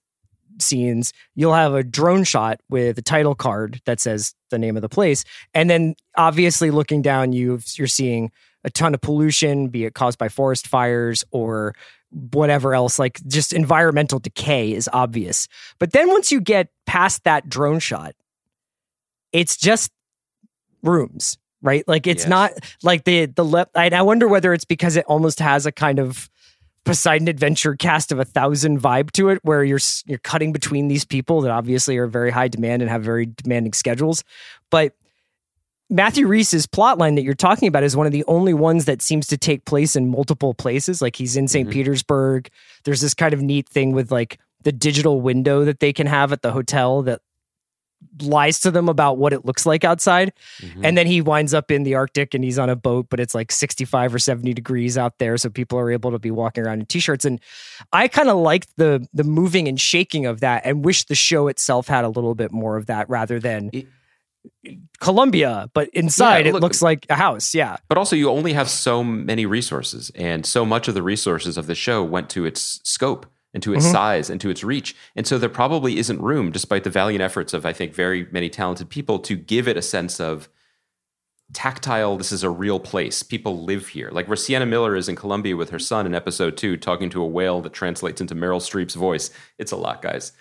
scenes, 0.59 1.13
you'll 1.35 1.53
have 1.53 1.73
a 1.73 1.83
drone 1.83 2.23
shot 2.23 2.59
with 2.69 2.97
a 2.97 3.01
title 3.01 3.35
card 3.35 3.81
that 3.85 3.99
says 3.99 4.33
the 4.49 4.59
name 4.59 4.75
of 4.75 4.81
the 4.81 4.89
place. 4.89 5.25
And 5.53 5.69
then 5.69 5.95
obviously 6.15 6.71
looking 6.71 7.01
down, 7.01 7.33
you 7.33 7.59
you're 7.75 7.87
seeing 7.87 8.31
a 8.63 8.69
ton 8.69 8.93
of 8.93 9.01
pollution, 9.01 9.67
be 9.67 9.85
it 9.85 9.93
caused 9.93 10.17
by 10.17 10.29
forest 10.29 10.67
fires 10.67 11.23
or 11.31 11.75
whatever 12.31 12.73
else, 12.73 12.99
like 12.99 13.19
just 13.27 13.51
environmental 13.51 14.19
decay 14.19 14.71
is 14.71 14.89
obvious. 14.93 15.47
But 15.79 15.91
then 15.91 16.09
once 16.09 16.31
you 16.31 16.39
get 16.39 16.69
past 16.85 17.23
that 17.23 17.49
drone 17.49 17.79
shot, 17.79 18.15
it's 19.33 19.57
just 19.57 19.91
rooms, 20.81 21.37
right? 21.61 21.85
Like 21.87 22.07
it's 22.07 22.23
Yes. 22.23 22.29
not 22.29 22.51
like 22.83 23.03
the 23.03 23.25
the 23.25 23.43
left. 23.45 23.71
I, 23.75 23.89
I 23.89 24.01
wonder 24.03 24.27
whether 24.27 24.53
it's 24.53 24.65
because 24.65 24.95
it 24.95 25.05
almost 25.07 25.39
has 25.39 25.65
a 25.65 25.71
kind 25.71 25.99
of 25.99 26.29
Poseidon 26.85 27.27
Adventure 27.29 27.75
cast 27.75 28.11
of 28.11 28.19
a 28.19 28.25
thousand 28.25 28.81
vibe 28.81 29.11
to 29.11 29.29
it, 29.29 29.39
where 29.43 29.63
you're 29.63 29.79
you're 30.05 30.17
cutting 30.19 30.51
between 30.51 30.87
these 30.89 31.05
people 31.05 31.41
that 31.41 31.51
obviously 31.51 31.97
are 31.97 32.07
very 32.07 32.29
high 32.31 32.47
demand 32.49 32.81
and 32.81 32.91
have 32.91 33.03
very 33.03 33.25
demanding 33.25 33.73
schedules, 33.73 34.23
but. 34.69 34.93
Matthew 35.89 36.25
Rhys's 36.27 36.65
plotline 36.65 37.15
that 37.17 37.23
you're 37.23 37.35
talking 37.35 37.67
about 37.67 37.83
is 37.83 37.95
one 37.95 38.07
of 38.07 38.11
the 38.13 38.23
only 38.27 38.53
ones 38.53 38.85
that 38.85 39.01
seems 39.01 39.27
to 39.27 39.37
take 39.37 39.65
place 39.65 39.95
in 39.95 40.09
multiple 40.09 40.55
places. 40.55 41.03
Like 41.03 41.15
he's 41.15 41.35
in 41.37 41.47
saint 41.47 41.69
Mhm. 41.69 41.73
Petersburg. 41.73 42.49
There's 42.83 43.01
this 43.01 43.13
kind 43.13 43.31
of 43.31 43.41
neat 43.41 43.69
thing 43.69 43.91
with 43.91 44.09
like 44.11 44.39
the 44.63 44.71
digital 44.71 45.21
window 45.21 45.65
that 45.65 45.81
they 45.81 45.93
can 45.93 46.07
have 46.07 46.31
at 46.31 46.41
the 46.41 46.51
hotel 46.51 47.03
that 47.03 47.21
lies 48.21 48.59
to 48.61 48.71
them 48.71 48.89
about 48.89 49.17
what 49.17 49.33
it 49.33 49.45
looks 49.45 49.65
like 49.65 49.83
outside. 49.83 50.33
Mhm. 50.61 50.81
And 50.83 50.97
then 50.97 51.07
he 51.07 51.21
winds 51.21 51.53
up 51.53 51.71
in 51.71 51.83
the 51.83 51.95
Arctic 51.95 52.33
and 52.33 52.43
he's 52.43 52.59
on 52.59 52.69
a 52.69 52.75
boat, 52.75 53.07
but 53.09 53.19
it's 53.19 53.33
like 53.35 53.51
65 53.51 54.13
or 54.13 54.19
70 54.19 54.53
degrees 54.53 54.97
out 54.97 55.17
there. 55.19 55.37
So 55.37 55.49
people 55.49 55.77
are 55.79 55.91
able 55.91 56.11
to 56.11 56.19
be 56.19 56.31
walking 56.31 56.65
around 56.65 56.79
in 56.81 56.85
t-shirts. 56.85 57.25
And 57.25 57.39
I 57.91 58.07
kind 58.07 58.29
of 58.29 58.37
liked 58.37 58.69
the 58.77 59.07
the 59.13 59.23
moving 59.23 59.67
and 59.67 59.79
shaking 59.79 60.25
of 60.25 60.39
that 60.41 60.63
and 60.65 60.83
wish 60.85 61.05
the 61.05 61.15
show 61.15 61.47
itself 61.47 61.87
had 61.87 62.03
a 62.05 62.09
little 62.09 62.35
bit 62.35 62.51
more 62.51 62.77
of 62.77 62.85
that 62.87 63.09
rather 63.09 63.39
than 63.39 63.69
It- 63.73 63.87
Columbia, 64.99 65.69
but 65.73 65.89
inside 65.93 66.45
Yeah, 66.45 66.55
it 66.55 66.59
looks 66.61 66.81
like 66.81 67.05
a 67.09 67.15
house. 67.15 67.53
Yeah. 67.55 67.77
But 67.87 67.97
also, 67.97 68.15
you 68.15 68.29
only 68.29 68.53
have 68.53 68.69
so 68.69 69.03
many 69.03 69.45
resources, 69.45 70.11
and 70.15 70.45
so 70.45 70.65
much 70.65 70.87
of 70.87 70.93
the 70.93 71.01
resources 71.01 71.57
of 71.57 71.67
the 71.67 71.75
show 71.75 72.03
went 72.03 72.29
to 72.31 72.45
its 72.45 72.79
scope 72.83 73.25
and 73.53 73.61
to 73.63 73.73
its 73.73 73.85
Mhm. 73.85 73.91
size 73.91 74.29
and 74.29 74.41
to 74.41 74.49
its 74.49 74.63
reach. 74.63 74.95
And 75.15 75.27
so 75.27 75.37
there 75.37 75.49
probably 75.49 75.97
isn't 75.99 76.21
room, 76.21 76.51
despite 76.51 76.83
the 76.83 76.89
valiant 76.89 77.21
efforts 77.21 77.53
of, 77.53 77.65
I 77.65 77.73
think, 77.73 77.93
very 77.93 78.27
many 78.31 78.49
talented 78.49 78.89
people, 78.89 79.19
to 79.19 79.35
give 79.35 79.67
it 79.67 79.77
a 79.77 79.81
sense 79.81 80.19
of 80.19 80.49
tactile, 81.53 82.17
this 82.17 82.31
is 82.31 82.43
a 82.43 82.49
real 82.49 82.79
place. 82.79 83.21
People 83.21 83.63
live 83.63 83.89
here. 83.89 84.09
Like 84.11 84.27
where 84.27 84.35
Sienna 84.37 84.65
Miller 84.65 84.95
is 84.95 85.07
in 85.07 85.15
Colombia 85.15 85.55
with 85.55 85.69
her 85.69 85.77
son 85.79 86.05
in 86.05 86.15
episode 86.15 86.57
two, 86.57 86.77
talking 86.77 87.09
to 87.11 87.21
a 87.21 87.27
whale 87.27 87.61
that 87.61 87.73
translates 87.73 88.19
into 88.21 88.33
Meryl 88.33 88.59
Streep's 88.59 88.95
voice. 88.95 89.29
It's 89.59 89.71
a 89.71 89.75
lot, 89.77 90.01
guys. 90.01 90.31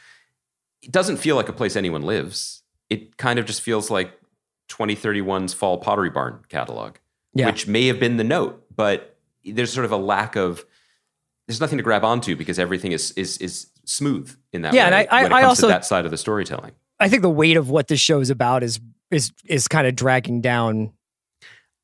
It 0.83 0.91
doesn't 0.91 1.19
feel 1.19 1.37
like 1.37 1.49
a 1.49 1.53
place 1.53 1.77
anyone 1.77 2.03
lives. 2.03 2.63
It 2.89 3.17
kind 3.19 3.39
of 3.39 3.45
just 3.47 3.61
feels 3.61 3.91
like 3.91 4.13
2031's 4.69 5.53
Fall 5.53 5.79
Pottery 5.79 6.09
Barn 6.11 6.41
catalog 6.49 6.97
Yeah. 7.35 7.47
which 7.47 7.67
may 7.67 7.87
have 7.89 8.01
been 8.01 8.17
the 8.17 8.25
note, 8.25 8.65
but 8.75 9.17
there's 9.45 9.73
sort 9.73 9.85
of 9.85 9.93
a 9.93 9.97
lack 9.99 10.35
of 10.35 10.65
there's 11.49 11.61
nothing 11.61 11.79
to 11.79 11.83
grab 11.85 12.05
onto 12.05 12.37
because 12.37 12.59
everything 12.59 12.93
is 12.93 13.11
is 13.13 13.39
is 13.39 13.67
smooth 13.85 14.35
in 14.53 14.63
that 14.63 14.75
Yeah, 14.75 14.83
way 14.91 15.07
and 15.07 15.09
I- 15.11 15.39
I- 15.39 15.41
I 15.41 15.43
also- 15.45 15.69
that 15.69 15.85
side 15.85 16.05
of 16.05 16.11
the 16.11 16.19
storytelling. 16.19 16.73
I 17.01 17.09
think 17.09 17.23
the 17.23 17.31
weight 17.31 17.57
of 17.57 17.69
what 17.69 17.89
this 17.89 18.01
show 18.01 18.21
is 18.21 18.31
about 18.31 18.63
is 18.63 18.81
is 19.11 19.33
is 19.47 19.67
kind 19.69 19.87
of 19.87 19.97
dragging 19.97 20.41
down 20.41 20.93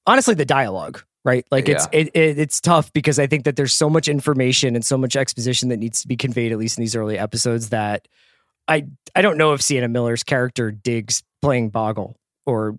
honestly 0.06 0.34
the 0.34 0.44
dialogue 0.44 1.02
right? 1.24 1.44
Like 1.50 1.68
it's 1.68 1.86
it, 1.92 2.08
it 2.14 2.38
it's 2.38 2.58
tough 2.60 2.90
because 2.94 3.18
i 3.18 3.26
think 3.26 3.44
that 3.44 3.56
there's 3.56 3.74
so 3.74 3.90
much 3.90 4.08
information 4.08 4.74
and 4.74 4.84
so 4.84 4.96
much 4.96 5.14
exposition 5.16 5.68
that 5.68 5.76
needs 5.76 6.00
to 6.00 6.08
be 6.08 6.16
conveyed 6.16 6.52
at 6.52 6.58
least 6.58 6.78
in 6.78 6.82
these 6.82 6.96
early 6.96 7.18
episodes 7.18 7.68
that 7.68 8.08
i 8.66 8.86
i 9.14 9.20
don't 9.20 9.36
know 9.36 9.52
if 9.52 9.60
sienna 9.60 9.88
miller's 9.88 10.22
character 10.22 10.70
digs 10.70 11.22
playing 11.42 11.68
boggle 11.68 12.16
or 12.46 12.78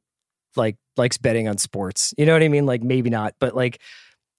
like 0.55 0.77
likes 0.97 1.17
betting 1.19 1.47
on 1.47 1.57
sports. 1.59 2.13
You 2.17 2.25
know 2.25 2.33
what 2.33 2.41
i 2.41 2.47
mean? 2.47 2.65
Like 2.65 2.81
maybe 2.81 3.09
not 3.11 3.35
but 3.39 3.55
like 3.55 3.79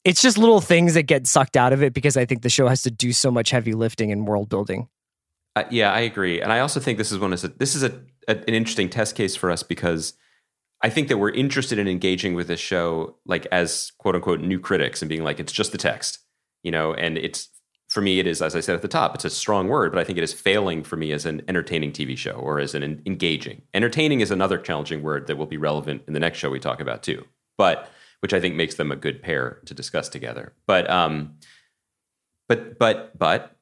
it's 0.05 0.23
just 0.23 0.39
little 0.39 0.61
things 0.61 0.95
that 0.95 1.03
get 1.05 1.27
sucked 1.27 1.57
out 1.57 1.73
of 1.73 1.83
it 1.83 1.93
because 1.93 2.17
i 2.17 2.25
think 2.25 2.43
the 2.43 2.49
show 2.49 2.69
has 2.69 2.83
to 2.83 2.91
do 2.91 3.13
so 3.13 3.31
much 3.31 3.51
heavy 3.51 3.75
lifting 3.75 4.13
and 4.13 4.27
world 4.27 4.49
building. 4.49 4.89
Uh, 5.57 5.65
yeah, 5.71 5.93
I 5.93 6.01
agree, 6.01 6.41
and 6.41 6.53
I 6.53 6.61
also 6.61 6.79
think 6.79 6.97
this 6.97 7.11
is 7.11 7.19
one 7.19 7.33
is 7.33 7.43
this 7.43 7.75
is 7.75 7.83
a, 7.83 8.01
a 8.29 8.37
an 8.37 8.55
interesting 8.55 8.89
test 8.89 9.17
case 9.17 9.35
for 9.35 9.51
us 9.51 9.63
because 9.63 10.15
I 10.83 10.89
think 10.91 11.09
that 11.09 11.19
we're 11.19 11.31
interested 11.31 11.79
in 11.79 11.89
engaging 11.89 12.35
with 12.35 12.47
this 12.47 12.61
show 12.61 13.17
like 13.27 13.47
as 13.51 13.93
quote 13.99 14.15
unquote 14.15 14.41
new 14.41 14.61
critics 14.61 15.03
and 15.03 15.09
being 15.09 15.25
like 15.25 15.41
it's 15.41 15.53
just 15.53 15.73
the 15.73 15.79
text, 15.79 16.21
you 16.63 16.71
know, 16.71 16.95
and 16.95 17.19
it's 17.19 17.49
for 17.89 18.01
me 18.01 18.21
it 18.21 18.27
is 18.29 18.41
as 18.41 18.55
I 18.55 18.61
said 18.61 18.77
at 18.77 18.83
the 18.83 18.89
top, 18.89 19.15
it's 19.17 19.25
a 19.25 19.31
strong 19.31 19.67
word, 19.67 19.93
but 19.93 20.01
I 20.01 20.05
think 20.05 20.19
it 20.19 20.25
is 20.25 20.33
failing 20.33 20.85
for 20.85 20.97
me 20.97 21.11
as 21.11 21.27
an 21.27 21.43
entertaining 21.49 21.91
TV 21.91 22.17
show 22.17 22.33
or 22.33 22.61
as 22.61 22.75
an 22.77 22.85
en- 22.85 23.03
engaging. 23.05 23.63
Entertaining 23.75 24.21
is 24.21 24.31
another 24.31 24.57
challenging 24.57 25.03
word 25.03 25.27
that 25.27 25.37
will 25.37 25.47
be 25.47 25.57
relevant 25.57 26.03
in 26.07 26.15
the 26.15 26.21
next 26.21 26.39
show 26.39 26.49
we 26.49 26.61
talk 26.61 26.81
about 26.81 27.03
too, 27.03 27.25
but 27.59 27.91
which 28.21 28.35
I 28.35 28.41
think 28.41 28.55
makes 28.55 28.75
them 28.75 28.93
a 28.93 28.97
good 28.97 29.23
pair 29.23 29.61
to 29.67 29.75
discuss 29.75 30.09
together. 30.09 30.55
But 30.67 30.89
um, 30.89 31.37
but 32.49 32.79
but 32.79 33.19
but 33.19 33.57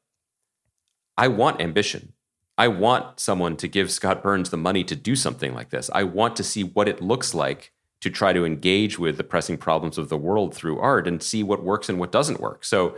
I 1.16 1.28
want 1.28 1.60
ambition. 1.60 2.12
I 2.56 2.68
want 2.68 3.20
someone 3.20 3.56
to 3.58 3.68
give 3.68 3.90
Scott 3.90 4.22
Burns 4.22 4.50
the 4.50 4.56
money 4.56 4.82
to 4.84 4.96
do 4.96 5.14
something 5.14 5.54
like 5.54 5.70
this. 5.70 5.90
I 5.94 6.02
want 6.02 6.34
to 6.36 6.44
see 6.44 6.64
what 6.64 6.88
it 6.88 7.00
looks 7.00 7.32
like 7.32 7.72
to 8.00 8.10
try 8.10 8.32
to 8.32 8.44
engage 8.44 8.98
with 8.98 9.16
the 9.16 9.24
pressing 9.24 9.58
problems 9.58 9.98
of 9.98 10.08
the 10.08 10.16
world 10.16 10.54
through 10.54 10.78
art 10.78 11.06
and 11.06 11.22
see 11.22 11.42
what 11.42 11.62
works 11.62 11.88
and 11.88 11.98
what 11.98 12.12
doesn't 12.12 12.40
work. 12.40 12.64
So 12.64 12.96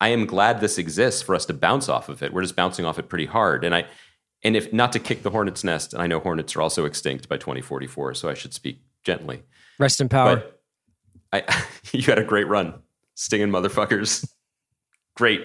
I 0.00 0.08
am 0.08 0.26
glad 0.26 0.60
this 0.60 0.78
exists 0.78 1.22
for 1.22 1.34
us 1.34 1.46
to 1.46 1.54
bounce 1.54 1.88
off 1.88 2.08
of 2.08 2.22
it. 2.22 2.32
We're 2.32 2.42
just 2.42 2.56
bouncing 2.56 2.84
off 2.84 2.98
it 2.98 3.08
pretty 3.08 3.26
hard. 3.26 3.64
And 3.64 3.74
I 3.74 3.86
and 4.42 4.54
if 4.54 4.72
not 4.72 4.92
to 4.92 4.98
kick 4.98 5.22
the 5.22 5.30
hornet's 5.30 5.64
nest, 5.64 5.92
and 5.92 6.02
I 6.02 6.06
know 6.06 6.20
hornets 6.20 6.54
are 6.56 6.62
also 6.62 6.84
extinct 6.84 7.28
by 7.28 7.36
2044, 7.36 8.14
so 8.14 8.28
I 8.28 8.34
should 8.34 8.54
speak 8.54 8.80
gently. 9.02 9.42
rest 9.78 10.00
in 10.00 10.08
power 10.08 10.36
But 10.36 10.55
I 11.32 11.42
you 11.92 12.02
had 12.02 12.18
a 12.18 12.24
great 12.24 12.46
run. 12.48 12.74
Stinging 13.14 13.48
motherfuckers. 13.48 14.28
Great. 15.16 15.42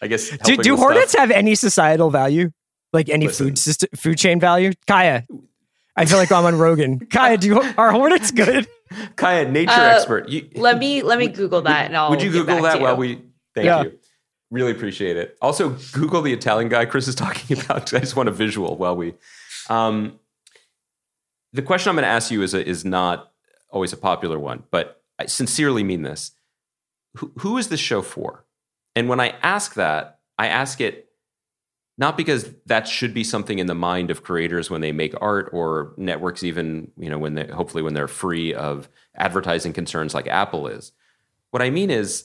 I 0.00 0.06
guess 0.06 0.30
do, 0.38 0.56
do 0.56 0.76
hornets 0.76 1.12
stuff- 1.12 1.20
have 1.20 1.30
any 1.30 1.54
societal 1.54 2.10
value 2.10 2.50
like 2.92 3.08
any 3.08 3.26
Listen. 3.26 3.46
food 3.46 3.58
system 3.58 3.88
food 3.96 4.18
chain 4.18 4.38
value 4.40 4.72
kaya 4.86 5.24
I 5.96 6.06
feel 6.06 6.16
like 6.18 6.32
I'm 6.32 6.46
on 6.46 6.56
Rogan. 6.56 7.00
Kaya, 7.10 7.36
do 7.36 7.46
you, 7.48 7.60
are 7.76 7.92
hornets 7.92 8.30
good? 8.30 8.66
Kaya, 9.16 9.46
nature 9.46 9.72
Uh, 9.72 9.94
expert. 9.96 10.26
You, 10.26 10.48
Let 10.54 10.78
me 10.78 11.02
let 11.02 11.18
me 11.18 11.28
Google 11.28 11.60
that 11.62 11.84
and 11.88 11.94
I'll. 11.96 12.08
would 12.08 12.22
you 12.22 12.30
Google 12.32 12.62
that 12.62 12.76
to 12.76 12.82
while 12.82 12.96
we? 12.96 13.16
Thank 13.54 13.66
Yeah. 13.66 13.82
you. 13.82 13.98
Really 14.50 14.72
appreciate 14.72 15.18
it. 15.18 15.36
Also, 15.42 15.76
Google 15.92 16.22
the 16.22 16.32
Italian 16.32 16.70
guy 16.70 16.86
Chris 16.86 17.08
is 17.08 17.14
talking 17.14 17.58
about. 17.64 17.92
I 17.92 17.98
just 17.98 18.16
want 18.16 18.30
a 18.30 18.32
visual 18.32 18.78
while 18.78 18.96
we. 18.96 19.12
Um, 19.68 20.18
the 21.52 21.60
question 21.60 21.90
I'm 21.90 21.96
going 21.96 22.04
to 22.04 22.08
ask 22.08 22.30
you 22.30 22.40
is 22.40 22.54
a, 22.54 22.66
is 22.66 22.86
not 22.86 23.30
always 23.68 23.92
a 23.92 23.98
popular 23.98 24.38
one, 24.38 24.62
but 24.70 25.01
I 25.22 25.26
sincerely 25.26 25.82
mean 25.84 26.02
this. 26.02 26.32
Who, 27.16 27.32
who 27.38 27.58
is 27.58 27.68
this 27.68 27.80
show 27.80 28.02
for? 28.02 28.44
And 28.96 29.08
when 29.08 29.20
I 29.20 29.34
ask 29.42 29.74
that, 29.74 30.18
I 30.38 30.46
ask 30.48 30.80
it 30.80 31.08
not 31.98 32.16
because 32.16 32.52
that 32.66 32.88
should 32.88 33.12
be 33.14 33.22
something 33.22 33.58
in 33.58 33.66
the 33.66 33.74
mind 33.74 34.10
of 34.10 34.22
creators 34.22 34.70
when 34.70 34.80
they 34.80 34.92
make 34.92 35.14
art 35.20 35.50
or 35.52 35.92
networks 35.98 36.42
even 36.42 36.90
you 36.96 37.10
know 37.10 37.18
when 37.18 37.34
they 37.34 37.46
hopefully 37.46 37.82
when 37.82 37.92
they're 37.94 38.08
free 38.08 38.54
of 38.54 38.88
advertising 39.14 39.72
concerns 39.74 40.14
like 40.14 40.26
apple 40.26 40.66
is 40.66 40.92
what 41.50 41.60
i 41.62 41.68
mean 41.68 41.90
is 41.90 42.24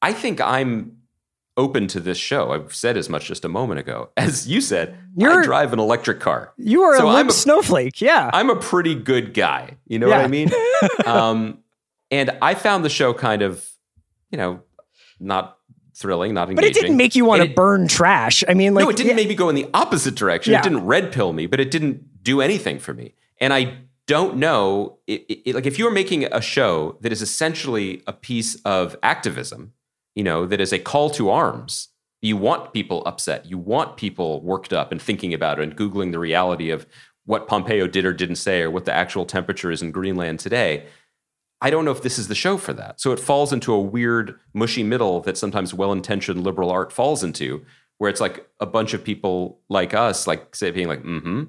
i 0.00 0.12
think 0.14 0.40
i'm 0.40 0.96
open 1.58 1.86
to 1.86 2.00
this 2.00 2.16
show 2.16 2.52
i've 2.52 2.74
said 2.74 2.96
as 2.96 3.08
much 3.10 3.26
just 3.26 3.44
a 3.44 3.48
moment 3.50 3.78
ago 3.78 4.08
as 4.16 4.48
you 4.48 4.62
said 4.62 4.96
You're- 5.14 5.36
i 5.36 5.42
drive 5.44 5.74
an 5.74 5.78
electric 5.78 6.18
car 6.18 6.54
You 6.56 6.82
are 6.82 6.96
So 6.96 7.06
a 7.08 7.16
I'm 7.16 7.28
a- 7.28 7.32
snowflake. 7.32 8.00
Yeah. 8.00 8.30
i'm 8.32 8.48
a 8.50 8.56
pretty 8.56 8.94
good 8.94 9.34
guy 9.34 9.76
you 9.86 9.98
know 9.98 10.08
what 10.08 10.20
i 10.20 10.26
mean 10.26 10.50
um, 11.06 11.58
and 12.10 12.30
i 12.42 12.54
found 12.54 12.84
the 12.84 12.88
show 12.88 13.12
kind 13.14 13.42
of 13.42 13.68
you 14.30 14.38
know 14.38 14.60
not 15.20 15.58
thrilling 15.94 16.34
not 16.34 16.50
engaging 16.50 16.56
but 16.72 16.76
it 16.76 16.80
didn't 16.80 16.96
make 16.96 17.16
you 17.16 17.24
want 17.24 17.40
And 17.40 17.48
to 17.48 17.52
it- 17.52 17.56
burn 17.56 17.88
trash. 17.88 18.44
I 18.46 18.52
mean, 18.52 18.74
like, 18.74 18.84
no, 18.84 18.90
it 18.90 18.96
didn't 18.96 19.10
yeah, 19.10 19.16
make 19.16 19.28
me 19.28 19.34
go 19.34 19.48
in 19.48 19.54
the 19.54 19.66
opposite 19.72 20.14
direction. 20.14 20.52
Yeah. 20.52 20.58
It 20.58 20.62
didn't 20.62 20.84
red 20.84 21.10
pill 21.10 21.32
me, 21.32 21.46
but 21.46 21.58
it 21.58 21.70
didn't 21.70 22.22
do 22.22 22.42
anything 22.42 22.78
for 22.78 22.92
me. 22.92 23.14
And 23.40 23.54
I 23.54 23.78
don't 24.06 24.36
know, 24.36 24.98
it, 25.06 25.24
it, 25.46 25.54
like 25.54 25.64
if 25.64 25.78
you're 25.78 25.90
making 25.90 26.24
a 26.24 26.42
show 26.42 26.98
that 27.00 27.12
is 27.12 27.22
essentially 27.22 28.02
a 28.06 28.12
piece 28.12 28.56
of 28.66 28.94
activism, 29.02 29.72
you 30.14 30.22
know, 30.22 30.44
that 30.44 30.60
is 30.60 30.70
a 30.70 30.78
call 30.78 31.08
to 31.10 31.30
arms. 31.30 31.88
You 32.20 32.36
want 32.36 32.74
people 32.74 33.02
upset. 33.06 33.46
You 33.46 33.56
want 33.56 33.96
people 33.96 34.42
worked 34.42 34.74
up 34.74 34.92
and 34.92 35.00
thinking 35.00 35.32
about 35.32 35.58
it 35.58 35.62
and 35.62 35.74
googling 35.76 36.12
the 36.12 36.18
reality 36.18 36.68
of 36.68 36.86
what 37.24 37.48
Pompeo 37.48 37.86
did 37.86 38.04
or 38.04 38.12
didn't 38.12 38.36
say 38.36 38.60
or 38.60 38.70
what 38.70 38.84
the 38.84 38.92
actual 38.92 39.24
temperature 39.24 39.70
is 39.70 39.80
in 39.80 39.92
Greenland 39.92 40.40
today. 40.40 40.84
I 41.60 41.70
don't 41.70 41.84
know 41.84 41.90
if 41.90 42.02
this 42.02 42.18
is 42.18 42.28
the 42.28 42.34
show 42.34 42.58
for 42.58 42.72
that. 42.74 43.00
So 43.00 43.12
it 43.12 43.20
falls 43.20 43.52
into 43.52 43.72
a 43.72 43.80
weird, 43.80 44.38
mushy 44.52 44.82
middle 44.82 45.20
that 45.20 45.38
sometimes 45.38 45.72
well 45.72 45.92
intentioned 45.92 46.42
liberal 46.42 46.70
art 46.70 46.92
falls 46.92 47.24
into, 47.24 47.64
where 47.98 48.10
it's 48.10 48.20
like 48.20 48.46
a 48.60 48.66
bunch 48.66 48.92
of 48.92 49.02
people 49.02 49.60
like 49.68 49.94
us, 49.94 50.26
like 50.26 50.54
say, 50.54 50.70
being 50.70 50.88
like, 50.88 51.02
mm 51.02 51.22
hmm. 51.22 51.44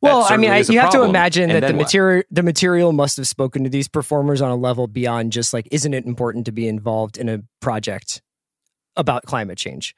Well, 0.00 0.26
I 0.28 0.36
mean, 0.38 0.50
I, 0.50 0.58
you 0.58 0.80
have 0.80 0.92
to 0.92 1.02
imagine 1.02 1.50
that 1.50 1.66
the 1.66 1.74
material 1.74 2.22
the 2.30 2.42
material 2.42 2.92
must 2.92 3.18
have 3.18 3.28
spoken 3.28 3.64
to 3.64 3.70
these 3.70 3.88
performers 3.88 4.40
on 4.40 4.50
a 4.50 4.56
level 4.56 4.86
beyond 4.86 5.32
just 5.32 5.52
like, 5.52 5.68
isn't 5.70 5.92
it 5.92 6.06
important 6.06 6.46
to 6.46 6.52
be 6.52 6.66
involved 6.66 7.18
in 7.18 7.28
a 7.28 7.42
project 7.60 8.22
about 8.96 9.24
climate 9.24 9.58
change? 9.58 9.94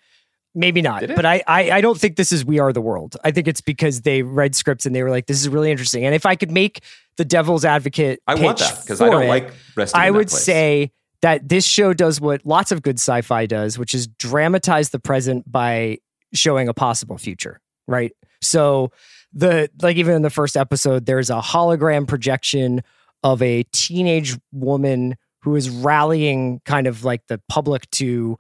Maybe 0.58 0.82
not, 0.82 1.06
but 1.06 1.24
I, 1.24 1.40
I 1.46 1.70
I 1.70 1.80
don't 1.80 1.96
think 1.96 2.16
this 2.16 2.32
is 2.32 2.44
We 2.44 2.58
Are 2.58 2.72
the 2.72 2.80
World. 2.80 3.16
I 3.22 3.30
think 3.30 3.46
it's 3.46 3.60
because 3.60 4.00
they 4.00 4.22
read 4.22 4.56
scripts 4.56 4.86
and 4.86 4.94
they 4.94 5.04
were 5.04 5.10
like, 5.10 5.26
this 5.26 5.40
is 5.40 5.48
really 5.48 5.70
interesting. 5.70 6.04
And 6.04 6.16
if 6.16 6.26
I 6.26 6.34
could 6.34 6.50
make 6.50 6.82
the 7.16 7.24
devil's 7.24 7.64
advocate, 7.64 8.20
I 8.26 8.34
want 8.34 8.58
that 8.58 8.80
because 8.80 9.00
I 9.00 9.08
don't 9.08 9.22
it, 9.22 9.28
like 9.28 9.52
resting. 9.76 10.00
I 10.00 10.10
would 10.10 10.26
place. 10.26 10.42
say 10.42 10.92
that 11.22 11.48
this 11.48 11.64
show 11.64 11.94
does 11.94 12.20
what 12.20 12.44
lots 12.44 12.72
of 12.72 12.82
good 12.82 12.96
sci-fi 12.96 13.46
does, 13.46 13.78
which 13.78 13.94
is 13.94 14.08
dramatize 14.08 14.90
the 14.90 14.98
present 14.98 15.50
by 15.50 15.98
showing 16.34 16.66
a 16.66 16.74
possible 16.74 17.18
future, 17.18 17.60
right? 17.86 18.10
So 18.40 18.90
the 19.32 19.70
like 19.80 19.96
even 19.96 20.16
in 20.16 20.22
the 20.22 20.30
first 20.30 20.56
episode 20.56 21.06
there's 21.06 21.30
a 21.30 21.40
hologram 21.40 22.08
projection 22.08 22.82
of 23.22 23.42
a 23.42 23.62
teenage 23.72 24.36
woman 24.50 25.16
who 25.42 25.54
is 25.54 25.70
rallying 25.70 26.60
kind 26.64 26.88
of 26.88 27.04
like 27.04 27.26
the 27.28 27.40
public 27.48 27.88
to 27.92 28.38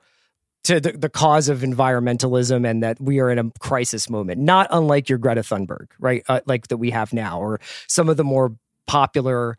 to 0.68 0.80
the, 0.80 0.92
the 0.92 1.08
cause 1.08 1.48
of 1.48 1.60
environmentalism 1.60 2.68
and 2.68 2.82
that 2.82 3.00
we 3.00 3.18
are 3.20 3.30
in 3.30 3.38
a 3.38 3.50
crisis 3.58 4.08
moment 4.08 4.40
not 4.40 4.66
unlike 4.70 5.08
your 5.08 5.18
greta 5.18 5.40
thunberg 5.40 5.88
right 5.98 6.22
uh, 6.28 6.40
like 6.46 6.68
that 6.68 6.76
we 6.76 6.90
have 6.90 7.12
now 7.12 7.40
or 7.40 7.60
some 7.86 8.08
of 8.08 8.16
the 8.16 8.24
more 8.24 8.54
popular 8.86 9.58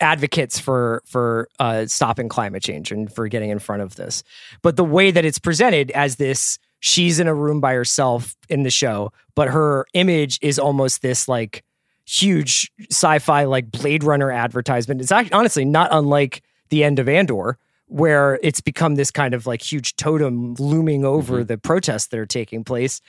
advocates 0.00 0.58
for 0.58 1.02
for 1.06 1.48
uh, 1.58 1.86
stopping 1.86 2.28
climate 2.28 2.62
change 2.62 2.92
and 2.92 3.12
for 3.12 3.28
getting 3.28 3.50
in 3.50 3.58
front 3.58 3.82
of 3.82 3.96
this. 3.96 4.22
But 4.62 4.76
the 4.76 4.84
way 4.84 5.10
that 5.10 5.24
it's 5.24 5.38
presented 5.38 5.90
as 5.92 6.16
this, 6.16 6.58
she's 6.80 7.18
in 7.18 7.26
a 7.26 7.34
room 7.34 7.60
by 7.60 7.74
herself 7.74 8.36
in 8.48 8.62
the 8.62 8.70
show, 8.70 9.12
but 9.34 9.48
her 9.48 9.86
image 9.94 10.38
is 10.42 10.58
almost 10.58 11.02
this 11.02 11.28
like 11.28 11.64
huge 12.04 12.70
sci-fi 12.90 13.44
like 13.44 13.70
Blade 13.70 14.04
Runner 14.04 14.30
advertisement. 14.30 15.00
It's 15.00 15.12
actually 15.12 15.32
honestly 15.32 15.64
not 15.64 15.88
unlike 15.92 16.42
the 16.70 16.84
end 16.84 16.98
of 16.98 17.08
Andor. 17.08 17.58
Where 17.88 18.38
it's 18.42 18.60
become 18.60 18.94
this 18.94 19.10
kind 19.10 19.34
of 19.34 19.46
like 19.46 19.62
huge 19.62 19.96
totem 19.96 20.54
looming 20.54 21.04
over 21.04 21.38
mm-hmm. 21.38 21.46
the 21.46 21.58
protests 21.58 22.08
that 22.08 22.18
are 22.20 22.26
taking 22.26 22.64
place. 22.64 23.00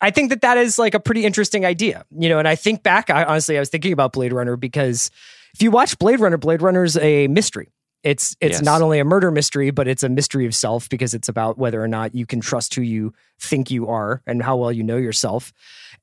I 0.00 0.10
think 0.10 0.30
that 0.30 0.40
that 0.40 0.56
is 0.56 0.78
like 0.78 0.94
a 0.94 1.00
pretty 1.00 1.24
interesting 1.24 1.66
idea, 1.66 2.04
you 2.16 2.28
know. 2.28 2.38
And 2.38 2.48
I 2.48 2.54
think 2.54 2.82
back, 2.82 3.10
I, 3.10 3.24
honestly, 3.24 3.56
I 3.56 3.60
was 3.60 3.68
thinking 3.68 3.92
about 3.92 4.12
Blade 4.12 4.32
Runner 4.32 4.56
because 4.56 5.10
if 5.54 5.62
you 5.62 5.70
watch 5.70 5.98
Blade 5.98 6.20
Runner, 6.20 6.38
Blade 6.38 6.62
Runner 6.62 6.84
is 6.84 6.96
a 6.96 7.28
mystery. 7.28 7.70
It's 8.02 8.34
it's 8.40 8.58
Yes. 8.58 8.62
not 8.62 8.80
only 8.80 8.98
a 8.98 9.04
murder 9.04 9.30
mystery, 9.30 9.70
but 9.70 9.86
it's 9.86 10.02
a 10.02 10.08
mystery 10.08 10.46
of 10.46 10.54
self 10.54 10.88
because 10.88 11.12
it's 11.12 11.28
about 11.28 11.58
whether 11.58 11.82
or 11.82 11.88
not 11.88 12.14
you 12.14 12.24
can 12.24 12.40
trust 12.40 12.74
who 12.74 12.82
you 12.82 13.12
think 13.38 13.70
you 13.70 13.88
are 13.88 14.22
and 14.26 14.42
how 14.42 14.56
well 14.56 14.72
you 14.72 14.82
know 14.82 14.96
yourself. 14.96 15.52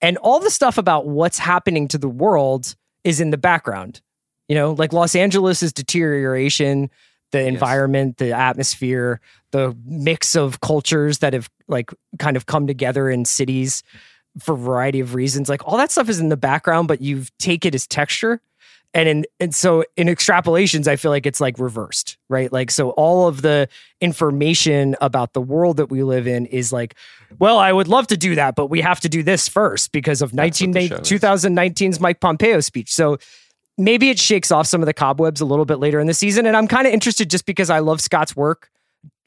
And 0.01 0.17
all 0.17 0.39
the 0.39 0.51
stuff 0.51 0.77
about 0.77 1.07
what's 1.07 1.39
happening 1.39 1.87
to 1.87 1.97
the 1.97 2.09
world 2.09 2.75
is 3.03 3.19
in 3.19 3.31
the 3.31 3.37
background. 3.37 4.01
You 4.47 4.55
know, 4.55 4.73
like 4.73 4.93
Los 4.93 5.15
Angeles' 5.15 5.71
deterioration, 5.73 6.89
the 7.31 7.45
environment, 7.45 8.17
the 8.17 8.31
atmosphere, 8.31 9.19
the 9.51 9.75
mix 9.85 10.35
of 10.35 10.61
cultures 10.61 11.19
that 11.19 11.33
have 11.33 11.49
like 11.67 11.91
kind 12.19 12.37
of 12.37 12.45
come 12.45 12.67
together 12.67 13.09
in 13.09 13.25
cities 13.25 13.83
for 14.39 14.53
a 14.53 14.57
variety 14.57 14.99
of 14.99 15.15
reasons. 15.15 15.49
Like 15.49 15.65
all 15.67 15.77
that 15.77 15.91
stuff 15.91 16.09
is 16.09 16.19
in 16.19 16.29
the 16.29 16.37
background, 16.37 16.87
but 16.87 17.01
you 17.01 17.23
take 17.39 17.65
it 17.65 17.75
as 17.75 17.87
texture. 17.87 18.41
And 18.93 19.09
in 19.09 19.25
and 19.39 19.53
so 19.53 19.83
in 19.97 20.07
extrapolations, 20.07 20.87
I 20.87 20.95
feel 20.95 21.11
like 21.11 21.25
it's 21.25 21.41
like 21.41 21.59
reversed, 21.59 22.17
right? 22.29 22.51
Like 22.51 22.71
so 22.71 22.91
all 22.91 23.27
of 23.27 23.41
the 23.41 23.67
information 23.99 24.95
about 25.01 25.33
the 25.33 25.41
world 25.41 25.77
that 25.77 25.87
we 25.87 26.03
live 26.03 26.25
in 26.25 26.45
is 26.45 26.71
like, 26.71 26.95
well, 27.37 27.57
I 27.57 27.73
would 27.73 27.89
love 27.89 28.07
to 28.07 28.17
do 28.17 28.35
that, 28.35 28.55
but 28.55 28.67
we 28.67 28.81
have 28.81 29.01
to 29.01 29.09
do 29.09 29.23
this 29.23 29.49
first 29.49 29.91
because 29.91 30.21
of 30.21 30.31
That's 30.31 30.61
what 30.61 30.69
19, 30.69 30.71
the 30.71 30.95
show 30.95 31.15
is. 31.17 31.21
2019's 31.21 31.99
Mike 31.99 32.21
Pompeo 32.21 32.61
speech. 32.61 32.91
So 32.93 33.17
maybe 33.77 34.09
it 34.09 34.19
shakes 34.19 34.51
off 34.51 34.67
some 34.67 34.81
of 34.81 34.85
the 34.85 34.93
cobwebs 34.93 35.41
a 35.41 35.45
little 35.45 35.65
bit 35.65 35.79
later 35.79 35.99
in 35.99 36.07
the 36.07 36.13
season. 36.13 36.45
And 36.45 36.55
I'm 36.57 36.67
kind 36.67 36.87
of 36.87 36.93
interested 36.93 37.29
just 37.29 37.45
because 37.45 37.69
I 37.69 37.79
love 37.79 38.01
Scott's 38.01 38.35
work. 38.35 38.69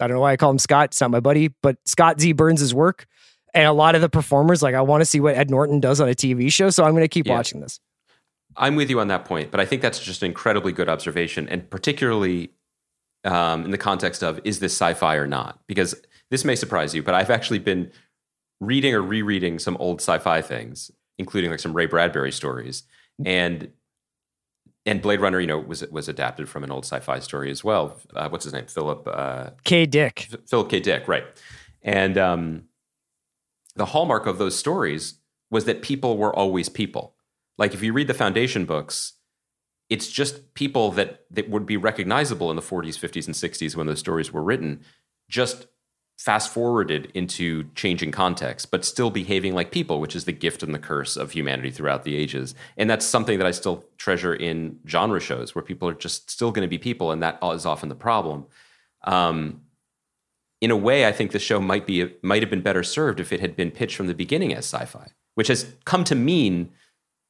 I 0.01 0.07
don't 0.07 0.17
know 0.17 0.21
why 0.21 0.33
I 0.33 0.37
call 0.37 0.51
him 0.51 0.59
Scott. 0.59 0.87
It's 0.87 1.01
not 1.01 1.11
my 1.11 1.21
buddy, 1.21 1.49
but 1.63 1.77
Scott 1.85 2.21
Z 2.21 2.33
Burns' 2.33 2.75
work. 2.75 3.07
And 3.55 3.67
a 3.67 3.73
lot 3.73 3.95
of 3.95 4.01
the 4.01 4.09
performers, 4.09 4.63
like 4.63 4.75
I 4.75 4.81
want 4.81 5.01
to 5.01 5.05
see 5.05 5.21
what 5.21 5.35
Ed 5.37 5.51
Norton 5.51 5.81
does 5.81 6.01
on 6.01 6.09
a 6.09 6.15
TV 6.15 6.53
show. 6.53 6.71
So 6.71 6.85
I'm 6.85 6.93
going 6.93 7.03
to 7.03 7.09
keep 7.09 7.27
Yeah. 7.27 7.35
watching 7.35 7.61
this. 7.61 7.81
I'm 8.57 8.75
with 8.75 8.91
you 8.91 8.99
on 9.01 9.09
that 9.09 9.25
point, 9.25 9.51
but 9.53 9.61
I 9.61 9.65
think 9.65 9.81
that's 9.81 10.01
just 10.01 10.23
an 10.23 10.27
incredibly 10.27 10.73
good 10.73 10.89
observation, 10.89 11.49
and 11.49 11.71
particularly 11.71 12.51
um, 13.25 13.65
in 13.65 13.71
the 13.71 13.79
context 13.79 14.23
of 14.25 14.41
is 14.45 14.59
this 14.59 14.73
sci-fi 14.73 15.15
or 15.17 15.27
not? 15.27 15.61
Because 15.69 15.95
this 16.31 16.45
may 16.45 16.57
surprise 16.57 16.95
you, 16.95 17.03
but 17.03 17.15
I've 17.15 17.31
actually 17.31 17.59
been 17.61 17.93
reading 18.61 18.95
or 18.95 19.03
rereading 19.03 19.59
some 19.59 19.77
old 19.79 20.01
sci-fi 20.01 20.43
things, 20.43 20.91
including 21.19 21.51
like 21.51 21.61
some 21.61 21.73
Ray 21.75 21.87
Bradbury 21.87 22.33
stories, 22.33 22.83
and 23.25 23.71
and 24.87 25.03
Blade 25.03 25.21
Runner, 25.21 25.41
you 25.41 25.47
know, 25.47 25.59
was 25.59 25.87
was 25.91 26.09
adapted 26.09 26.49
from 26.49 26.65
an 26.65 26.71
old 26.71 26.85
sci-fi 26.85 27.19
story 27.19 27.51
as 27.51 27.63
well. 27.63 28.01
Uh, 28.15 28.29
what's 28.29 28.45
his 28.45 28.53
name? 28.53 28.67
Philip. 28.67 29.07
Uh, 29.07 29.51
K 29.65 29.87
Dick. 29.87 30.29
Philip 30.49 30.71
K. 30.71 30.81
Dick, 30.81 31.07
right. 31.07 31.25
And 31.83 32.17
um, 32.19 32.65
the 33.77 33.87
hallmark 33.87 34.27
of 34.27 34.39
those 34.39 34.57
stories 34.57 35.15
was 35.51 35.65
that 35.65 35.83
people 35.83 36.17
were 36.17 36.35
always 36.35 36.69
people. 36.69 37.15
Like 37.59 37.75
if 37.75 37.83
you 37.83 37.93
read 37.93 38.07
the 38.07 38.15
foundation 38.15 38.65
books, 38.65 39.15
it's 39.89 40.09
just 40.09 40.55
people 40.55 40.93
that, 40.93 41.25
that 41.31 41.51
would 41.51 41.67
be 41.67 41.77
recognizable 41.77 42.51
in 42.51 42.57
the 42.57 42.63
40s, 42.63 42.99
50s, 42.99 43.27
and 43.27 43.35
60s 43.35 43.75
when 43.75 43.87
those 43.87 43.99
stories 43.99 44.33
were 44.33 44.43
written, 44.43 44.83
just 45.29 45.67
fast 46.21 46.53
forwarded 46.53 47.11
into 47.15 47.65
changing 47.75 48.11
context, 48.11 48.71
but 48.71 48.85
still 48.85 49.09
behaving 49.09 49.55
like 49.55 49.71
people, 49.71 50.01
which 50.01 50.15
is 50.15 50.27
the 50.27 50.33
gift 50.33 50.63
and 50.63 50.75
the 50.75 50.79
curse 50.79 51.17
of 51.17 51.31
humanity 51.31 51.71
throughout 51.71 52.05
the 52.05 52.15
ages. 52.15 52.55
And 52.77 52.91
that's 52.91 53.07
something 53.07 53.39
that 53.39 53.47
I 53.47 53.53
still 53.53 53.87
treasure 53.97 54.35
in 54.35 54.79
genre 54.87 55.19
shows 55.19 55.55
where 55.55 55.63
people 55.63 55.89
are 55.89 55.95
just 55.95 56.29
still 56.29 56.53
going 56.53 56.61
to 56.61 56.69
be 56.69 56.77
people, 56.77 57.11
and 57.11 57.23
that 57.23 57.39
is 57.43 57.65
often 57.65 57.89
the 57.89 57.95
problem. 57.95 58.45
Um, 59.05 59.63
in 60.61 60.71
a 60.71 60.77
way, 60.77 61.07
I 61.07 61.13
think 61.13 61.33
the 61.33 61.39
show 61.39 61.59
might 61.59 61.87
be 61.87 62.13
might 62.23 62.43
have 62.43 62.51
been 62.51 62.61
better 62.61 62.83
served 62.83 63.19
if 63.19 63.33
it 63.33 63.41
had 63.41 63.57
been 63.57 63.71
pitched 63.71 63.97
from 63.97 64.07
the 64.07 64.15
beginning 64.15 64.53
as 64.53 64.67
sci-fi, 64.67 65.13
which 65.37 65.49
has 65.49 65.75
come 65.87 66.05
to 66.05 66.15
mean 66.15 66.71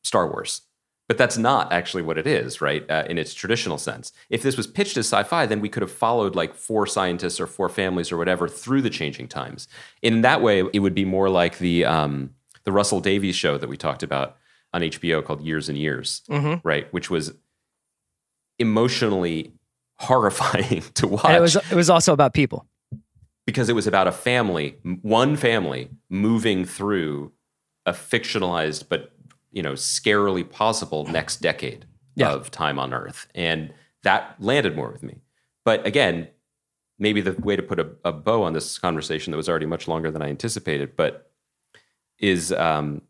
Star 0.03 0.27
Wars. 0.27 0.63
But 1.11 1.19
that's 1.19 1.37
not 1.37 1.73
actually 1.73 2.05
what 2.05 2.19
it 2.19 2.27
is, 2.29 2.61
right? 2.61 2.89
Uh, 2.89 3.03
in 3.11 3.19
its 3.19 3.35
traditional 3.35 3.79
sense. 3.79 4.13
If 4.29 4.43
this 4.45 4.57
was 4.57 4.69
pitched 4.69 4.97
as 4.97 5.07
sci-fi, 5.09 5.45
then 5.45 5.61
we 5.61 5.69
could 5.69 5.83
have 5.83 5.91
followed 5.91 6.37
like 6.37 6.55
four 6.55 6.87
scientists 6.87 7.41
or 7.41 7.49
four 7.49 7.69
families 7.69 8.13
or 8.13 8.17
whatever 8.17 8.47
through 8.47 8.83
the 8.83 8.91
changing 8.91 9.27
times. 9.27 9.67
In 10.03 10.21
that 10.21 10.41
way, 10.41 10.63
it 10.73 10.79
would 10.79 10.95
be 10.95 11.05
more 11.05 11.29
like 11.29 11.59
the 11.59 11.85
um, 11.85 12.31
the 12.63 12.71
Russell 12.71 13.01
Davies 13.01 13.35
show 13.35 13.59
that 13.59 13.69
we 13.69 13.77
talked 13.77 14.05
about 14.05 14.37
on 14.73 14.83
HBO 14.83 15.25
called 15.25 15.41
Years 15.41 15.69
and 15.69 15.77
Years, 15.77 16.23
Mhm. 16.31 16.61
right? 16.63 16.87
Which 16.95 17.11
was 17.11 17.33
emotionally 18.61 19.53
horrifying 19.99 20.83
to 20.95 21.09
watch 21.09 21.25
And 21.25 21.35
it 21.37 21.41
was 21.41 21.57
it 21.57 21.73
was 21.75 21.91
also 21.91 22.13
about 22.13 22.35
people. 22.35 22.67
because 23.47 23.69
it 23.69 23.75
was 23.75 23.89
about 23.89 24.07
a 24.07 24.13
family, 24.13 24.77
one 25.03 25.35
family 25.37 25.91
moving 26.09 26.65
through 26.65 27.33
a 27.85 27.93
fictionalized 27.93 28.85
but 28.89 29.13
you 29.53 29.63
know 29.63 29.73
scarily 29.73 30.49
possible 30.49 31.05
next 31.07 31.37
decade 31.43 31.87
Yeah. 32.17 32.33
of 32.33 32.51
time 32.51 32.79
on 32.79 32.93
Earth, 32.95 33.27
and 33.35 33.73
that 34.03 34.37
landed 34.41 34.77
more 34.77 34.91
with 34.91 35.03
me. 35.03 35.21
But 35.65 35.87
again, 35.87 36.29
maybe 36.99 37.21
the 37.21 37.33
way 37.33 37.57
to 37.57 37.63
put 37.63 37.79
a, 37.81 37.89
a 38.05 38.13
bow 38.13 38.43
on 38.43 38.53
this 38.53 38.79
conversation 38.79 39.31
that 39.31 39.37
was 39.37 39.49
already 39.49 39.67
much 39.67 39.89
longer 39.89 40.11
than 40.11 40.23
I 40.23 40.29
anticipated, 40.29 40.97
but 40.97 41.31
is 42.19 42.53
um, 42.53 43.03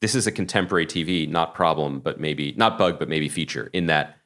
this 0.00 0.14
is 0.14 0.26
a 0.26 0.32
contemporary 0.32 0.86
TV, 0.86 1.28
not 1.28 1.54
problem, 1.54 2.00
but 2.00 2.20
maybe 2.20 2.52
not 2.56 2.78
bug, 2.78 2.98
but 2.98 3.08
maybe 3.08 3.28
feature. 3.28 3.70
In 3.72 3.86
that 3.86 4.16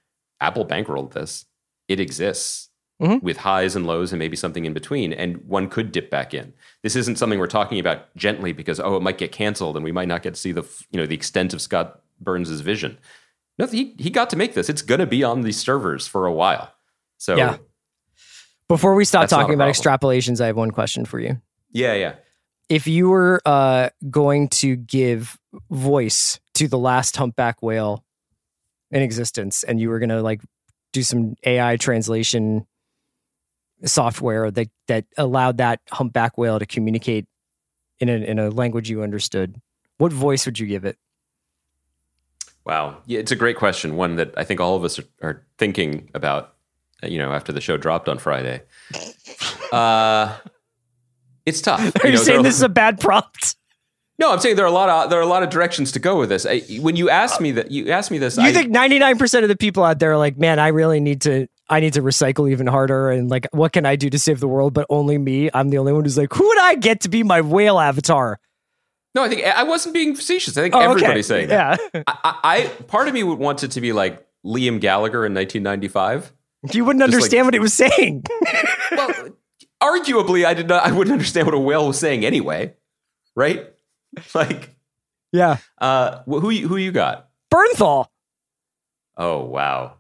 Apple 0.41 0.67
bankrolled 0.67 1.13
this, 1.13 1.45
it 1.89 2.01
exists 2.01 2.69
Mhm. 3.03 3.23
with 3.23 3.39
highs 3.39 3.75
and 3.75 3.87
lows 3.87 4.13
and 4.13 4.19
maybe 4.19 4.37
something 4.37 4.65
in 4.65 4.73
between, 4.73 5.13
and 5.13 5.39
one 5.49 5.69
could 5.69 5.91
dip 5.93 6.09
back 6.11 6.33
in. 6.33 6.53
This 6.83 6.95
isn't 6.97 7.19
something 7.19 7.39
we're 7.39 7.47
talking 7.49 7.79
about 7.81 8.15
gently 8.17 8.53
because 8.53 8.79
oh, 8.79 8.97
it 8.97 9.03
might 9.03 9.19
get 9.19 9.33
canceled 9.33 9.77
and 9.77 9.85
we 9.85 9.91
might 9.93 10.09
not 10.09 10.23
get 10.23 10.35
to 10.35 10.41
see 10.41 10.53
the 10.53 10.63
you 10.91 10.99
know 11.01 11.07
the 11.07 11.15
extent 11.15 11.53
of 11.53 11.61
Scott 11.61 12.01
Burns' 12.21 12.61
vision. 12.61 12.99
No, 13.59 13.67
he 13.67 13.95
he 13.99 14.09
got 14.09 14.31
to 14.31 14.37
make 14.37 14.55
this. 14.55 14.69
It's 14.71 14.83
going 14.83 15.01
to 15.01 15.07
be 15.07 15.25
on 15.25 15.43
these 15.43 15.59
servers 15.59 16.07
for 16.07 16.27
a 16.27 16.33
while. 16.33 16.73
So 17.19 17.37
Yeah. 17.37 17.57
Before 18.69 18.95
we 18.95 19.05
stop 19.05 19.29
talking 19.29 19.55
about 19.55 19.69
extrapolations, 19.69 20.41
I 20.41 20.47
have 20.47 20.57
one 20.57 20.71
question 20.71 21.05
for 21.05 21.19
you. 21.21 21.41
yeah, 21.73 21.93
yeah. 21.95 22.15
If 22.69 22.87
you 22.87 23.11
were 23.11 23.43
uh, 23.45 23.91
going 24.09 24.49
to 24.49 24.77
give 24.77 25.37
voice 25.71 26.41
to 26.55 26.69
the 26.69 26.79
last 26.79 27.17
humpback 27.17 27.61
whale 27.63 28.03
in 28.91 29.03
existence, 29.03 29.63
and 29.63 29.79
you 29.79 29.91
were 29.91 29.99
going 29.99 30.09
to 30.09 30.23
like 30.23 30.41
do 30.93 31.03
some 31.03 31.35
AI 31.45 31.77
translation 31.77 32.67
software 33.85 34.51
that 34.51 34.69
that 34.89 35.05
allowed 35.17 35.59
that 35.59 35.81
humpback 35.91 36.39
whale 36.39 36.59
to 36.59 36.67
communicate 36.67 37.27
in 38.01 38.09
a 38.09 38.15
in 38.15 38.39
a 38.39 38.51
language 38.51 38.91
you 38.91 39.03
understood, 39.03 39.61
what 39.99 40.13
voice 40.13 40.47
would 40.47 40.59
you 40.59 40.67
give 40.67 40.85
it? 40.85 40.99
Wow. 42.65 42.99
Yeah, 43.07 43.19
it's 43.19 43.33
a 43.33 43.37
great 43.37 43.57
question. 43.57 43.97
One 43.97 44.17
that 44.17 44.35
I 44.37 44.45
think 44.45 44.61
all 44.61 44.77
of 44.77 44.85
us 44.85 44.99
are, 44.99 45.05
are 45.21 45.47
thinking 45.59 46.11
about, 46.15 46.55
uh, 47.03 47.09
you 47.09 47.19
know, 47.19 47.33
after 47.33 47.53
the 47.53 47.61
show 47.61 47.77
dropped 47.77 48.09
on 48.09 48.19
Friday. 48.19 48.63
Uh, 49.73 50.37
it's 51.47 51.63
tough. 51.63 51.81
Are 51.81 52.07
you, 52.07 52.13
know, 52.13 52.19
there 52.19 52.19
saying 52.19 52.43
this 52.43 52.57
is 52.57 52.63
a 52.63 52.69
bad 52.69 53.01
prompt? 53.01 53.57
no, 54.19 54.31
I'm 54.31 54.39
saying 54.39 54.57
there 54.57 54.65
are 54.65 54.69
a 54.69 54.73
lot 54.73 54.89
of 54.89 55.11
there 55.11 55.19
are 55.19 55.23
a 55.23 55.27
lot 55.27 55.43
of 55.43 55.51
directions 55.51 55.93
to 55.93 55.99
go 55.99 56.19
with 56.19 56.29
this. 56.29 56.47
I, 56.47 56.61
when 56.81 56.95
you 56.95 57.11
asked 57.11 57.41
me 57.41 57.53
that, 57.53 57.71
you 57.71 57.91
asked 57.91 58.11
me 58.11 58.19
this. 58.19 58.37
You 58.37 58.45
I, 58.45 58.53
think 58.53 58.71
ninety 58.71 58.99
nine 58.99 59.19
percent 59.19 59.43
of 59.43 59.49
the 59.49 59.57
people 59.57 59.83
out 59.83 59.99
there 59.99 60.13
are 60.13 60.19
like, 60.19 60.37
man, 60.37 60.59
I 60.59 60.69
really 60.69 61.01
need 61.01 61.23
to. 61.23 61.49
I 61.73 61.81
need 61.81 61.95
to 61.95 62.03
recycle 62.03 62.51
even 62.51 62.67
harder, 62.67 63.11
and 63.11 63.31
like, 63.31 63.47
what 63.53 63.73
can 63.73 63.87
I 63.87 63.97
do 63.97 64.11
to 64.11 64.19
save 64.19 64.41
the 64.41 64.49
world? 64.49 64.75
But 64.75 64.87
only 64.91 65.19
me. 65.19 65.51
I'm 65.55 65.71
the 65.71 65.79
only 65.79 65.93
one 65.93 66.05
who's 66.05 66.19
like, 66.19 66.33
who 66.33 66.47
would 66.47 66.59
I 66.61 66.75
get 66.77 67.01
to 67.01 67.09
be 67.09 67.23
my 67.23 67.41
whale 67.41 67.79
avatar? 67.81 68.39
No, 69.15 69.25
I 69.25 69.29
think 69.29 69.45
I 69.45 69.63
wasn't 69.65 69.95
being 69.95 70.15
facetious. 70.15 70.57
I 70.57 70.63
think 70.63 70.75
Oh, 70.75 70.79
okay. 70.79 70.91
everybody's 70.91 71.27
saying 71.27 71.49
that. 71.49 71.81
Yeah, 71.95 72.03
I, 72.07 72.15
I, 72.25 72.57
I 72.65 72.67
part 72.85 73.09
of 73.09 73.15
me 73.15 73.23
would 73.23 73.39
want 73.39 73.63
it 73.65 73.73
to 73.73 73.81
be 73.81 73.93
like 73.93 74.25
Liam 74.45 74.81
Gallagher 74.81 75.27
in 75.27 75.35
1995. 75.35 76.33
you 76.73 76.85
wouldn't 76.85 77.01
Just 77.03 77.13
like- 77.13 77.17
understand 77.17 77.47
what 77.47 77.55
it 77.55 77.61
was 77.61 77.75
saying. 77.75 78.25
Well, 78.93 79.31
arguably, 79.83 80.45
I 80.45 80.55
did 80.55 80.69
not. 80.69 80.85
I 80.85 80.93
wouldn't 80.93 81.13
understand 81.13 81.47
what 81.47 81.55
a 81.55 81.59
whale 81.59 81.87
was 81.87 81.99
saying 81.99 82.25
anyway, 82.25 82.75
right? 83.35 83.69
Like, 84.35 84.77
yeah, 85.33 85.57
uh, 85.79 86.23
who 86.27 86.51
you- 86.51 86.69
who 86.69 86.77
you 86.77 86.93
got? 86.93 87.29
Bernthal. 87.53 88.07
Oh 89.17 89.45
wow, 89.45 89.95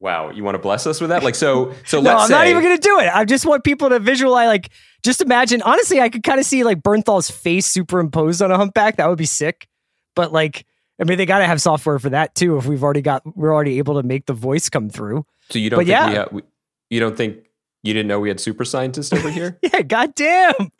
wow! 0.00 0.30
You 0.30 0.44
want 0.44 0.54
to 0.54 0.58
bless 0.60 0.86
us 0.86 1.00
with 1.00 1.10
that? 1.10 1.22
Like, 1.22 1.34
so 1.34 1.74
so 1.84 2.00
No, 2.02 2.10
let's 2.10 2.22
I'm 2.22 2.28
say 2.28 2.34
not 2.34 2.46
even 2.48 2.62
going 2.62 2.76
to 2.76 2.82
do 2.82 2.98
it. 3.00 3.10
I 3.14 3.24
just 3.24 3.46
want 3.46 3.64
people 3.64 3.88
to 3.90 3.98
visualize, 3.98 4.46
like, 4.46 4.70
just 5.02 5.20
imagine. 5.20 5.62
Honestly, 5.62 6.00
I 6.00 6.08
could 6.08 6.22
kind 6.22 6.40
of 6.40 6.46
see 6.46 6.64
like 6.64 6.80
Bernthal's 6.80 7.30
face 7.30 7.66
superimposed 7.66 8.42
on 8.42 8.50
a 8.50 8.56
humpback. 8.56 8.96
That 8.96 9.08
would 9.08 9.18
be 9.18 9.26
sick. 9.26 9.68
But 10.16 10.32
like, 10.32 10.66
I 11.00 11.04
mean, 11.04 11.18
they 11.18 11.26
got 11.26 11.38
to 11.38 11.46
have 11.46 11.60
software 11.62 11.98
for 11.98 12.10
that 12.10 12.34
too. 12.34 12.56
If 12.56 12.66
we've 12.66 12.82
already 12.82 13.02
got, 13.02 13.22
we're 13.36 13.54
already 13.54 13.78
able 13.78 14.00
to 14.00 14.06
make 14.06 14.26
the 14.26 14.32
voice 14.32 14.68
come 14.68 14.90
through. 14.90 15.24
So 15.50 15.58
you 15.58 15.70
don't 15.70 15.78
But 15.78 15.86
think 15.86 15.90
yeah. 15.90 16.08
we, 16.08 16.14
ha- 16.16 16.28
we 16.32 16.42
you 16.90 17.00
don't 17.00 17.16
think 17.16 17.46
you 17.84 17.94
didn't 17.94 18.08
know 18.08 18.18
we 18.18 18.28
had 18.28 18.40
super 18.40 18.64
scientists 18.64 19.12
over 19.12 19.30
here? 19.30 19.58
Yeah, 19.72 19.82
goddamn. 19.82 20.72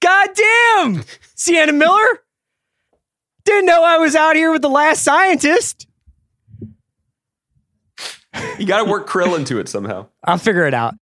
Goddamn. 0.00 1.04
Sienna 1.34 1.72
Miller? 1.72 2.20
Didn't 3.44 3.66
know 3.66 3.84
I 3.84 3.98
was 3.98 4.16
out 4.16 4.34
here 4.34 4.50
with 4.50 4.62
the 4.62 4.68
last 4.70 5.02
scientist. 5.04 5.85
you 8.58 8.66
got 8.66 8.84
to 8.84 8.90
work 8.90 9.08
krill 9.08 9.36
into 9.36 9.58
it 9.58 9.68
somehow. 9.68 10.06
I'll 10.24 10.38
figure 10.38 10.66
it 10.66 10.74
out. 10.74 10.94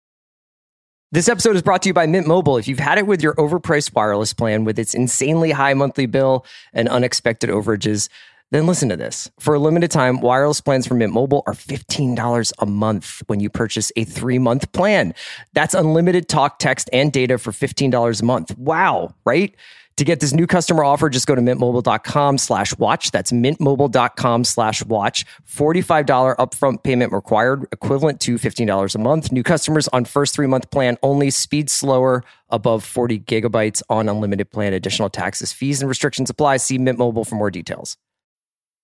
This 1.12 1.28
episode 1.28 1.56
is 1.56 1.62
brought 1.62 1.82
to 1.82 1.90
you 1.90 1.92
by 1.92 2.06
Mint 2.06 2.26
Mobile. 2.26 2.56
If 2.56 2.66
you've 2.66 2.78
had 2.78 2.96
it 2.96 3.06
with 3.06 3.22
your 3.22 3.34
overpriced 3.34 3.94
wireless 3.94 4.32
plan 4.32 4.64
with 4.64 4.78
its 4.78 4.94
insanely 4.94 5.50
high 5.50 5.74
monthly 5.74 6.06
bill 6.06 6.46
and 6.72 6.88
unexpected 6.88 7.50
overages, 7.50 8.08
then 8.50 8.66
listen 8.66 8.88
to 8.90 8.96
this. 8.96 9.30
For 9.38 9.54
a 9.54 9.58
limited 9.58 9.90
time, 9.90 10.20
wireless 10.20 10.60
plans 10.60 10.86
from 10.86 10.98
Mint 10.98 11.12
Mobile 11.12 11.42
are 11.46 11.54
$15 11.54 12.52
a 12.58 12.66
month 12.66 13.22
when 13.26 13.40
you 13.40 13.50
purchase 13.50 13.92
a 13.96 14.04
three 14.04 14.38
month 14.38 14.72
plan. 14.72 15.14
That's 15.52 15.74
unlimited 15.74 16.28
talk, 16.28 16.58
text, 16.58 16.88
and 16.92 17.12
data 17.12 17.38
for 17.38 17.50
$15 17.50 18.20
a 18.20 18.24
month. 18.24 18.56
Wow, 18.56 19.14
right? 19.26 19.54
To 20.02 20.04
get 20.04 20.18
this 20.18 20.32
new 20.32 20.48
customer 20.48 20.82
offer, 20.82 21.08
just 21.08 21.28
go 21.28 21.36
to 21.36 21.40
mintmobile.com 21.40 22.38
slash 22.38 22.76
watch. 22.76 23.12
That's 23.12 23.30
mintmobile.com 23.30 24.42
slash 24.42 24.84
watch. 24.84 25.24
$45 25.48 26.34
upfront 26.38 26.82
payment 26.82 27.12
required, 27.12 27.68
equivalent 27.70 28.18
to 28.22 28.34
$15 28.34 28.96
a 28.96 28.98
month. 28.98 29.30
New 29.30 29.44
customers 29.44 29.86
on 29.92 30.04
first 30.04 30.34
three 30.34 30.48
month 30.48 30.72
plan 30.72 30.98
only. 31.04 31.30
Speed 31.30 31.70
slower, 31.70 32.24
above 32.48 32.82
40 32.82 33.20
gigabytes 33.20 33.80
on 33.88 34.08
unlimited 34.08 34.50
plan. 34.50 34.72
Additional 34.72 35.08
taxes, 35.08 35.52
fees, 35.52 35.80
and 35.80 35.88
restrictions 35.88 36.30
apply. 36.30 36.56
See 36.56 36.78
Mint 36.78 36.98
Mobile 36.98 37.24
for 37.24 37.36
more 37.36 37.52
details. 37.52 37.96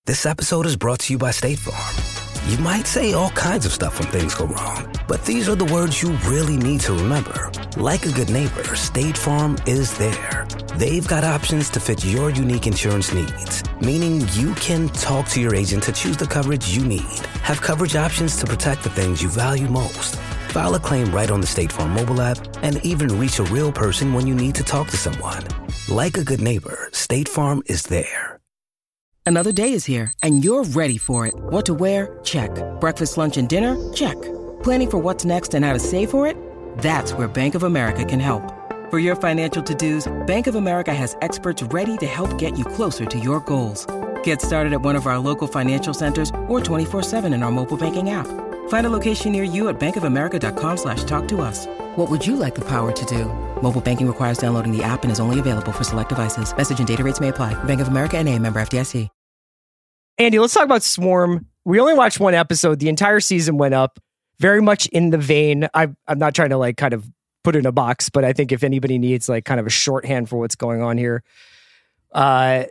This 0.05 0.25
episode 0.25 0.65
is 0.65 0.77
brought 0.77 0.99
to 0.99 1.11
you 1.11 1.17
by 1.17 1.31
State 1.31 1.59
Farm. 1.59 2.19
You 2.49 2.57
might 2.59 2.87
say 2.87 3.11
all 3.11 3.31
kinds 3.31 3.65
of 3.65 3.73
stuff 3.73 3.99
when 3.99 4.07
things 4.07 4.33
go 4.33 4.45
wrong, 4.45 4.89
but 5.09 5.25
these 5.25 5.49
are 5.49 5.55
the 5.55 5.65
words 5.65 6.01
you 6.01 6.11
really 6.25 6.55
need 6.55 6.79
to 6.81 6.93
remember. 6.93 7.51
Like 7.75 8.05
a 8.05 8.11
good 8.13 8.29
neighbor, 8.31 8.73
State 8.75 9.17
Farm 9.17 9.57
is 9.65 9.97
there. 9.97 10.38
They've 10.79 11.05
got 11.05 11.25
options 11.25 11.69
to 11.71 11.79
fit 11.81 12.05
your 12.05 12.29
unique 12.29 12.65
insurance 12.65 13.13
needs, 13.13 13.65
meaning 13.81 14.21
you 14.31 14.53
can 14.55 14.87
talk 14.87 15.27
to 15.27 15.41
your 15.41 15.53
agent 15.53 15.83
to 15.83 15.91
choose 15.91 16.15
the 16.15 16.25
coverage 16.25 16.69
you 16.69 16.85
need, 16.85 17.19
have 17.43 17.59
coverage 17.59 17.97
options 17.97 18.37
to 18.37 18.45
protect 18.45 18.83
the 18.83 18.89
things 18.89 19.21
you 19.21 19.27
value 19.27 19.67
most. 19.67 20.15
File 20.53 20.75
a 20.75 20.79
claim 20.79 21.11
right 21.11 21.29
on 21.29 21.41
the 21.41 21.47
State 21.47 21.69
Farm 21.69 21.89
mobile 21.93 22.21
app 22.21 22.37
and 22.63 22.77
even 22.85 23.19
reach 23.19 23.39
a 23.39 23.43
real 23.43 23.73
person 23.73 24.13
when 24.13 24.25
you 24.25 24.33
need 24.33 24.55
to 24.55 24.63
talk 24.63 24.87
to 24.91 24.95
someone. 24.95 25.43
Like 25.89 26.15
a 26.15 26.23
good 26.23 26.39
neighbor, 26.39 26.87
State 26.93 27.27
Farm 27.27 27.61
is 27.65 27.83
there. 27.83 28.39
Another 29.25 29.51
day 29.51 29.73
is 29.73 29.83
here, 29.83 30.13
and 30.23 30.45
you're 30.45 30.63
ready 30.63 30.97
for 30.97 31.27
it. 31.27 31.33
What 31.35 31.65
to 31.65 31.73
wear? 31.73 32.17
Check. 32.23 32.51
Breakfast, 32.79 33.17
lunch, 33.17 33.35
and 33.35 33.49
dinner? 33.49 33.75
Check. 33.91 34.15
Planning 34.63 34.91
for 34.91 34.97
what's 34.97 35.25
next 35.25 35.53
and 35.53 35.65
how 35.65 35.73
to 35.73 35.79
save 35.79 36.09
for 36.09 36.25
it? 36.25 36.37
That's 36.77 37.11
where 37.11 37.27
Bank 37.27 37.55
of 37.55 37.63
America 37.63 38.05
can 38.05 38.21
help. 38.21 38.53
For 38.89 38.97
your 38.97 39.15
financial 39.15 39.61
to-dos, 39.61 40.11
Bank 40.25 40.47
of 40.47 40.55
America 40.55 40.91
has 40.91 41.15
experts 41.21 41.61
ready 41.61 41.95
to 41.97 42.07
help 42.07 42.39
get 42.39 42.57
you 42.57 42.65
closer 42.65 43.05
to 43.05 43.19
your 43.19 43.39
goals. 43.41 43.85
Get 44.23 44.41
started 44.41 44.73
at 44.73 44.81
one 44.81 44.95
of 44.95 45.05
our 45.05 45.19
local 45.19 45.47
financial 45.47 45.93
centers 45.93 46.31
or 46.47 46.59
24-7 46.59 47.31
in 47.31 47.43
our 47.43 47.51
mobile 47.51 47.77
banking 47.77 48.09
app. 48.09 48.25
Find 48.69 48.87
a 48.87 48.89
location 48.89 49.31
near 49.31 49.43
you 49.43 49.69
at 49.69 49.79
bankofamerica.com 49.79 50.77
slash 50.77 51.03
talk 51.03 51.27
to 51.27 51.41
us. 51.41 51.67
What 51.97 52.09
would 52.09 52.25
you 52.25 52.35
like 52.35 52.55
the 52.55 52.65
power 52.65 52.91
to 52.91 53.05
do? 53.05 53.25
Mobile 53.61 53.79
banking 53.79 54.07
requires 54.07 54.39
downloading 54.39 54.75
the 54.75 54.81
app 54.81 55.03
and 55.03 55.11
is 55.11 55.19
only 55.19 55.37
available 55.37 55.71
for 55.71 55.83
select 55.83 56.09
devices. 56.09 56.51
Message 56.57 56.79
and 56.79 56.87
data 56.87 57.03
rates 57.03 57.19
may 57.19 57.27
apply. 57.27 57.53
Bank 57.65 57.81
of 57.81 57.89
America 57.89 58.17
and 58.17 58.27
a 58.27 58.39
member 58.39 58.59
FDIC. 58.59 59.07
Andy, 60.17 60.39
let's 60.39 60.53
talk 60.55 60.65
about 60.65 60.81
Swarm. 60.81 61.45
We 61.63 61.79
only 61.79 61.93
watched 61.93 62.19
one 62.19 62.33
episode. 62.33 62.79
The 62.79 62.89
entire 62.89 63.19
season 63.19 63.57
went 63.57 63.75
up 63.75 63.99
very 64.39 64.61
much 64.61 64.87
in 64.87 65.11
the 65.11 65.19
vein. 65.19 65.69
I, 65.75 65.89
I'm 66.07 66.17
not 66.17 66.33
trying 66.33 66.49
to 66.49 66.57
like 66.57 66.75
kind 66.75 66.93
of 66.93 67.07
put 67.43 67.55
in 67.55 67.65
a 67.65 67.71
box, 67.71 68.09
but 68.09 68.23
I 68.23 68.33
think 68.33 68.51
if 68.51 68.63
anybody 68.63 68.97
needs 68.97 69.29
like 69.29 69.45
kind 69.45 69.59
of 69.59 69.67
a 69.67 69.71
shorthand 69.71 70.29
for 70.29 70.37
what's 70.37 70.55
going 70.55 70.81
on 70.81 70.97
here, 70.97 71.23
uh, 72.13 72.65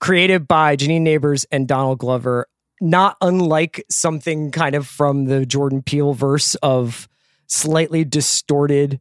created 0.00 0.48
by 0.48 0.76
Janine 0.76 1.02
Nabers 1.02 1.46
and 1.50 1.66
Donald 1.66 1.98
Glover, 1.98 2.46
not 2.80 3.16
unlike 3.20 3.84
something 3.90 4.50
kind 4.50 4.74
of 4.74 4.86
from 4.86 5.26
the 5.26 5.44
Jordan 5.44 5.82
Peele 5.82 6.14
verse 6.14 6.54
of 6.56 7.08
slightly 7.46 8.04
distorted 8.04 9.00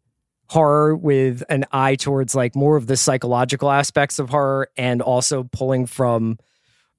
horror 0.49 0.95
with 0.95 1.43
an 1.49 1.65
eye 1.71 1.95
towards 1.95 2.33
like 2.33 2.55
more 2.55 2.77
of 2.77 2.87
the 2.87 2.95
psychological 2.95 3.69
aspects 3.69 4.17
of 4.17 4.29
horror 4.29 4.69
and 4.77 5.01
also 5.01 5.43
pulling 5.43 5.85
from 5.85 6.37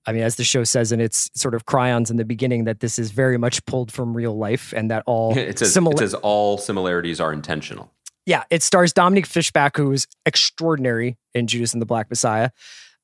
I 0.07 0.13
mean, 0.13 0.23
as 0.23 0.37
the 0.37 0.45
show 0.45 0.65
says 0.65 0.91
in 0.91 1.01
its 1.01 1.31
sort 1.35 1.55
of 1.55 1.67
chyrons 1.67 2.11
in 2.11 2.17
the 2.17 2.25
beginning, 2.25 2.65
that 2.65 2.81
this 2.81 2.99
is 2.99 3.11
very 3.11 3.37
much 3.37 3.63
pulled 3.67 3.93
from 3.93 4.17
real 4.17 4.35
life 4.35 4.73
and 4.75 4.91
that 4.91 5.03
all 5.05 5.37
It 5.39 5.59
says, 5.59 5.77
simila- 5.77 5.93
it 5.93 5.99
says 5.99 6.15
all 6.15 6.57
similarities 6.57 7.21
are 7.21 7.31
intentional. 7.31 7.93
Yeah, 8.29 8.45
it 8.51 8.63
stars 8.63 8.93
Dominique 8.93 9.25
Fishback, 9.25 9.79
who 9.79 9.91
is 9.91 10.07
extraordinary 10.27 11.17
in 11.33 11.47
Judas 11.47 11.73
and 11.73 11.81
the 11.81 11.87
Black 11.87 12.11
Messiah. 12.11 12.51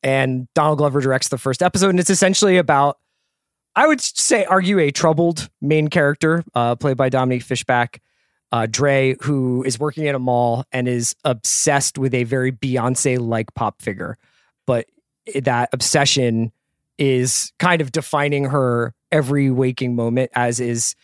and 0.02 0.46
Donald 0.54 0.76
Glover 0.76 1.00
directs 1.00 1.28
the 1.28 1.38
first 1.38 1.62
episode, 1.62 1.88
and 1.88 1.98
it's 1.98 2.10
essentially 2.10 2.58
about, 2.58 2.98
I 3.74 3.86
would 3.86 4.02
say, 4.02 4.44
argue 4.44 4.78
a 4.78 4.90
troubled 4.90 5.48
main 5.62 5.88
character, 5.88 6.44
uh, 6.54 6.76
played 6.76 6.98
by 6.98 7.08
Dominique 7.08 7.42
Fishback, 7.42 8.02
uh, 8.52 8.66
Dre, 8.70 9.16
who 9.22 9.64
is 9.64 9.78
working 9.78 10.06
at 10.06 10.14
a 10.14 10.18
mall 10.18 10.66
and 10.72 10.86
is 10.86 11.16
obsessed 11.24 11.96
with 11.96 12.12
a 12.12 12.24
very 12.24 12.52
Beyonce 12.52 13.18
like 13.18 13.54
pop 13.54 13.80
figure, 13.80 14.18
but 14.66 14.86
that 15.34 15.70
obsession 15.72 16.52
is 16.98 17.50
kind 17.58 17.80
of 17.80 17.90
defining 17.90 18.44
her 18.44 18.92
every 19.10 19.50
waking 19.50 19.96
moment, 19.96 20.30
as 20.34 20.60
is 20.60 20.94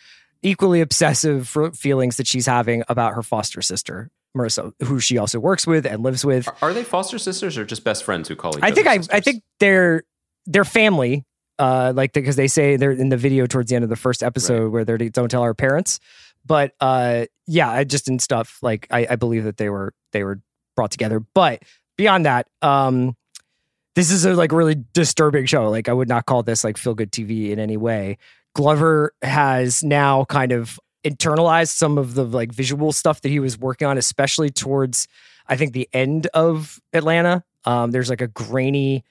equally 0.43 0.81
obsessive 0.81 1.49
feelings 1.75 2.17
that 2.17 2.27
she's 2.27 2.47
having 2.47 2.83
about 2.89 3.15
her 3.15 3.23
foster 3.23 3.63
sister. 3.63 4.11
Marissa, 4.37 4.73
who 4.85 5.01
she 5.01 5.19
also 5.19 5.41
works 5.41 5.67
with 5.67 5.85
and 5.85 6.03
lives 6.05 6.25
with. 6.25 6.49
Are, 6.63 6.73
they 6.73 6.85
foster 6.85 7.19
sisters 7.19 7.59
or 7.59 7.65
just 7.65 7.83
best 7.83 8.05
friends 8.05 8.29
who 8.29 8.37
call 8.37 8.57
each 8.57 8.63
I 8.63 8.69
other? 8.69 8.75
think 8.77 8.87
I, 8.87 8.97
sisters? 8.99 9.09
I 9.17 9.21
think 9.21 9.43
they're 9.59 10.03
they're 10.47 10.65
family. 10.65 11.25
Uh, 11.59 11.93
like 11.95 12.13
because 12.15 12.37
they 12.37 12.47
say 12.49 12.77
they're 12.77 12.93
in 12.93 13.11
the 13.11 13.17
video 13.19 13.45
towards 13.47 13.69
the 13.69 13.75
end 13.77 13.83
of 13.85 13.91
the 13.91 13.97
first 13.97 14.23
episode 14.23 14.63
Right. 14.73 14.87
where 14.87 14.97
they 14.99 15.09
don't 15.11 15.29
tell 15.29 15.43
our 15.43 15.53
parents. 15.53 16.01
But 16.47 16.73
uh, 16.81 17.27
yeah, 17.47 17.69
I 17.71 17.85
just 17.85 18.09
in 18.09 18.19
stuff 18.19 18.59
like 18.63 18.87
I, 18.91 19.07
I 19.11 19.17
believe 19.17 19.45
that 19.45 19.57
they 19.59 19.69
were 19.69 19.93
they 20.13 20.25
were 20.25 20.41
brought 20.77 20.91
together. 20.93 21.21
But 21.21 21.63
beyond 21.99 22.25
that, 22.25 22.47
um, 22.63 23.15
this 23.97 24.11
is 24.11 24.25
a 24.25 24.33
like 24.35 24.53
really 24.53 24.77
disturbing 24.95 25.45
show. 25.47 25.69
Like 25.69 25.89
I 25.89 25.93
would 25.93 26.09
not 26.09 26.25
call 26.25 26.43
this 26.45 26.63
like 26.65 26.79
feel 26.79 26.95
good 26.95 27.11
TV 27.13 27.51
in 27.51 27.59
any 27.59 27.77
way. 27.77 28.17
Glover 28.55 29.13
has 29.23 29.83
now 29.83 30.25
kind 30.25 30.53
of 30.53 30.79
internalized 31.05 31.71
some 31.71 31.99
of 31.99 32.15
the 32.15 32.25
like 32.25 32.53
visual 32.53 32.93
stuff 32.93 33.21
that 33.23 33.29
he 33.29 33.41
was 33.41 33.59
working 33.59 33.87
on, 33.87 33.99
especially 33.99 34.51
towards 34.51 35.09
I 35.47 35.57
think 35.57 35.73
the 35.73 35.89
end 35.93 36.27
of 36.29 36.81
Atlanta. 36.93 37.45
Um, 37.65 37.91
there's 37.91 38.11
like 38.11 38.21
a 38.21 38.29
grainy 38.29 39.05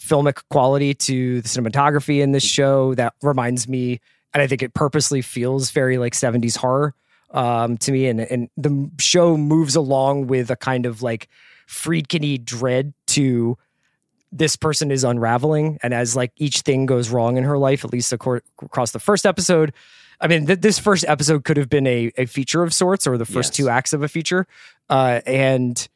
filmic 0.00 0.42
quality 0.50 0.94
to 0.94 1.42
the 1.42 1.48
cinematography 1.48 2.20
in 2.20 2.32
this 2.32 2.44
show 2.44 2.94
that 2.94 3.12
reminds 3.22 3.68
me, 3.68 4.00
and 4.32 4.42
I 4.42 4.46
think 4.46 4.62
it 4.62 4.72
purposely 4.72 5.20
feels 5.20 5.70
very 5.70 5.98
like 5.98 6.14
70s 6.14 6.56
horror 6.56 6.94
um, 7.32 7.76
to 7.78 7.92
me. 7.92 8.06
And 8.06 8.20
and 8.20 8.48
the 8.56 8.90
show 8.98 9.36
moves 9.36 9.76
along 9.76 10.28
with 10.28 10.50
a 10.50 10.56
kind 10.56 10.86
of 10.86 11.02
like 11.02 11.28
Friedkin 11.68 12.44
dread 12.44 12.94
to 13.08 13.56
this 14.32 14.56
person 14.56 14.90
is 14.90 15.02
unraveling 15.04 15.78
and 15.82 15.92
as 15.92 16.14
like 16.14 16.32
each 16.36 16.60
thing 16.60 16.86
goes 16.86 17.10
wrong 17.10 17.36
in 17.36 17.44
her 17.44 17.58
life 17.58 17.84
at 17.84 17.92
least 17.92 18.12
across 18.12 18.92
the 18.92 18.98
first 19.00 19.26
episode 19.26 19.72
i 20.20 20.28
mean 20.28 20.46
th- 20.46 20.60
this 20.60 20.78
first 20.78 21.04
episode 21.08 21.42
could 21.44 21.56
have 21.56 21.68
been 21.68 21.86
a, 21.86 22.12
a 22.16 22.26
feature 22.26 22.62
of 22.62 22.72
sorts 22.72 23.06
or 23.06 23.18
the 23.18 23.24
first 23.24 23.50
Yes. 23.52 23.56
two 23.56 23.68
acts 23.68 23.92
of 23.92 24.02
a 24.02 24.08
feature 24.08 24.46
uh, 24.88 25.20
and 25.26 25.88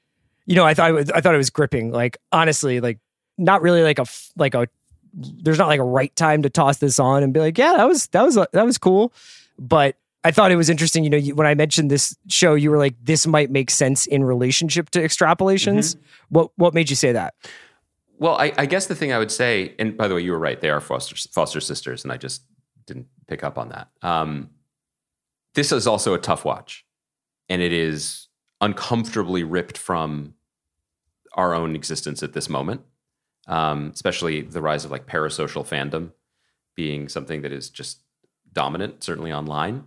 you 0.46 0.56
know 0.56 0.64
i 0.64 0.74
thought 0.74 0.90
it 0.90 0.94
was, 0.94 1.10
i 1.12 1.20
thought 1.20 1.34
it 1.34 1.38
was 1.38 1.50
gripping 1.50 1.92
like 1.92 2.16
honestly 2.32 2.80
like 2.80 2.98
not 3.38 3.62
really 3.62 3.82
like 3.82 3.98
a 3.98 4.06
like 4.36 4.54
a 4.54 4.66
there's 5.14 5.58
not 5.58 5.68
like 5.68 5.78
a 5.80 5.84
right 5.84 6.14
time 6.16 6.42
to 6.42 6.50
toss 6.50 6.78
this 6.78 6.98
on 6.98 7.22
and 7.22 7.32
be 7.32 7.38
like 7.40 7.56
yeah 7.56 7.74
that 7.76 7.86
was 7.88 8.08
that 8.08 8.22
was 8.22 8.34
that 8.34 8.64
was 8.66 8.78
cool 8.78 9.12
but 9.58 9.96
I 10.26 10.30
thought 10.30 10.50
it 10.50 10.56
was 10.56 10.70
interesting. 10.70 11.04
You 11.04 11.10
know, 11.10 11.18
you, 11.18 11.34
when 11.34 11.46
I 11.46 11.54
mentioned 11.54 11.90
this 11.90 12.16
show, 12.30 12.54
you 12.54 12.70
were 12.70 12.78
like, 12.78 12.94
"This 13.02 13.26
might 13.26 13.50
make 13.50 13.68
sense 13.68 14.06
in 14.06 14.24
relationship 14.24 14.88
to 14.92 15.00
extrapolations." 15.00 15.96
What 16.30 16.50
What 16.56 16.72
made 16.72 16.88
you 16.88 16.96
say 16.96 17.12
that? 17.12 17.34
Well, 18.18 18.36
I, 18.36 18.52
I 18.56 18.66
guess 18.66 18.86
the 18.86 18.94
thing 18.94 19.12
I 19.12 19.18
would 19.18 19.32
say, 19.32 19.74
and 19.78 19.96
by 19.96 20.08
the 20.08 20.14
way, 20.14 20.22
you 20.22 20.32
were 20.32 20.38
right; 20.38 20.60
they 20.60 20.70
are 20.70 20.80
foster 20.80 21.16
foster 21.32 21.60
sisters, 21.60 22.04
and 22.04 22.12
I 22.12 22.16
just 22.16 22.42
didn't 22.86 23.06
pick 23.26 23.42
up 23.42 23.58
on 23.58 23.70
that. 23.70 23.88
Um, 24.02 24.50
this 25.54 25.72
is 25.72 25.86
also 25.86 26.14
a 26.14 26.18
tough 26.18 26.44
watch, 26.44 26.84
and 27.48 27.60
it 27.60 27.72
is 27.72 28.28
uncomfortably 28.60 29.42
ripped 29.42 29.78
from 29.78 30.34
our 31.34 31.54
own 31.54 31.74
existence 31.74 32.22
at 32.22 32.32
this 32.32 32.48
moment. 32.48 32.82
Um, 33.46 33.90
especially 33.92 34.40
the 34.40 34.62
rise 34.62 34.86
of 34.86 34.90
like 34.90 35.06
parasocial 35.06 35.68
fandom 35.68 36.12
being 36.74 37.10
something 37.10 37.42
that 37.42 37.52
is 37.52 37.68
just 37.68 38.00
dominant, 38.54 39.04
certainly 39.04 39.32
online. 39.32 39.84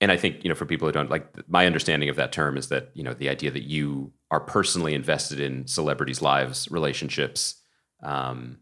And 0.00 0.12
I 0.12 0.16
think 0.16 0.44
you 0.44 0.48
know, 0.48 0.54
for 0.54 0.66
people 0.66 0.86
who 0.86 0.92
don't 0.92 1.10
like, 1.10 1.26
my 1.48 1.66
understanding 1.66 2.08
of 2.08 2.16
that 2.16 2.32
term 2.32 2.56
is 2.56 2.68
that 2.68 2.90
you 2.94 3.02
know 3.02 3.14
the 3.14 3.28
idea 3.28 3.50
that 3.50 3.64
you 3.64 4.12
are 4.30 4.40
personally 4.40 4.94
invested 4.94 5.40
in 5.40 5.66
celebrities' 5.66 6.22
lives, 6.22 6.70
relationships, 6.70 7.56
um, 8.02 8.58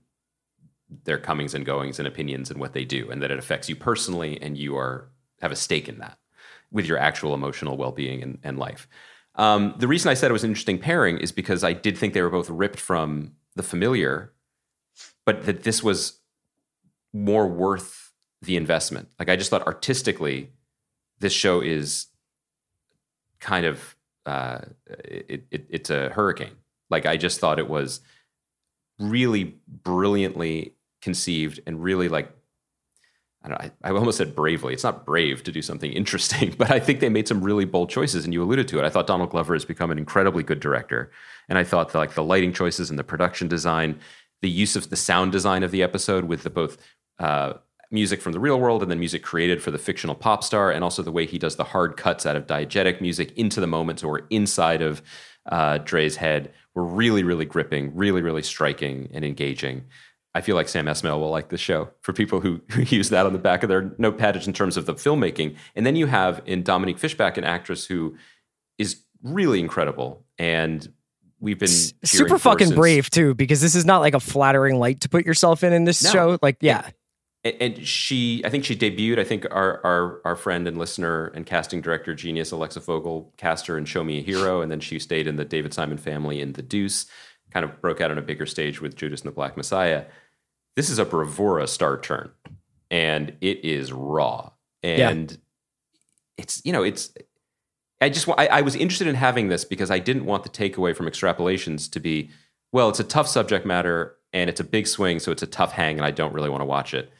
their 1.05 1.19
comings 1.19 1.55
and 1.55 1.67
goings 1.67 1.99
and 1.99 2.09
opinions 2.09 2.51
and 2.51 2.61
what 2.61 2.73
they 2.73 2.85
do, 2.85 3.11
and 3.11 3.23
that 3.23 3.31
it 3.31 3.39
affects 3.39 3.69
you 3.69 3.77
personally, 3.77 4.41
and 4.41 4.57
you 4.57 4.77
are 4.77 5.11
have 5.41 5.53
a 5.53 5.57
stake 5.57 5.89
in 5.89 5.99
that 5.99 6.19
with 6.71 6.87
your 6.87 6.99
actual 6.99 7.35
emotional 7.35 7.77
well-being 7.77 8.23
and, 8.23 8.39
and 8.43 8.59
life. 8.59 8.89
Um, 9.37 9.75
the 9.79 9.87
reason 9.87 10.11
I 10.11 10.15
said 10.15 10.31
it 10.31 10.33
was 10.33 10.45
an 10.45 10.51
interesting 10.51 10.79
pairing 10.79 11.19
is 11.19 11.31
because 11.31 11.63
I 11.63 11.73
did 11.75 11.97
think 11.97 12.15
they 12.15 12.23
were 12.23 12.31
both 12.31 12.51
ripped 12.51 12.81
from 12.81 13.33
the 13.55 13.63
familiar, 13.63 14.33
but 15.25 15.45
that 15.45 15.63
this 15.63 15.83
was 15.83 16.21
more 17.13 17.47
worth 17.47 18.13
the 18.43 18.57
investment. 18.57 19.09
Like 19.19 19.29
I 19.29 19.37
just 19.37 19.51
thought 19.51 19.67
artistically, 19.67 20.53
this 21.19 21.33
show 21.33 21.61
is 21.61 22.07
kind 23.41 23.67
of 23.67 23.97
uh, 24.25 24.61
it, 24.87 25.45
it, 25.51 25.67
it's 25.71 25.91
a 25.91 26.09
hurricane. 26.11 26.57
Like 26.91 27.07
I 27.07 27.17
just 27.17 27.41
thought 27.41 27.59
it 27.59 27.69
was 27.69 28.01
really 28.99 29.57
brilliantly 29.69 30.75
conceived 31.01 31.61
and 31.67 31.83
really 31.83 32.09
like 32.09 32.33
I 33.43 33.49
don't 33.49 33.63
know, 33.63 33.71
I, 33.85 33.91
I 33.91 33.93
almost 33.93 34.19
said 34.19 34.35
bravely. 34.35 34.73
It's 34.73 34.83
not 34.83 35.07
brave 35.07 35.45
to 35.45 35.53
do 35.53 35.63
something 35.63 35.93
interesting, 36.01 36.55
but 36.59 36.73
I 36.73 36.81
think 36.81 36.99
they 36.99 37.09
made 37.09 37.29
some 37.29 37.43
really 37.43 37.65
bold 37.65 37.91
choices, 37.91 38.25
and 38.25 38.35
you 38.35 38.43
alluded 38.43 38.67
to 38.69 38.79
it. 38.81 38.85
I 38.85 38.91
thought 38.91 39.07
Donald 39.07 39.31
Glover 39.31 39.55
has 39.55 39.65
become 39.65 39.93
an 39.93 39.99
incredibly 39.99 40.43
good 40.43 40.59
director, 40.59 41.13
and 41.49 41.57
I 41.57 41.63
thought 41.63 41.95
like 41.95 42.15
the 42.15 42.25
lighting 42.25 42.53
choices 42.53 42.91
and 42.91 42.99
the 42.99 43.05
production 43.05 43.47
design, 43.47 44.01
the 44.43 44.51
use 44.51 44.75
of 44.75 44.91
the 44.91 44.97
sound 44.97 45.31
design 45.31 45.63
of 45.63 45.71
the 45.71 45.85
episode 45.85 46.25
with 46.25 46.43
the 46.43 46.51
both 46.51 46.77
uh, 47.21 47.55
music 47.91 48.21
from 48.21 48.33
the 48.33 48.41
real 48.41 48.59
world 48.59 48.83
and 48.83 48.91
then 48.91 48.99
music 48.99 49.23
created 49.23 49.63
for 49.63 49.71
the 49.71 49.79
fictional 49.79 50.15
pop 50.15 50.43
star, 50.45 50.71
and 50.71 50.83
also 50.85 51.03
the 51.03 51.13
way 51.13 51.27
he 51.27 51.39
does 51.39 51.57
the 51.57 51.65
hard 51.65 51.97
cuts 51.97 52.27
out 52.27 52.37
of 52.37 52.47
diegetic 52.47 53.01
music 53.01 53.33
into 53.37 53.61
the 53.61 53.67
moments 53.67 54.03
or 54.03 54.27
inside 54.31 54.83
of 54.83 55.03
uh, 55.51 55.79
Dre's 55.79 56.17
head 56.17 56.53
were 56.75 56.85
really, 56.85 57.23
really 57.23 57.45
gripping, 57.45 57.95
really, 57.95 58.21
really 58.23 58.43
striking 58.43 59.09
and 59.15 59.25
engaging. 59.25 59.85
I 60.35 60.43
feel 60.43 60.55
like 60.57 60.69
Sam 60.69 60.85
Esmail 60.87 61.19
will 61.19 61.31
like 61.31 61.49
this 61.49 61.61
show 61.61 61.89
for 62.03 62.13
people 62.13 62.41
who, 62.41 62.61
who 62.71 62.83
use 62.83 63.09
that 63.09 63.25
on 63.25 63.33
the 63.33 63.39
back 63.39 63.63
of 63.63 63.69
their 63.71 63.95
notepad 63.97 64.37
in 64.47 64.53
terms 64.53 64.77
of 64.77 64.85
the 64.85 64.93
filmmaking. 64.93 65.57
And 65.75 65.87
then 65.87 65.97
you 65.97 66.07
have 66.07 66.43
in 66.45 66.63
Dominique 66.63 66.99
Fishback, 66.99 67.39
an 67.39 67.45
actress 67.45 67.87
who 67.87 68.17
is 68.77 69.01
really 69.23 69.61
incredible. 69.61 70.27
And 70.37 70.87
we've 71.41 71.59
been 71.59 71.69
super 71.69 72.39
fucking 72.39 72.67
since- 72.67 72.77
brave 72.77 73.09
too, 73.09 73.35
because 73.35 73.63
this 73.63 73.75
is 73.75 73.87
not 73.87 74.01
like 74.01 74.13
a 74.13 74.21
flattering 74.21 74.79
light 74.79 75.01
to 75.03 75.09
put 75.09 75.25
yourself 75.25 75.65
in 75.65 75.73
in 75.73 75.85
this 75.85 76.03
No. 76.05 76.11
show. 76.11 76.39
Like, 76.43 76.59
yeah, 76.61 76.91
And, 77.61 77.87
she, 77.87 78.43
I 78.45 78.51
think 78.51 78.65
she 78.65 78.77
debuted. 78.77 79.19
I 79.19 79.25
think 79.25 79.47
our, 79.51 79.85
our 79.85 80.21
our 80.25 80.37
friend 80.37 80.67
and 80.67 80.79
listener 80.79 81.27
and 81.29 81.47
casting 81.47 81.81
director 81.81 82.15
genius 82.15 82.51
Alexa 82.53 82.81
Fogel 82.81 83.33
cast 83.37 83.67
her 83.67 83.77
in 83.79 83.85
Show 83.85 84.05
Me 84.05 84.19
a 84.19 84.23
Hero, 84.23 84.61
and 84.61 84.71
then 84.71 84.81
she 84.81 84.99
stayed 84.99 85.27
in 85.27 85.37
the 85.37 85.45
David 85.45 85.75
Simon 85.75 85.99
Family 85.99 86.41
in 86.41 86.53
The 86.53 86.63
Deuce. 86.63 87.07
Kind 87.51 87.65
of 87.65 87.81
broke 87.81 88.01
out 88.01 88.11
on 88.11 88.19
a 88.19 88.23
bigger 88.23 88.47
stage 88.47 88.81
with 88.81 88.97
Judas 88.97 89.23
and 89.23 89.31
the 89.31 89.35
Black 89.35 89.57
Messiah. 89.57 90.05
This 90.75 90.91
is 90.91 90.99
a 90.99 91.05
bravura 91.05 91.67
star 91.67 91.99
turn, 91.99 92.31
and 92.91 93.37
it 93.41 93.65
is 93.65 93.93
raw. 93.93 94.51
And 94.83 95.39
it's 96.37 96.63
you 96.65 96.73
know 96.73 96.83
it's. 96.83 97.13
I 98.01 98.11
just 98.11 98.29
I, 98.29 98.47
I 98.49 98.61
was 98.61 98.77
interested 98.77 99.07
in 99.07 99.15
having 99.15 99.49
this 99.49 99.65
because 99.65 99.91
I 99.91 99.99
didn't 99.99 100.27
want 100.27 100.43
the 100.43 100.51
takeaway 100.51 100.95
from 100.95 101.07
extrapolations 101.07 101.91
to 101.93 102.01
be 102.01 102.31
well, 102.73 102.89
it's 102.89 103.01
a 103.01 103.05
tough 103.05 103.29
subject 103.29 103.65
matter 103.65 104.17
and 104.33 104.51
it's 104.51 104.61
a 104.61 104.65
big 104.65 104.87
swing, 104.87 105.19
so 105.19 105.33
it's 105.33 105.43
a 105.43 105.47
tough 105.47 105.73
hang, 105.73 105.97
and 105.97 106.05
I 106.05 106.11
don't 106.11 106.35
really 106.35 106.51
want 106.51 106.61
to 106.61 106.67
watch 106.67 106.93
it. 106.93 107.11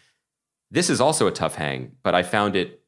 This 0.71 0.91
is 0.91 1.01
also 1.01 1.27
a 1.27 1.33
tough 1.33 1.55
hang, 1.55 1.93
but 2.03 2.15
I 2.15 2.23
found 2.23 2.57
it 2.57 2.83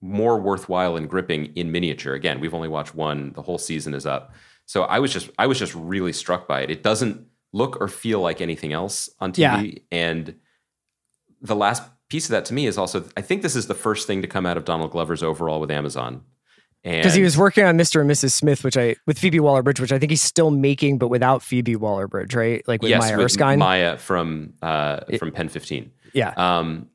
more 0.00 0.38
worthwhile 0.38 0.96
and 0.96 1.08
gripping 1.08 1.46
in 1.56 1.72
miniature. 1.72 2.14
Again, 2.14 2.40
we've 2.40 2.54
only 2.54 2.68
watched 2.68 2.94
one; 2.94 3.32
the 3.32 3.42
whole 3.42 3.58
season 3.58 3.94
is 3.94 4.06
up. 4.06 4.34
So 4.66 4.82
I 4.82 4.98
was 4.98 5.12
just 5.12 5.30
I 5.38 5.46
was 5.46 5.58
just 5.58 5.74
really 5.74 6.12
struck 6.12 6.48
by 6.48 6.62
it. 6.62 6.70
It 6.70 6.82
doesn't 6.82 7.26
look 7.52 7.80
or 7.80 7.88
feel 7.88 8.20
like 8.20 8.40
anything 8.40 8.72
else 8.72 9.08
on 9.20 9.32
TV, 9.32 9.82
and 9.92 10.34
the 11.40 11.56
last 11.56 11.82
piece 12.08 12.26
of 12.26 12.30
that 12.32 12.44
to 12.46 12.54
me 12.54 12.66
is 12.66 12.76
also 12.78 13.04
I 13.16 13.20
think 13.20 13.42
this 13.42 13.56
is 13.56 13.66
the 13.66 13.74
first 13.74 14.06
thing 14.06 14.22
to 14.22 14.28
come 14.28 14.46
out 14.46 14.56
of 14.56 14.64
Donald 14.64 14.90
Glover's 14.90 15.22
overall 15.22 15.60
with 15.60 15.70
Amazon. 15.70 16.22
because 16.82 17.14
he 17.14 17.22
was 17.22 17.36
working 17.36 17.64
on 17.64 17.76
Mr. 17.76 18.00
and 18.00 18.10
Mrs. 18.10 18.32
Smith, 18.32 18.62
which 18.64 18.76
I 18.76 18.96
with 19.06 19.18
Phoebe 19.18 19.40
Waller 19.40 19.62
Bridge, 19.62 19.80
which 19.80 19.92
I 19.92 19.98
think 19.98 20.10
he's 20.10 20.22
still 20.22 20.50
making, 20.50 20.98
but 20.98 21.08
without 21.08 21.42
Phoebe 21.42 21.76
Waller 21.76 22.08
Bridge, 22.08 22.34
right? 22.34 22.66
Like 22.68 22.82
with 22.82 22.90
yes, 22.90 23.02
Maya 23.02 23.16
with 23.16 23.24
Erskine. 23.26 23.58
Maya 23.58 23.96
from 23.98 24.54
uh, 24.62 25.00
from 25.18 25.30
Pen 25.32 25.48
Fifteen. 25.48 25.92
yeah, 26.12 26.32
Um, 26.36 26.88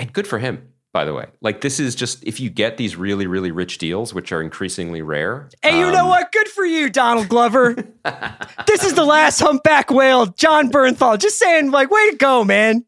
and 0.00 0.12
good 0.12 0.26
for 0.26 0.38
him, 0.38 0.72
by 0.92 1.04
the 1.04 1.14
way. 1.14 1.26
Like 1.40 1.60
this 1.60 1.78
is 1.78 1.94
just 1.94 2.24
if 2.24 2.40
you 2.40 2.50
get 2.50 2.78
these 2.78 2.96
really, 2.96 3.26
really 3.26 3.50
rich 3.50 3.78
deals, 3.78 4.12
which 4.12 4.32
are 4.32 4.42
increasingly 4.42 5.02
rare. 5.02 5.48
Hey, 5.62 5.78
you 5.78 5.92
know 5.92 6.04
um, 6.04 6.08
what? 6.08 6.32
Good 6.32 6.48
for 6.48 6.64
you, 6.64 6.88
Donald 6.90 7.28
Glover. 7.28 7.74
this 8.66 8.82
is 8.82 8.94
the 8.94 9.04
last 9.04 9.38
humpback 9.38 9.90
whale, 9.90 10.26
Jon 10.26 10.70
Bernthal. 10.70 11.18
Just 11.18 11.38
saying, 11.38 11.70
like, 11.70 11.90
way 11.90 12.10
to 12.10 12.16
go, 12.16 12.42
man. 12.42 12.86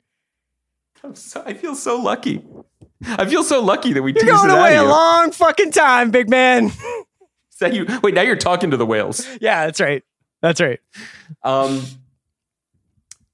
So, 1.14 1.42
I 1.44 1.54
feel 1.54 1.74
so 1.74 2.00
lucky. 2.00 2.44
I 3.04 3.26
feel 3.26 3.42
so 3.42 3.60
lucky 3.60 3.92
that 3.92 4.02
we 4.02 4.14
You're 4.14 4.24
going 4.24 4.50
away 4.50 4.76
a 4.76 4.84
long 4.84 5.32
fucking 5.32 5.72
time, 5.72 6.10
big 6.10 6.30
man. 6.30 6.66
Is 7.52 7.58
that 7.60 7.74
you? 7.74 7.86
Wait, 8.02 8.14
now 8.14 8.22
you're 8.22 8.36
talking 8.36 8.70
to 8.70 8.76
the 8.76 8.86
whales. 8.86 9.26
yeah, 9.40 9.66
that's 9.66 9.80
right. 9.80 10.02
That's 10.40 10.60
right. 10.60 10.80
Um, 11.42 11.82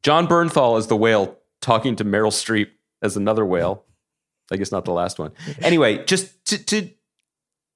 Jon 0.03 0.27
Bernthal 0.27 0.79
is 0.79 0.87
the 0.89 0.97
whale 0.97 1.39
talking 1.61 1.97
to 1.97 2.05
Meryl 2.05 2.31
Streep 2.31 2.69
as 3.03 3.17
another 3.17 3.45
whale. 3.45 3.85
I 4.51 4.57
guess 4.57 4.73
not 4.73 4.85
the 4.85 4.93
last 4.93 5.19
one. 5.19 5.33
Anyway, 5.61 6.05
just 6.07 6.45
to 6.47 6.59
to 6.65 6.91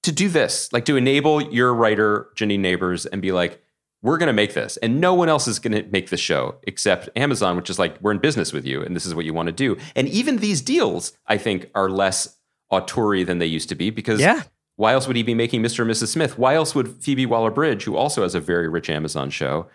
to 0.05 0.13
do 0.13 0.29
this, 0.29 0.73
like 0.73 0.85
to 0.87 0.97
enable 0.97 1.41
your 1.53 1.73
writer 1.75 2.29
Janine 2.35 2.61
Nabers 2.61 3.07
and 3.13 3.23
be 3.23 3.31
like, 3.31 3.63
we're 4.03 4.19
going 4.19 4.27
to 4.29 4.33
make 4.33 4.55
this, 4.55 4.77
and 4.79 5.01
no 5.01 5.15
one 5.15 5.29
else 5.29 5.47
is 5.47 5.61
going 5.61 5.75
to 5.81 5.89
make 5.93 6.11
the 6.11 6.17
show 6.17 6.57
except 6.65 7.09
Amazon, 7.15 7.57
which 7.57 7.71
is 7.71 7.79
like 7.79 8.01
we're 8.01 8.11
in 8.13 8.19
business 8.19 8.53
with 8.53 8.65
you, 8.67 8.83
and 8.83 8.97
this 8.97 9.07
is 9.07 9.15
what 9.15 9.25
you 9.25 9.33
want 9.35 9.47
to 9.47 9.53
do. 9.53 9.77
And 9.95 10.09
even 10.09 10.39
these 10.39 10.61
deals, 10.61 11.13
I 11.27 11.39
think, 11.39 11.71
are 11.75 11.89
less 11.89 12.37
auteur 12.71 13.23
than 13.25 13.39
they 13.39 13.47
used 13.47 13.69
to 13.69 13.75
be 13.77 13.91
because 13.91 14.19
Yeah. 14.21 14.43
why 14.77 14.95
else 14.95 15.07
would 15.07 15.15
he 15.17 15.23
be 15.23 15.35
making 15.35 15.63
Mr. 15.63 15.81
and 15.83 15.91
Mrs. 15.91 16.09
Smith? 16.09 16.37
Why 16.39 16.55
else 16.55 16.75
would 16.75 17.03
Phoebe 17.03 17.27
Waller 17.27 17.51
Bridge, 17.51 17.85
who 17.85 17.95
also 17.97 18.23
has 18.23 18.35
a 18.35 18.41
very 18.41 18.67
rich 18.69 18.89
Amazon 18.91 19.29
show, 19.31 19.69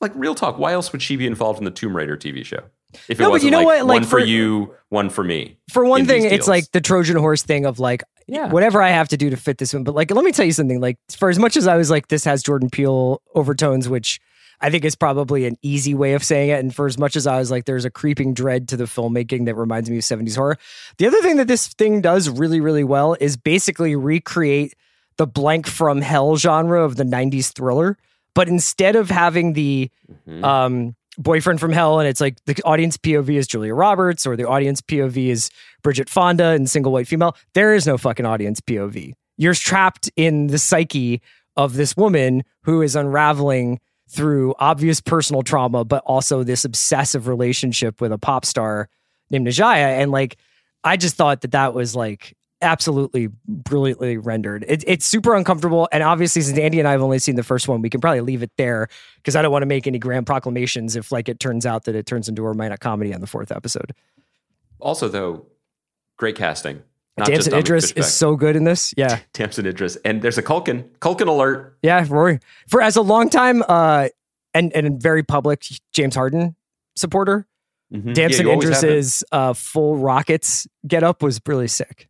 like 0.00 0.12
real 0.16 0.34
talk, 0.34 0.58
why 0.58 0.72
else 0.72 0.92
would 0.92 1.00
she 1.00 1.16
be 1.16 1.26
involved 1.26 1.58
in 1.60 1.64
the 1.64 1.70
Tomb 1.70 1.96
Raider 1.96 2.16
TV 2.16 2.44
show? 2.44 2.64
If 3.08 3.18
it 3.18 3.22
No, 3.22 3.30
but 3.30 3.42
you 3.42 3.50
know 3.50 3.58
like 3.58 3.66
what? 3.66 3.86
Like, 3.86 3.94
one 3.96 4.02
for, 4.04 4.20
for- 4.20 4.24
you, 4.24 4.74
one 4.88 5.10
for 5.10 5.24
me. 5.24 5.58
For 5.72 5.84
one 5.84 6.06
thing, 6.06 6.24
it's 6.24 6.48
like 6.48 6.70
the 6.72 6.80
Trojan 6.80 7.16
horse 7.16 7.42
thing 7.42 7.66
of 7.66 7.78
like, 7.78 8.02
Yeah. 8.26 8.48
whatever 8.48 8.80
I 8.82 8.90
have 8.90 9.08
to 9.08 9.16
do 9.16 9.30
to 9.30 9.36
fit 9.36 9.58
this 9.58 9.72
one. 9.74 9.84
But 9.84 9.94
like, 9.94 10.10
let 10.10 10.24
me 10.24 10.32
tell 10.32 10.46
you 10.46 10.52
something. 10.52 10.80
Like, 10.80 10.98
for 11.16 11.28
as 11.30 11.38
much 11.38 11.56
as 11.56 11.66
I 11.66 11.76
was 11.76 11.90
like, 11.90 12.08
this 12.08 12.24
has 12.24 12.42
Jordan 12.42 12.70
Peele 12.70 13.20
overtones, 13.34 13.88
which 13.88 14.20
I 14.60 14.70
think 14.70 14.84
is 14.84 14.94
probably 14.94 15.46
an 15.46 15.56
easy 15.62 15.94
way 15.94 16.14
of 16.14 16.22
saying 16.24 16.50
it. 16.50 16.60
And 16.60 16.74
for 16.74 16.86
as 16.86 16.96
much 16.96 17.16
as 17.16 17.26
I 17.26 17.38
was 17.38 17.50
like, 17.50 17.64
there's 17.64 17.84
a 17.84 17.90
creeping 17.90 18.32
dread 18.34 18.68
to 18.68 18.76
the 18.76 18.84
filmmaking 18.84 19.46
that 19.46 19.56
reminds 19.56 19.90
me 19.90 19.96
of 19.98 20.04
70s 20.04 20.36
horror. 20.36 20.56
The 20.98 21.06
other 21.06 21.20
thing 21.22 21.36
that 21.36 21.48
this 21.48 21.66
thing 21.68 22.00
does 22.00 22.28
really, 22.30 22.60
really 22.60 22.84
well 22.84 23.16
is 23.20 23.36
basically 23.36 23.96
recreate 23.96 24.74
the 25.16 25.26
blank 25.26 25.66
from 25.66 26.00
hell 26.00 26.36
genre 26.36 26.82
of 26.84 26.96
the 26.96 27.04
90s 27.04 27.52
thriller. 27.52 27.98
But 28.34 28.48
instead 28.48 28.96
of 28.96 29.10
having 29.10 29.52
the 29.52 29.90
Mhm. 30.28 30.44
um, 30.44 30.96
boyfriend 31.18 31.60
from 31.60 31.72
hell, 31.72 31.98
and 31.98 32.08
it's 32.08 32.20
like 32.20 32.42
the 32.44 32.60
audience 32.64 32.96
POV 32.96 33.36
is 33.36 33.46
Julia 33.46 33.74
Roberts, 33.74 34.26
or 34.26 34.36
the 34.36 34.48
audience 34.48 34.80
POV 34.80 35.28
is 35.28 35.50
Bridget 35.82 36.08
Fonda 36.08 36.48
and 36.48 36.68
single 36.68 36.92
white 36.92 37.08
female. 37.08 37.36
There 37.54 37.74
is 37.74 37.86
no 37.86 37.98
fucking 37.98 38.26
audience 38.26 38.60
POV. 38.60 39.12
You're 39.36 39.54
trapped 39.54 40.10
in 40.16 40.48
the 40.48 40.58
psyche 40.58 41.20
of 41.56 41.74
this 41.74 41.96
woman 41.96 42.42
who 42.62 42.82
is 42.82 42.96
unraveling 42.96 43.80
through 44.08 44.54
obvious 44.58 45.00
personal 45.00 45.42
trauma, 45.42 45.84
but 45.84 46.02
also 46.06 46.42
this 46.42 46.64
obsessive 46.64 47.26
relationship 47.26 48.00
with 48.00 48.12
a 48.12 48.18
pop 48.18 48.44
star 48.44 48.88
named 49.30 49.46
Najaya. 49.46 50.00
And 50.00 50.10
like, 50.10 50.36
I 50.84 50.96
just 50.96 51.16
thought 51.16 51.40
that 51.40 51.52
that 51.52 51.74
was 51.74 51.96
like 51.96 52.36
absolutely 52.64 53.28
brilliantly 53.46 54.16
rendered. 54.16 54.64
It, 54.66 54.82
it's 54.86 55.04
super 55.06 55.34
uncomfortable. 55.36 55.88
And 55.92 56.02
obviously, 56.02 56.42
since 56.42 56.58
Andy 56.58 56.80
and 56.80 56.88
I 56.88 56.92
have 56.92 57.02
only 57.02 57.18
seen 57.20 57.36
the 57.36 57.42
first 57.44 57.68
one, 57.68 57.80
we 57.82 57.90
can 57.90 58.00
probably 58.00 58.22
leave 58.22 58.42
it 58.42 58.50
there 58.58 58.88
because 59.18 59.36
I 59.36 59.42
don't 59.42 59.52
want 59.52 59.62
to 59.62 59.66
make 59.66 59.86
any 59.86 59.98
grand 59.98 60.26
proclamations 60.26 60.96
if 60.96 61.12
like 61.12 61.28
it 61.28 61.38
turns 61.38 61.64
out 61.66 61.84
that 61.84 61.94
it 61.94 62.06
turns 62.06 62.28
into 62.28 62.42
a 62.42 62.48
romantic 62.48 62.80
comedy 62.80 63.14
on 63.14 63.20
the 63.20 63.26
fourth 63.28 63.52
episode. 63.52 63.92
also 64.80 65.08
though, 65.08 65.46
great 66.16 66.36
casting. 66.36 66.82
Not 67.16 67.28
Damson 67.28 67.52
just 67.52 67.60
Idris 67.60 67.92
is 67.92 68.12
so 68.12 68.34
good 68.34 68.56
in 68.56 68.64
this. 68.64 68.92
Yeah. 68.96 69.20
Damson 69.34 69.66
Idris, 69.66 69.96
and 70.04 70.20
there's 70.20 70.36
a 70.36 70.42
Culkin. 70.42 70.88
Culkin 70.98 71.28
alert. 71.28 71.78
Yeah, 71.80 72.04
Rory. 72.08 72.40
For 72.68 72.82
as 72.82 72.96
a 72.96 73.02
long 73.02 73.30
time 73.30 73.62
uh 73.68 74.08
and 74.52 74.72
and 74.74 75.00
very 75.00 75.22
public 75.22 75.64
James 75.92 76.14
Harden 76.16 76.56
supporter, 76.96 77.46
Mhm. 77.92 78.08
Yeah, 78.08 78.12
Damson 78.14 78.46
you 78.46 78.50
always 78.52 78.68
have 78.70 78.80
been. 78.80 78.90
Idris's 78.90 79.24
uh 79.30 79.52
full 79.52 79.96
Rockets 79.96 80.66
get 80.88 81.04
up 81.04 81.22
was 81.22 81.40
really 81.46 81.68
sick. 81.68 82.08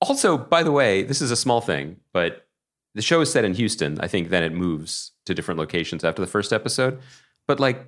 Also, 0.00 0.38
by 0.38 0.62
the 0.62 0.72
way, 0.72 1.02
this 1.02 1.20
is 1.20 1.30
a 1.30 1.36
small 1.36 1.60
thing, 1.60 1.96
but 2.12 2.46
the 2.94 3.02
show 3.02 3.20
is 3.20 3.30
set 3.30 3.44
in 3.44 3.54
Houston. 3.54 4.00
I 4.00 4.08
think 4.08 4.30
then 4.30 4.42
it 4.42 4.52
moves 4.52 5.12
to 5.26 5.34
different 5.34 5.60
locations 5.60 6.04
after 6.04 6.22
the 6.22 6.28
first 6.28 6.52
episode. 6.52 7.00
But 7.46 7.60
like, 7.60 7.86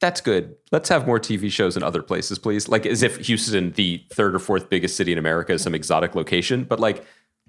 that's 0.00 0.20
good. 0.20 0.56
Let's 0.70 0.88
have 0.88 1.06
more 1.06 1.18
TV 1.18 1.50
shows 1.50 1.76
in 1.76 1.82
other 1.82 2.02
places, 2.02 2.38
please. 2.38 2.68
Like, 2.68 2.84
as 2.86 3.02
if 3.02 3.16
Houston, 3.26 3.72
the 3.72 4.04
third 4.10 4.34
or 4.34 4.38
fourth 4.38 4.68
biggest 4.68 4.96
city 4.96 5.12
in 5.12 5.18
America, 5.18 5.52
is 5.52 5.62
some 5.62 5.74
exotic 5.74 6.14
location. 6.14 6.64
But 6.64 6.80
like, 6.80 7.04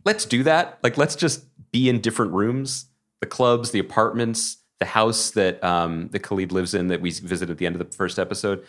let's 0.06 0.26
do 0.26 0.44
that. 0.44 0.80
Like, 0.82 0.98
let's 0.98 1.16
just 1.16 1.46
be 1.72 1.90
in 1.90 2.02
different 2.02 2.34
rooms, 2.34 2.86
the 3.20 3.28
clubs, 3.28 3.72
the 3.72 3.80
apartments, 3.80 4.58
the 4.80 4.86
house 4.86 5.32
that 5.32 5.64
um, 5.64 6.10
that 6.10 6.20
Khalid 6.20 6.52
lives 6.52 6.74
in 6.74 6.88
that 6.88 7.02
we 7.02 7.12
visited 7.12 7.52
at 7.52 7.58
the 7.58 7.66
end 7.66 7.76
of 7.76 7.80
the 7.80 7.96
first 7.96 8.20
episode 8.20 8.64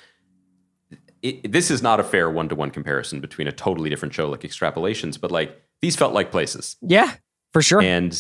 it, 1.23 1.51
this 1.53 1.71
is 1.71 1.83
not 1.83 2.01
a 2.01 2.05
fair 2.05 2.31
one 2.31 2.49
to 2.49 2.55
one 2.55 2.71
comparison 2.71 3.21
between 3.21 3.49
a 3.49 3.53
totally 3.53 3.91
different 3.91 4.15
show 4.15 4.29
like 4.29 4.41
Extrapolations, 4.41 5.21
but 5.21 5.31
like 5.31 5.61
these 5.83 5.97
felt 5.97 6.13
like 6.15 6.31
places. 6.31 6.77
Yeah, 6.83 7.13
for 7.53 7.63
sure. 7.63 7.81
And 7.83 8.17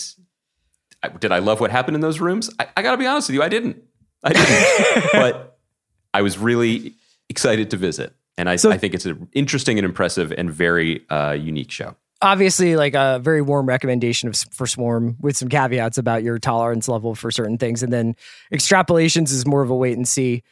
I, 1.02 1.08
did 1.08 1.32
I 1.32 1.38
love 1.38 1.60
what 1.60 1.70
happened 1.70 1.94
in 1.94 2.00
those 2.00 2.20
rooms? 2.20 2.50
I, 2.58 2.66
I 2.76 2.82
got 2.82 2.92
to 2.92 2.96
be 2.98 3.06
honest 3.06 3.28
with 3.28 3.34
you, 3.34 3.42
I 3.42 3.48
didn't. 3.48 3.82
I 4.24 4.32
didn't. 4.32 5.08
but 5.12 5.58
I 6.14 6.22
was 6.22 6.38
really 6.38 6.94
excited 7.28 7.70
to 7.70 7.76
visit, 7.76 8.14
and 8.38 8.48
I, 8.48 8.56
So- 8.56 8.70
I 8.70 8.78
think 8.78 8.94
it's 8.94 9.06
an 9.06 9.28
interesting 9.32 9.78
and 9.78 9.84
impressive 9.84 10.32
and 10.32 10.50
very 10.50 11.08
uh, 11.10 11.32
unique 11.32 11.70
show. 11.70 11.96
obviously 12.22 12.76
like 12.76 12.94
a 12.94 13.18
very 13.22 13.42
warm 13.42 13.66
recommendation 13.66 14.28
of, 14.30 14.36
for 14.52 14.66
Swarm 14.66 15.16
with 15.20 15.36
some 15.36 15.48
caveats 15.50 15.98
about 15.98 16.22
your 16.22 16.38
tolerance 16.38 16.88
level 16.88 17.14
for 17.14 17.30
certain 17.30 17.58
things. 17.58 17.82
And 17.82 17.92
then 17.92 18.16
extrapolations 18.52 19.30
is 19.32 19.44
more 19.46 19.60
of 19.62 19.68
a 19.70 19.76
wait 19.76 19.96
and 19.96 20.08
see. 20.08 20.42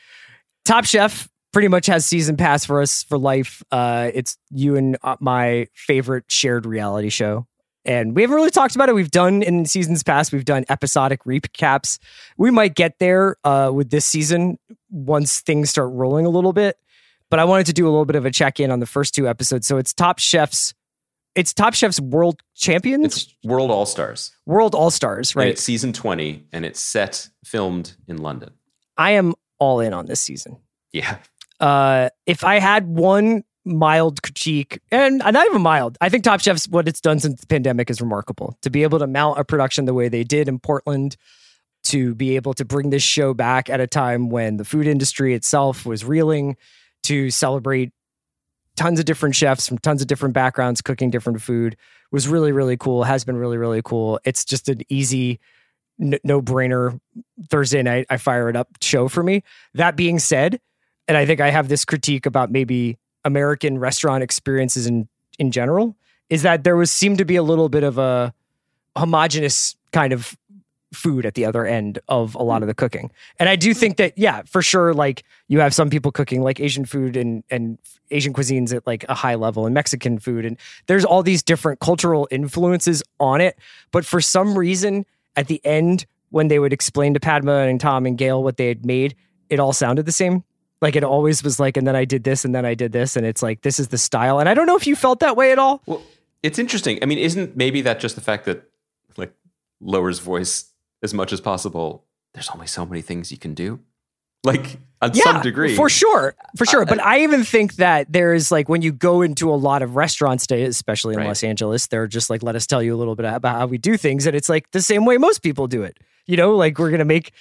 Top 0.66 0.84
Chef 0.84 1.28
pretty 1.54 1.68
much 1.68 1.86
has 1.86 2.04
season 2.04 2.36
pass 2.36 2.66
for 2.66 2.82
us 2.82 3.04
for 3.04 3.16
life. 3.16 3.62
Uh, 3.70 4.10
it's 4.12 4.36
you 4.50 4.76
and 4.76 4.98
uh, 5.02 5.16
my 5.20 5.66
favorite 5.72 6.24
shared 6.28 6.66
reality 6.66 7.08
show. 7.08 7.46
And 7.86 8.14
we 8.16 8.22
haven't 8.22 8.36
really 8.36 8.50
talked 8.50 8.74
about 8.74 8.88
it. 8.88 8.94
We've 8.94 9.10
done 9.10 9.42
in 9.42 9.64
seasons 9.66 10.02
past, 10.02 10.32
we've 10.32 10.44
done 10.44 10.64
episodic 10.68 11.24
recaps. 11.24 11.98
We 12.36 12.50
might 12.50 12.74
get 12.74 12.98
there 12.98 13.36
uh, 13.44 13.70
with 13.72 13.90
this 13.90 14.04
season 14.04 14.58
once 14.90 15.40
things 15.40 15.70
start 15.70 15.90
rolling 15.92 16.26
a 16.26 16.30
little 16.30 16.52
bit. 16.52 16.76
But 17.30 17.40
I 17.40 17.44
wanted 17.44 17.66
to 17.66 17.72
do 17.72 17.86
a 17.86 17.90
little 17.90 18.04
bit 18.04 18.16
of 18.16 18.26
a 18.26 18.30
check 18.30 18.60
in 18.60 18.70
on 18.70 18.80
the 18.80 18.86
first 18.86 19.14
two 19.14 19.28
episodes. 19.28 19.66
So 19.66 19.76
it's 19.76 19.92
Top 19.94 20.18
Chef's 20.18 20.74
it's 21.34 21.52
Top 21.52 21.74
Chef's 21.74 22.00
World 22.00 22.40
Champions, 22.54 23.16
It's 23.16 23.34
World 23.44 23.70
All 23.70 23.86
Stars, 23.86 24.32
World 24.46 24.74
All 24.74 24.90
Stars, 24.90 25.34
right? 25.34 25.44
right? 25.44 25.50
it's 25.50 25.62
season 25.62 25.92
twenty, 25.92 26.46
and 26.52 26.64
it's 26.64 26.80
set 26.80 27.28
filmed 27.44 27.96
in 28.06 28.18
London. 28.18 28.50
I 28.96 29.12
am 29.12 29.34
all 29.58 29.80
in 29.80 29.92
on 29.92 30.06
this 30.06 30.20
season. 30.20 30.58
Yeah, 30.92 31.16
Uh, 31.64 32.10
if 32.26 32.44
I 32.44 32.58
had 32.58 32.86
one 32.86 33.42
mild 33.64 34.22
critique, 34.22 34.80
and 34.90 35.16
not 35.18 35.46
even 35.46 35.62
mild, 35.62 35.96
I 35.98 36.10
think 36.10 36.22
Top 36.22 36.40
Chef's 36.40 36.68
what 36.68 36.86
it's 36.86 37.00
done 37.00 37.20
since 37.20 37.40
the 37.40 37.46
pandemic 37.46 37.88
is 37.88 38.02
remarkable. 38.02 38.58
To 38.60 38.68
be 38.68 38.82
able 38.82 38.98
to 38.98 39.06
mount 39.06 39.38
a 39.38 39.44
production 39.44 39.86
the 39.86 39.94
way 39.94 40.10
they 40.10 40.24
did 40.24 40.46
in 40.46 40.58
Portland, 40.58 41.16
to 41.84 42.14
be 42.14 42.36
able 42.36 42.52
to 42.52 42.66
bring 42.66 42.90
this 42.90 43.02
show 43.02 43.32
back 43.32 43.70
at 43.70 43.80
a 43.80 43.86
time 43.86 44.28
when 44.28 44.58
the 44.58 44.64
food 44.66 44.86
industry 44.86 45.32
itself 45.32 45.86
was 45.86 46.04
reeling, 46.04 46.58
to 47.04 47.30
celebrate 47.30 47.92
tons 48.76 48.98
of 48.98 49.06
different 49.06 49.34
chefs 49.34 49.66
from 49.66 49.78
tons 49.78 50.02
of 50.02 50.06
different 50.06 50.34
backgrounds 50.34 50.82
cooking 50.82 51.10
different 51.10 51.40
food 51.40 51.78
was 52.12 52.28
really 52.28 52.52
really 52.52 52.76
cool. 52.76 53.04
Has 53.04 53.24
been 53.24 53.38
really 53.38 53.56
really 53.56 53.80
cool. 53.82 54.20
It's 54.26 54.44
just 54.44 54.68
an 54.68 54.82
easy 54.90 55.40
no 55.98 56.42
brainer 56.42 57.00
Thursday 57.48 57.82
night. 57.82 58.04
I 58.10 58.18
fire 58.18 58.50
it 58.50 58.56
up 58.56 58.68
show 58.82 59.08
for 59.08 59.22
me. 59.22 59.44
That 59.72 59.96
being 59.96 60.18
said, 60.18 60.60
and 61.08 61.16
I 61.16 61.26
think 61.26 61.40
I 61.40 61.50
have 61.50 61.68
this 61.68 61.84
critique 61.84 62.26
about 62.26 62.50
maybe 62.50 62.98
American 63.24 63.78
restaurant 63.78 64.22
experiences 64.22 64.86
in 64.86 65.08
in 65.38 65.50
general 65.50 65.96
is 66.30 66.42
that 66.42 66.64
there 66.64 66.76
was 66.76 66.90
seemed 66.90 67.18
to 67.18 67.24
be 67.24 67.36
a 67.36 67.42
little 67.42 67.68
bit 67.68 67.82
of 67.82 67.98
a 67.98 68.32
homogenous 68.96 69.76
kind 69.92 70.12
of 70.12 70.36
food 70.92 71.26
at 71.26 71.34
the 71.34 71.44
other 71.44 71.66
end 71.66 71.98
of 72.08 72.34
a 72.36 72.42
lot 72.42 72.62
of 72.62 72.68
the 72.68 72.74
cooking. 72.74 73.10
And 73.38 73.48
I 73.48 73.56
do 73.56 73.70
mm-hmm. 73.70 73.80
think 73.80 73.96
that 73.96 74.16
yeah, 74.16 74.42
for 74.42 74.62
sure 74.62 74.94
like 74.94 75.24
you 75.48 75.60
have 75.60 75.74
some 75.74 75.90
people 75.90 76.12
cooking 76.12 76.42
like 76.42 76.60
Asian 76.60 76.84
food 76.84 77.16
and 77.16 77.42
and 77.50 77.78
Asian 78.10 78.32
cuisines 78.32 78.74
at 78.74 78.86
like 78.86 79.04
a 79.08 79.14
high 79.14 79.34
level 79.34 79.66
and 79.66 79.74
Mexican 79.74 80.18
food 80.18 80.44
and 80.44 80.56
there's 80.86 81.04
all 81.04 81.22
these 81.22 81.42
different 81.42 81.80
cultural 81.80 82.28
influences 82.30 83.02
on 83.18 83.40
it, 83.40 83.58
but 83.90 84.06
for 84.06 84.20
some 84.20 84.56
reason 84.56 85.04
at 85.36 85.48
the 85.48 85.60
end 85.64 86.06
when 86.30 86.48
they 86.48 86.58
would 86.58 86.72
explain 86.72 87.14
to 87.14 87.20
Padma 87.20 87.58
and 87.58 87.80
Tom 87.80 88.06
and 88.06 88.18
Gail 88.18 88.42
what 88.42 88.56
they 88.56 88.68
had 88.68 88.84
made, 88.84 89.14
it 89.50 89.60
all 89.60 89.72
sounded 89.72 90.06
the 90.06 90.12
same. 90.12 90.42
Like 90.84 90.96
it 90.96 91.02
always 91.02 91.42
was 91.42 91.58
like, 91.58 91.78
and 91.78 91.86
then 91.86 91.96
I 91.96 92.04
did 92.04 92.24
this, 92.24 92.44
and 92.44 92.54
then 92.54 92.66
I 92.66 92.74
did 92.74 92.92
this, 92.92 93.16
and 93.16 93.24
it's 93.24 93.42
like 93.42 93.62
this 93.62 93.80
is 93.80 93.88
the 93.88 93.96
style. 93.96 94.38
And 94.38 94.50
I 94.50 94.52
don't 94.52 94.66
know 94.66 94.76
if 94.76 94.86
you 94.86 94.94
felt 94.94 95.20
that 95.20 95.34
way 95.34 95.50
at 95.50 95.58
all. 95.58 95.82
Well, 95.86 96.02
it's 96.42 96.58
interesting. 96.58 96.98
I 97.00 97.06
mean, 97.06 97.16
isn't 97.16 97.56
maybe 97.56 97.80
that 97.80 98.00
just 98.00 98.16
the 98.16 98.20
fact 98.20 98.44
that 98.44 98.68
like 99.16 99.32
lowers 99.80 100.18
voice 100.18 100.66
as 101.02 101.14
much 101.14 101.32
as 101.32 101.40
possible? 101.40 102.04
There's 102.34 102.50
only 102.50 102.66
so 102.66 102.84
many 102.84 103.00
things 103.00 103.32
you 103.32 103.38
can 103.38 103.54
do. 103.54 103.80
Like 104.42 104.76
on 105.00 105.14
some 105.14 105.40
degree, 105.40 105.74
for 105.74 105.88
sure, 105.88 106.34
for 106.54 106.66
sure. 106.66 106.82
Uh, 106.82 106.84
but 106.84 107.02
I 107.02 107.22
even 107.22 107.44
think 107.44 107.76
that 107.76 108.12
there 108.12 108.34
is 108.34 108.52
like 108.52 108.68
when 108.68 108.82
you 108.82 108.92
go 108.92 109.22
into 109.22 109.48
a 109.50 109.56
lot 109.56 109.80
of 109.80 109.96
restaurants 109.96 110.46
today, 110.46 110.64
especially 110.64 111.14
in 111.14 111.20
Right. 111.20 111.28
Los 111.28 111.42
Angeles, 111.42 111.86
they're 111.86 112.06
just 112.06 112.28
like, 112.28 112.42
let 112.42 112.56
us 112.56 112.66
tell 112.66 112.82
you 112.82 112.94
a 112.94 112.98
little 112.98 113.14
bit 113.14 113.24
about 113.24 113.56
how 113.56 113.66
we 113.66 113.78
do 113.78 113.96
things, 113.96 114.26
and 114.26 114.36
it's 114.36 114.50
like 114.50 114.70
the 114.72 114.82
same 114.82 115.06
way 115.06 115.16
most 115.16 115.42
people 115.42 115.66
do 115.66 115.82
it. 115.82 115.96
You 116.26 116.36
know, 116.36 116.56
like 116.56 116.78
we're 116.78 116.90
gonna 116.90 117.04
make 117.04 117.32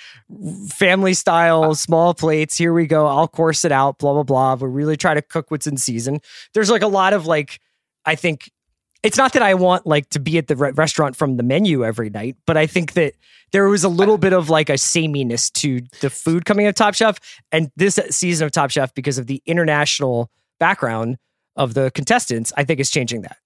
family 0.69 1.13
style 1.13 1.73
small 1.75 2.13
plates. 2.13 2.57
Here 2.57 2.73
we 2.73 2.85
go. 2.85 3.07
I'll 3.07 3.27
course 3.27 3.63
it 3.63 3.71
out. 3.71 3.97
Blah 3.99 4.13
blah 4.13 4.23
blah. 4.23 4.55
We 4.55 4.67
really 4.67 4.97
try 4.97 5.13
to 5.13 5.21
cook 5.21 5.51
what's 5.51 5.67
in 5.67 5.77
season. 5.77 6.19
There's 6.53 6.69
like 6.69 6.81
a 6.81 6.87
lot 6.87 7.13
of 7.13 7.25
like, 7.25 7.59
I 8.05 8.15
think 8.15 8.51
it's 9.03 9.17
not 9.17 9.33
that 9.33 9.41
I 9.41 9.53
want 9.53 9.85
like 9.85 10.09
to 10.09 10.19
be 10.19 10.37
at 10.37 10.47
the 10.47 10.55
re- 10.55 10.71
restaurant 10.71 11.15
from 11.15 11.37
the 11.37 11.43
menu 11.43 11.83
every 11.85 12.09
night, 12.09 12.37
but 12.47 12.57
I 12.57 12.67
think 12.67 12.93
that 12.93 13.13
there 13.51 13.67
was 13.67 13.83
a 13.83 13.89
little 13.89 14.17
bit 14.17 14.33
of 14.33 14.49
like 14.49 14.69
a 14.69 14.77
sameness 14.77 15.49
to 15.51 15.81
the 16.01 16.09
food 16.09 16.45
coming 16.45 16.65
out 16.65 16.69
of 16.69 16.75
Top 16.75 16.95
Chef, 16.95 17.19
and 17.51 17.69
this 17.75 17.99
season 18.09 18.45
of 18.45 18.51
Top 18.51 18.71
Chef 18.71 18.93
because 18.93 19.17
of 19.17 19.27
the 19.27 19.41
international 19.45 20.31
background 20.59 21.17
of 21.55 21.73
the 21.73 21.91
contestants, 21.91 22.51
I 22.57 22.63
think 22.63 22.79
is 22.79 22.89
changing 22.89 23.21
that. 23.21 23.37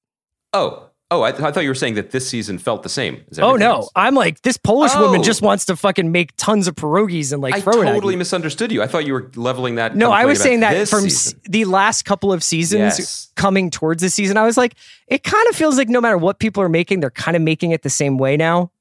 Oh, 0.53 0.89
oh, 1.09 1.21
I, 1.21 1.29
I 1.29 1.51
thought 1.51 1.63
you 1.63 1.69
were 1.69 1.75
saying 1.75 1.95
that 1.95 2.11
this 2.11 2.27
season 2.29 2.57
felt 2.57 2.83
the 2.83 2.89
same. 2.89 3.23
Oh 3.39 3.55
no, 3.55 3.75
else. 3.75 3.91
I'm 3.95 4.13
like 4.15 4.41
this 4.41 4.57
Polish 4.57 4.93
woman 4.95 5.21
Oh. 5.21 5.23
just 5.23 5.41
wants 5.41 5.65
to 5.65 5.75
fucking 5.75 6.11
make 6.11 6.35
tons 6.37 6.67
of 6.67 6.75
pierogies 6.75 7.31
and 7.33 7.41
like 7.41 7.53
I 7.55 7.61
throw 7.61 7.81
it 7.81 7.87
at 7.87 7.93
totally 7.93 8.15
misunderstood 8.15 8.71
you. 8.71 8.81
I 8.83 8.87
thought 8.87 9.05
you 9.05 9.13
were 9.13 9.31
leveling 9.35 9.75
that. 9.75 9.95
No, 9.95 10.11
I 10.11 10.25
was 10.25 10.41
saying 10.41 10.59
that 10.61 10.87
from 10.89 11.05
s- 11.05 11.33
the 11.43 11.65
last 11.65 12.03
couple 12.03 12.33
of 12.33 12.43
seasons 12.43 12.99
Yes. 12.99 13.31
coming 13.35 13.69
towards 13.69 14.01
the 14.01 14.09
season, 14.09 14.37
I 14.37 14.43
was 14.45 14.57
like, 14.57 14.75
it 15.07 15.23
kind 15.23 15.47
of 15.49 15.55
feels 15.55 15.77
like 15.77 15.89
no 15.89 16.01
matter 16.01 16.17
what 16.17 16.39
people 16.39 16.61
are 16.63 16.69
making, 16.69 16.99
they're 16.99 17.09
kind 17.09 17.35
of 17.37 17.41
making 17.41 17.71
it 17.71 17.83
the 17.83 17.89
same 17.89 18.17
way 18.17 18.35
now. 18.37 18.71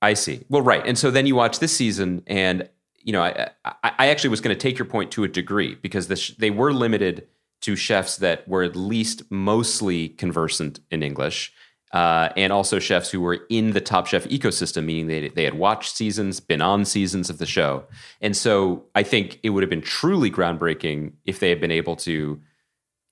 I 0.00 0.14
see. 0.14 0.40
Well, 0.48 0.62
right. 0.62 0.84
And 0.86 0.98
so 0.98 1.10
then 1.10 1.26
you 1.26 1.34
watch 1.36 1.58
this 1.60 1.76
season, 1.76 2.22
and 2.26 2.68
you 3.04 3.12
know, 3.12 3.22
I 3.22 3.50
I, 3.64 3.74
I 3.98 4.06
actually 4.08 4.30
was 4.30 4.40
going 4.40 4.56
to 4.56 4.60
take 4.60 4.78
your 4.78 4.86
point 4.86 5.10
to 5.12 5.24
a 5.24 5.28
degree 5.28 5.74
because 5.82 6.06
the 6.08 6.16
sh- 6.16 6.32
they 6.38 6.50
were 6.50 6.72
limited 6.72 7.26
to 7.62 7.76
chefs 7.76 8.16
that 8.16 8.46
were 8.48 8.64
at 8.64 8.74
least 8.74 9.22
mostly 9.30 10.08
conversant 10.08 10.80
in 10.90 11.02
English, 11.02 11.52
uh, 11.92 12.30
and 12.36 12.52
also 12.52 12.78
chefs 12.78 13.10
who 13.10 13.20
were 13.20 13.40
in 13.50 13.72
the 13.72 13.80
Top 13.80 14.06
Chef 14.06 14.24
ecosystem, 14.28 14.84
meaning 14.84 15.06
they 15.08 15.28
they 15.28 15.44
had 15.44 15.54
watched 15.54 15.94
seasons, 15.94 16.40
been 16.40 16.62
on 16.62 16.84
seasons 16.84 17.28
of 17.28 17.38
the 17.38 17.46
show, 17.46 17.84
and 18.20 18.36
so 18.36 18.84
I 18.94 19.02
think 19.02 19.38
it 19.42 19.50
would 19.50 19.62
have 19.62 19.70
been 19.70 19.82
truly 19.82 20.30
groundbreaking 20.30 21.12
if 21.24 21.40
they 21.40 21.50
had 21.50 21.60
been 21.60 21.70
able 21.70 21.96
to 21.96 22.40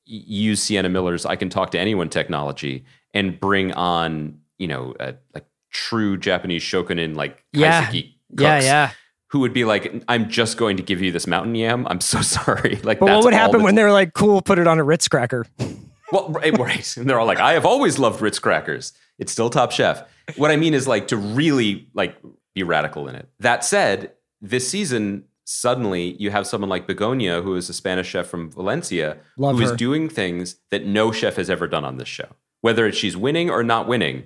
use 0.07 0.63
Sienna 0.63 0.89
Miller's 0.89 1.27
"I 1.27 1.37
can 1.37 1.51
talk 1.51 1.71
to 1.73 1.79
anyone" 1.79 2.09
technology 2.09 2.85
and 3.13 3.39
bring 3.39 3.73
on 3.73 4.39
you 4.59 4.67
know 4.69 4.95
uh, 4.99 5.13
like 5.35 5.45
true 5.71 6.17
Japanese 6.17 6.63
shokunin 6.63 7.15
like 7.17 7.45
Yeah. 7.53 7.85
kaiseki 7.87 8.15
cooks 8.37 8.65
yeah. 8.65 8.91
who 9.29 9.41
would 9.41 9.53
be 9.53 9.65
like, 9.65 10.03
"I'm 10.09 10.29
just 10.31 10.57
going 10.57 10.77
to 10.79 10.83
give 10.83 11.03
you 11.03 11.13
this 11.13 11.27
mountain 11.27 11.55
yam. 11.55 11.87
I'm 11.87 12.01
so 12.01 12.23
sorry." 12.37 12.81
Like, 12.83 12.99
But 13.01 13.11
what 13.11 13.25
would 13.25 13.35
happen 13.35 13.63
when 13.63 13.75
they 13.75 13.83
were 13.85 13.93
like, 13.93 14.15
cool, 14.15 14.41
put 14.43 14.59
it 14.59 14.67
on 14.67 14.79
a 14.79 14.85
Ritz 14.85 15.07
cracker? 15.07 15.45
well, 16.13 16.37
eh, 16.43 16.51
right, 16.51 16.59
right. 16.59 16.95
And 16.97 17.09
they're 17.09 17.19
all 17.19 17.27
like, 17.27 17.41
I 17.41 17.53
have 17.53 17.67
always 17.67 17.99
loved 17.99 18.21
Ritz 18.21 18.39
crackers. 18.39 18.93
It's 19.19 19.33
still 19.33 19.51
Top 19.51 19.71
Chef. 19.73 20.03
What 20.37 20.51
I 20.51 20.57
mean 20.57 20.75
is 20.75 20.89
like 20.89 21.09
to 21.09 21.17
really 21.17 21.89
like 21.95 22.17
be 22.55 22.63
radical 22.63 23.09
in 23.09 23.15
it. 23.15 23.29
That 23.41 23.65
said, 23.65 24.13
this 24.41 24.69
season 24.69 25.25
suddenly 25.45 26.17
you 26.19 26.31
have 26.31 26.47
someone 26.47 26.71
like 26.71 26.87
Begoña, 26.87 27.43
who 27.43 27.57
is 27.57 27.69
a 27.69 27.75
Spanish 27.75 28.09
chef 28.09 28.27
from 28.27 28.51
Valencia, 28.51 29.19
Love 29.37 29.57
who 29.57 29.63
is 29.63 29.71
her. 29.71 29.77
doing 29.77 30.09
things 30.09 30.57
that 30.71 30.87
no 30.87 31.11
chef 31.11 31.37
has 31.37 31.51
ever 31.51 31.67
done 31.67 31.85
on 31.85 31.97
this 31.97 32.09
show. 32.09 32.29
Whether 32.61 32.87
it's 32.87 32.97
she's 32.97 33.17
winning 33.17 33.51
or 33.51 33.65
not 33.65 33.89
winning, 33.89 34.25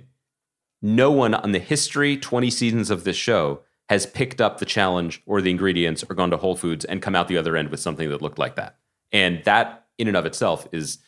no 0.81 1.09
one 1.09 1.33
on 1.33 1.51
the 1.51 1.59
history 1.59 2.15
20 2.15 2.49
seasons 2.51 2.89
of 2.91 3.05
this 3.05 3.15
show 3.15 3.61
has 3.89 4.05
picked 4.05 4.39
up 4.41 4.59
the 4.59 4.65
challenge 4.65 5.21
or 5.25 5.41
the 5.41 5.51
ingredients 5.51 6.03
or 6.07 6.13
gone 6.15 6.31
to 6.31 6.37
Whole 6.37 6.55
Foods 6.55 6.85
and 6.85 7.01
come 7.01 7.15
out 7.15 7.27
the 7.27 7.37
other 7.37 7.55
end 7.55 7.69
with 7.69 7.79
something 7.79 8.09
that 8.09 8.21
looked 8.21 8.39
like 8.39 8.55
that. 8.55 8.77
And 9.11 9.43
that 9.45 9.85
in 9.97 10.07
and 10.07 10.17
of 10.17 10.25
itself 10.25 10.67
is 10.71 10.99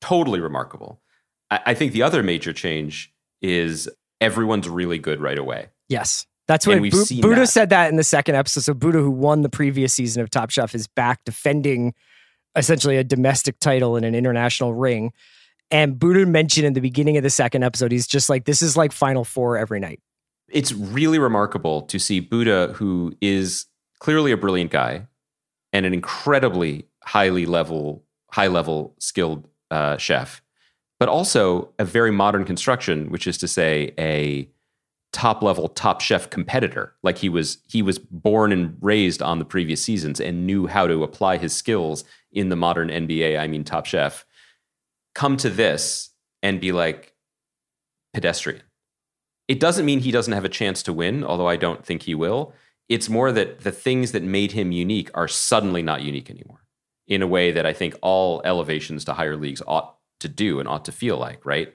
totally 0.00 0.40
remarkable. 0.40 1.00
I, 1.50 1.60
I 1.66 1.74
think 1.74 1.92
the 1.92 2.02
other 2.02 2.22
major 2.22 2.52
change 2.52 3.12
is 3.42 3.88
everyone's 4.20 4.68
really 4.68 4.98
good 4.98 5.20
right 5.20 5.38
away. 5.38 5.68
Yes. 5.88 6.26
That's 6.48 6.66
what 6.66 6.80
we've 6.80 6.92
Bu- 6.92 7.04
seen 7.04 7.20
Buddha 7.22 7.40
that. 7.40 7.46
said 7.48 7.70
that 7.70 7.90
in 7.90 7.96
the 7.96 8.04
second 8.04 8.36
episode. 8.36 8.62
So 8.62 8.72
Buddha, 8.72 8.98
who 8.98 9.10
won 9.10 9.42
the 9.42 9.48
previous 9.48 9.92
season 9.92 10.22
of 10.22 10.30
Top 10.30 10.50
Chef, 10.50 10.74
is 10.74 10.86
back 10.86 11.24
defending 11.24 11.92
essentially 12.54 12.96
a 12.96 13.04
domestic 13.04 13.58
title 13.58 13.96
in 13.96 14.04
an 14.04 14.14
international 14.14 14.72
ring. 14.72 15.12
And 15.70 15.98
Buddha 15.98 16.24
mentioned 16.24 16.64
in 16.64 16.74
the 16.74 16.80
beginning 16.80 17.16
of 17.16 17.24
the 17.24 17.30
second 17.30 17.64
episode, 17.64 17.90
he's 17.90 18.06
just 18.06 18.30
like, 18.30 18.44
this 18.44 18.62
is 18.62 18.76
like 18.76 18.92
Final 18.92 19.24
Four 19.24 19.58
every 19.58 19.80
night. 19.80 20.00
It's 20.48 20.72
really 20.72 21.18
remarkable 21.18 21.82
to 21.82 21.98
see 21.98 22.20
Buddha, 22.20 22.72
who 22.74 23.12
is 23.20 23.66
clearly 23.98 24.30
a 24.30 24.36
brilliant 24.36 24.70
guy 24.70 25.08
and 25.72 25.84
an 25.84 25.92
incredibly 25.92 26.86
highly 27.04 27.46
level, 27.46 28.04
high 28.30 28.46
level 28.46 28.94
skilled 29.00 29.48
uh, 29.70 29.96
chef, 29.96 30.42
but 30.98 31.08
also 31.08 31.72
a 31.78 31.84
very 31.84 32.10
modern 32.10 32.44
construction, 32.44 33.10
which 33.10 33.26
is 33.26 33.38
to 33.38 33.48
say, 33.48 33.92
a 33.98 34.48
top 35.16 35.42
level 35.42 35.68
top 35.68 36.02
chef 36.02 36.28
competitor. 36.28 36.94
Like 37.02 37.16
he 37.16 37.30
was 37.30 37.58
he 37.66 37.80
was 37.80 37.98
born 37.98 38.52
and 38.52 38.76
raised 38.82 39.22
on 39.22 39.38
the 39.38 39.46
previous 39.46 39.82
seasons 39.82 40.20
and 40.20 40.46
knew 40.46 40.66
how 40.66 40.86
to 40.86 41.02
apply 41.02 41.38
his 41.38 41.54
skills 41.54 42.04
in 42.32 42.50
the 42.50 42.56
modern 42.56 42.90
NBA 42.90 43.38
I 43.38 43.46
mean 43.46 43.64
top 43.64 43.86
chef 43.86 44.26
come 45.14 45.38
to 45.38 45.48
this 45.48 46.10
and 46.42 46.60
be 46.60 46.70
like 46.70 47.14
pedestrian. 48.12 48.62
It 49.48 49.58
doesn't 49.58 49.86
mean 49.86 50.00
he 50.00 50.10
doesn't 50.10 50.34
have 50.34 50.44
a 50.44 50.50
chance 50.50 50.82
to 50.82 50.92
win 50.92 51.24
although 51.24 51.48
I 51.48 51.56
don't 51.56 51.82
think 51.82 52.02
he 52.02 52.14
will. 52.14 52.52
It's 52.90 53.08
more 53.08 53.32
that 53.32 53.60
the 53.60 53.72
things 53.72 54.12
that 54.12 54.22
made 54.22 54.52
him 54.52 54.70
unique 54.70 55.10
are 55.14 55.28
suddenly 55.28 55.82
not 55.82 56.02
unique 56.02 56.28
anymore 56.28 56.65
in 57.06 57.22
a 57.22 57.26
way 57.26 57.52
that 57.52 57.66
I 57.66 57.72
think 57.72 57.94
all 58.02 58.42
elevations 58.44 59.04
to 59.04 59.12
higher 59.12 59.36
leagues 59.36 59.62
ought 59.66 59.96
to 60.20 60.28
do 60.28 60.58
and 60.60 60.68
ought 60.68 60.84
to 60.86 60.92
feel 60.92 61.16
like 61.18 61.44
right? 61.46 61.74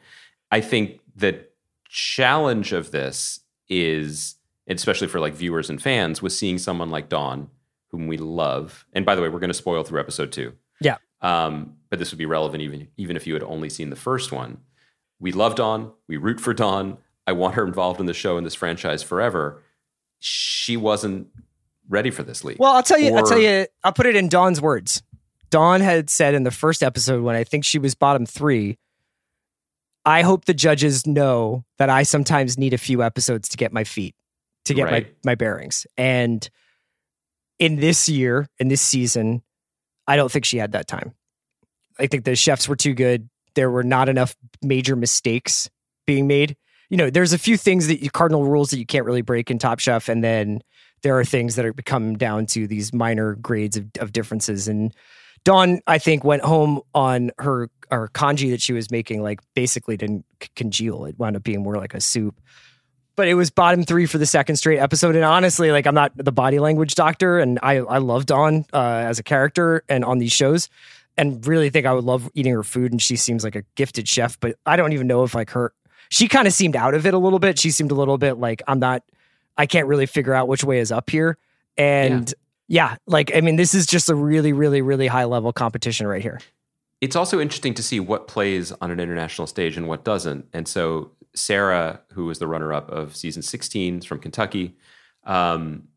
I 0.52 0.62
think 0.62 1.00
the 1.16 1.46
challenge 1.88 2.74
of 2.74 2.92
this 2.92 3.40
is 3.70 4.36
especially 4.68 5.08
for 5.08 5.20
like 5.20 5.34
viewers 5.34 5.70
and 5.70 5.82
fans 5.82 6.22
was 6.22 6.38
seeing 6.38 6.58
someone 6.58 6.90
like 6.90 7.10
Dawn 7.10 7.50
whom 7.90 8.08
we 8.08 8.18
love 8.18 8.86
and 8.94 9.06
by 9.06 9.16
the 9.16 9.22
way 9.22 9.30
we're 9.30 9.40
going 9.40 9.50
to 9.50 9.54
spoil 9.54 9.84
through 9.84 10.00
episode 10.00 10.32
2 10.32 10.54
Yeah. 10.80 10.98
um, 11.22 11.76
but 11.90 12.00
this 12.00 12.12
would 12.12 12.18
be 12.18 12.26
relevant 12.26 12.62
even 12.64 12.88
even 12.98 13.16
if 13.18 13.28
you 13.28 13.34
had 13.34 13.44
only 13.44 13.70
seen 13.70 13.90
the 13.90 13.96
first 13.96 14.32
one. 14.32 14.60
We 15.20 15.32
love 15.32 15.54
Dawn. 15.56 15.92
We 16.08 16.18
root 16.18 16.40
for 16.40 16.54
Dawn. 16.54 16.98
I 17.28 17.34
want 17.34 17.54
her 17.56 17.66
involved 17.68 18.00
in 18.00 18.08
the 18.08 18.14
show 18.14 18.38
and 18.38 18.46
this 18.46 18.56
franchise 18.56 19.04
forever. 19.04 19.62
She 20.20 20.78
wasn't 20.78 21.28
ready 21.88 22.10
for 22.10 22.24
this 22.24 22.44
league. 22.44 22.58
Well, 22.60 22.72
I'll 22.74 22.82
tell 22.82 22.98
you, 22.98 23.14
I'll 23.16 23.24
tell 23.26 23.38
you, 23.40 23.68
I'll 23.84 23.94
put 23.94 24.08
it 24.08 24.16
in 24.16 24.30
Dawn's 24.30 24.60
words. 24.60 25.04
Dawn 25.52 25.82
had 25.82 26.10
said 26.10 26.34
in 26.34 26.44
the 26.44 26.52
first 26.52 26.82
episode 26.82 27.24
when 27.24 27.36
I 27.36 27.44
think 27.44 27.64
she 27.64 27.78
was 27.78 27.94
bottom 27.94 28.26
three, 28.26 28.78
I 30.06 30.24
hope 30.24 30.46
the 30.46 30.54
judges 30.54 31.06
know 31.06 31.64
that 31.78 31.90
I 31.90 32.04
sometimes 32.04 32.58
need 32.58 32.74
a 32.74 32.78
few 32.78 33.04
episodes 33.04 33.50
to 33.50 33.58
get 33.58 33.72
my 33.72 33.84
feet, 33.84 34.16
to 34.66 34.74
get 34.74 34.86
Right. 34.86 35.06
my, 35.24 35.32
my 35.32 35.36
bearings. 35.36 35.86
And 35.98 36.50
in 37.60 37.76
this 37.76 38.10
year, 38.10 38.48
in 38.58 38.70
this 38.70 38.82
season, 38.82 39.44
I 40.08 40.16
don't 40.16 40.32
think 40.32 40.46
she 40.46 40.58
had 40.58 40.72
that 40.72 40.88
time. 40.88 41.14
I 42.00 42.08
think 42.08 42.24
the 42.26 42.36
chefs 42.36 42.68
were 42.68 42.76
too 42.76 42.96
good. 42.96 43.30
There 43.54 43.70
were 43.70 43.84
not 43.84 44.10
enough 44.10 44.36
major 44.64 44.96
mistakes 44.96 45.70
being 46.08 46.26
made. 46.26 46.56
You 46.90 46.98
know, 46.98 47.10
there's 47.10 47.34
a 47.34 47.38
few 47.38 47.58
things 47.58 47.88
that 47.88 48.02
you, 48.02 48.10
cardinal 48.10 48.46
rules 48.46 48.72
that 48.72 48.80
you 48.80 48.86
can't 48.86 49.06
really 49.06 49.22
break 49.22 49.52
in 49.52 49.60
Top 49.60 49.80
Chef, 49.80 50.10
and 50.10 50.24
then 50.24 50.62
there 51.04 51.18
are 51.20 51.26
things 51.26 51.56
that 51.56 51.66
are 51.66 51.74
become 51.74 52.18
down 52.18 52.46
to 52.48 52.68
these 52.68 52.94
minor 52.94 53.36
grades 53.36 53.78
of, 53.78 53.86
of 54.00 54.12
differences. 54.12 54.68
And 54.68 54.94
Dawn, 55.44 55.82
I 55.88 55.98
think, 55.98 56.24
went 56.24 56.44
home 56.44 56.82
on 56.94 57.32
her 57.40 57.70
her 57.90 58.08
congee 58.10 58.52
that 58.52 58.62
she 58.62 58.74
was 58.74 58.90
making, 58.90 59.22
like 59.22 59.42
basically 59.54 59.98
didn't 59.98 60.26
congeal. 60.56 61.06
It 61.06 61.20
wound 61.20 61.36
up 61.36 61.44
being 61.44 61.62
more 61.62 61.76
like 61.76 61.94
a 61.94 62.00
soup. 62.00 62.40
But 63.18 63.28
it 63.28 63.34
was 63.34 63.50
bottom 63.50 63.84
three 63.84 64.06
for 64.06 64.18
the 64.18 64.26
second 64.26 64.56
straight 64.56 64.80
episode. 64.80 65.16
And 65.16 65.26
honestly, 65.26 65.72
like 65.72 65.86
I'm 65.86 65.94
not 65.94 66.14
the 66.16 66.32
body 66.32 66.60
language 66.60 66.96
doctor, 66.96 67.40
and 67.40 67.60
I 67.62 67.78
I 67.78 67.98
love 67.98 68.26
Dawn 68.26 68.66
uh, 68.74 69.04
as 69.06 69.20
a 69.20 69.24
character 69.24 69.84
and 69.90 70.06
on 70.06 70.20
these 70.20 70.32
shows, 70.32 70.70
and 71.18 71.46
really 71.46 71.70
think 71.70 71.86
I 71.86 71.94
would 71.94 72.06
love 72.06 72.30
eating 72.34 72.54
her 72.54 72.64
food. 72.64 72.92
And 72.92 73.02
she 73.02 73.18
seems 73.18 73.44
like 73.44 73.56
a 73.56 73.64
gifted 73.76 74.08
chef, 74.08 74.40
but 74.40 74.56
I 74.66 74.76
don't 74.78 74.94
even 74.94 75.08
know 75.08 75.24
if 75.24 75.36
like 75.36 75.52
her. 75.52 75.74
She 76.10 76.28
kind 76.28 76.48
of 76.48 76.54
seemed 76.54 76.76
out 76.76 76.94
of 76.94 77.06
it 77.06 77.14
a 77.14 77.18
little 77.18 77.40
bit. 77.40 77.60
She 77.60 77.72
seemed 77.72 77.92
a 77.92 77.96
little 77.96 78.18
bit 78.18 78.38
like 78.38 78.62
I'm 78.68 78.80
not. 78.80 79.04
I 79.58 79.66
can't 79.66 79.88
really 79.88 80.06
figure 80.06 80.34
out 80.34 80.48
which 80.48 80.64
way 80.64 80.80
is 80.80 80.92
up 80.92 81.10
here. 81.10 81.38
And 81.78 82.34
yeah, 82.72 82.96
like 83.06 83.36
I 83.36 83.42
mean, 83.42 83.58
this 83.58 83.74
is 83.74 83.86
just 83.86 84.10
a 84.10 84.16
really, 84.16 84.54
really, 84.54 84.82
really 84.82 85.08
high 85.08 85.26
level 85.26 85.52
competition 85.52 86.08
right 86.08 86.22
here. 86.22 86.40
it's 87.02 87.18
also 87.18 87.42
interesting 87.42 87.74
to 87.74 87.84
see 87.84 88.00
what 88.00 88.30
plays 88.30 88.72
on 88.72 88.92
an 88.92 89.00
international 89.00 89.46
stage 89.46 89.76
and 89.76 89.90
what 89.90 90.06
doesn't. 90.06 90.46
And 90.54 90.66
so 90.68 91.12
Sarah, 91.36 92.00
who 92.14 92.26
was 92.26 92.40
the 92.40 92.48
runner-up 92.48 92.90
of 92.90 93.14
season 93.14 93.42
16 93.42 93.98
is 93.98 94.06
from 94.06 94.20
Kentucky, 94.20 94.78
um, 95.26 95.90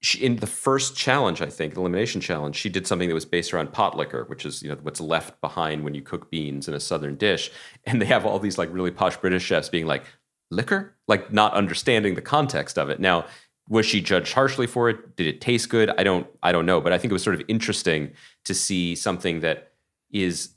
she, 0.00 0.24
in 0.24 0.36
the 0.36 0.46
first 0.48 0.96
challenge, 0.96 1.40
I 1.40 1.46
think, 1.46 1.74
the 1.74 1.80
elimination 1.80 2.20
challenge, 2.20 2.56
she 2.56 2.68
did 2.68 2.86
something 2.88 3.08
that 3.08 3.14
was 3.14 3.24
based 3.24 3.54
around 3.54 3.72
pot 3.72 3.96
liquor, 3.96 4.24
which 4.24 4.44
is 4.44 4.60
you 4.60 4.70
know 4.70 4.78
what's 4.82 5.00
left 5.00 5.40
behind 5.40 5.84
when 5.84 5.94
you 5.94 6.02
cook 6.02 6.32
beans 6.32 6.66
in 6.66 6.74
a 6.74 6.80
southern 6.80 7.14
dish. 7.14 7.52
And 7.86 8.02
they 8.02 8.06
have 8.06 8.26
all 8.26 8.40
these 8.40 8.58
like 8.58 8.70
really 8.72 8.90
posh 8.90 9.16
British 9.18 9.44
chefs 9.44 9.68
being 9.68 9.86
like, 9.86 10.02
liquor, 10.50 10.94
like 11.08 11.32
not 11.32 11.54
understanding 11.54 12.14
the 12.14 12.22
context 12.22 12.78
of 12.78 12.90
it. 12.90 13.00
Now, 13.00 13.26
was 13.68 13.86
she 13.86 14.00
judged 14.00 14.32
harshly 14.32 14.66
for 14.66 14.90
it? 14.90 15.16
Did 15.16 15.26
it 15.26 15.40
taste 15.40 15.70
good? 15.70 15.90
I 15.96 16.04
don't, 16.04 16.26
I 16.42 16.52
don't 16.52 16.66
know. 16.66 16.80
But 16.80 16.92
I 16.92 16.98
think 16.98 17.10
it 17.10 17.14
was 17.14 17.22
sort 17.22 17.34
of 17.34 17.42
interesting 17.48 18.12
to 18.44 18.54
see 18.54 18.94
something 18.94 19.40
that 19.40 19.72
is 20.10 20.50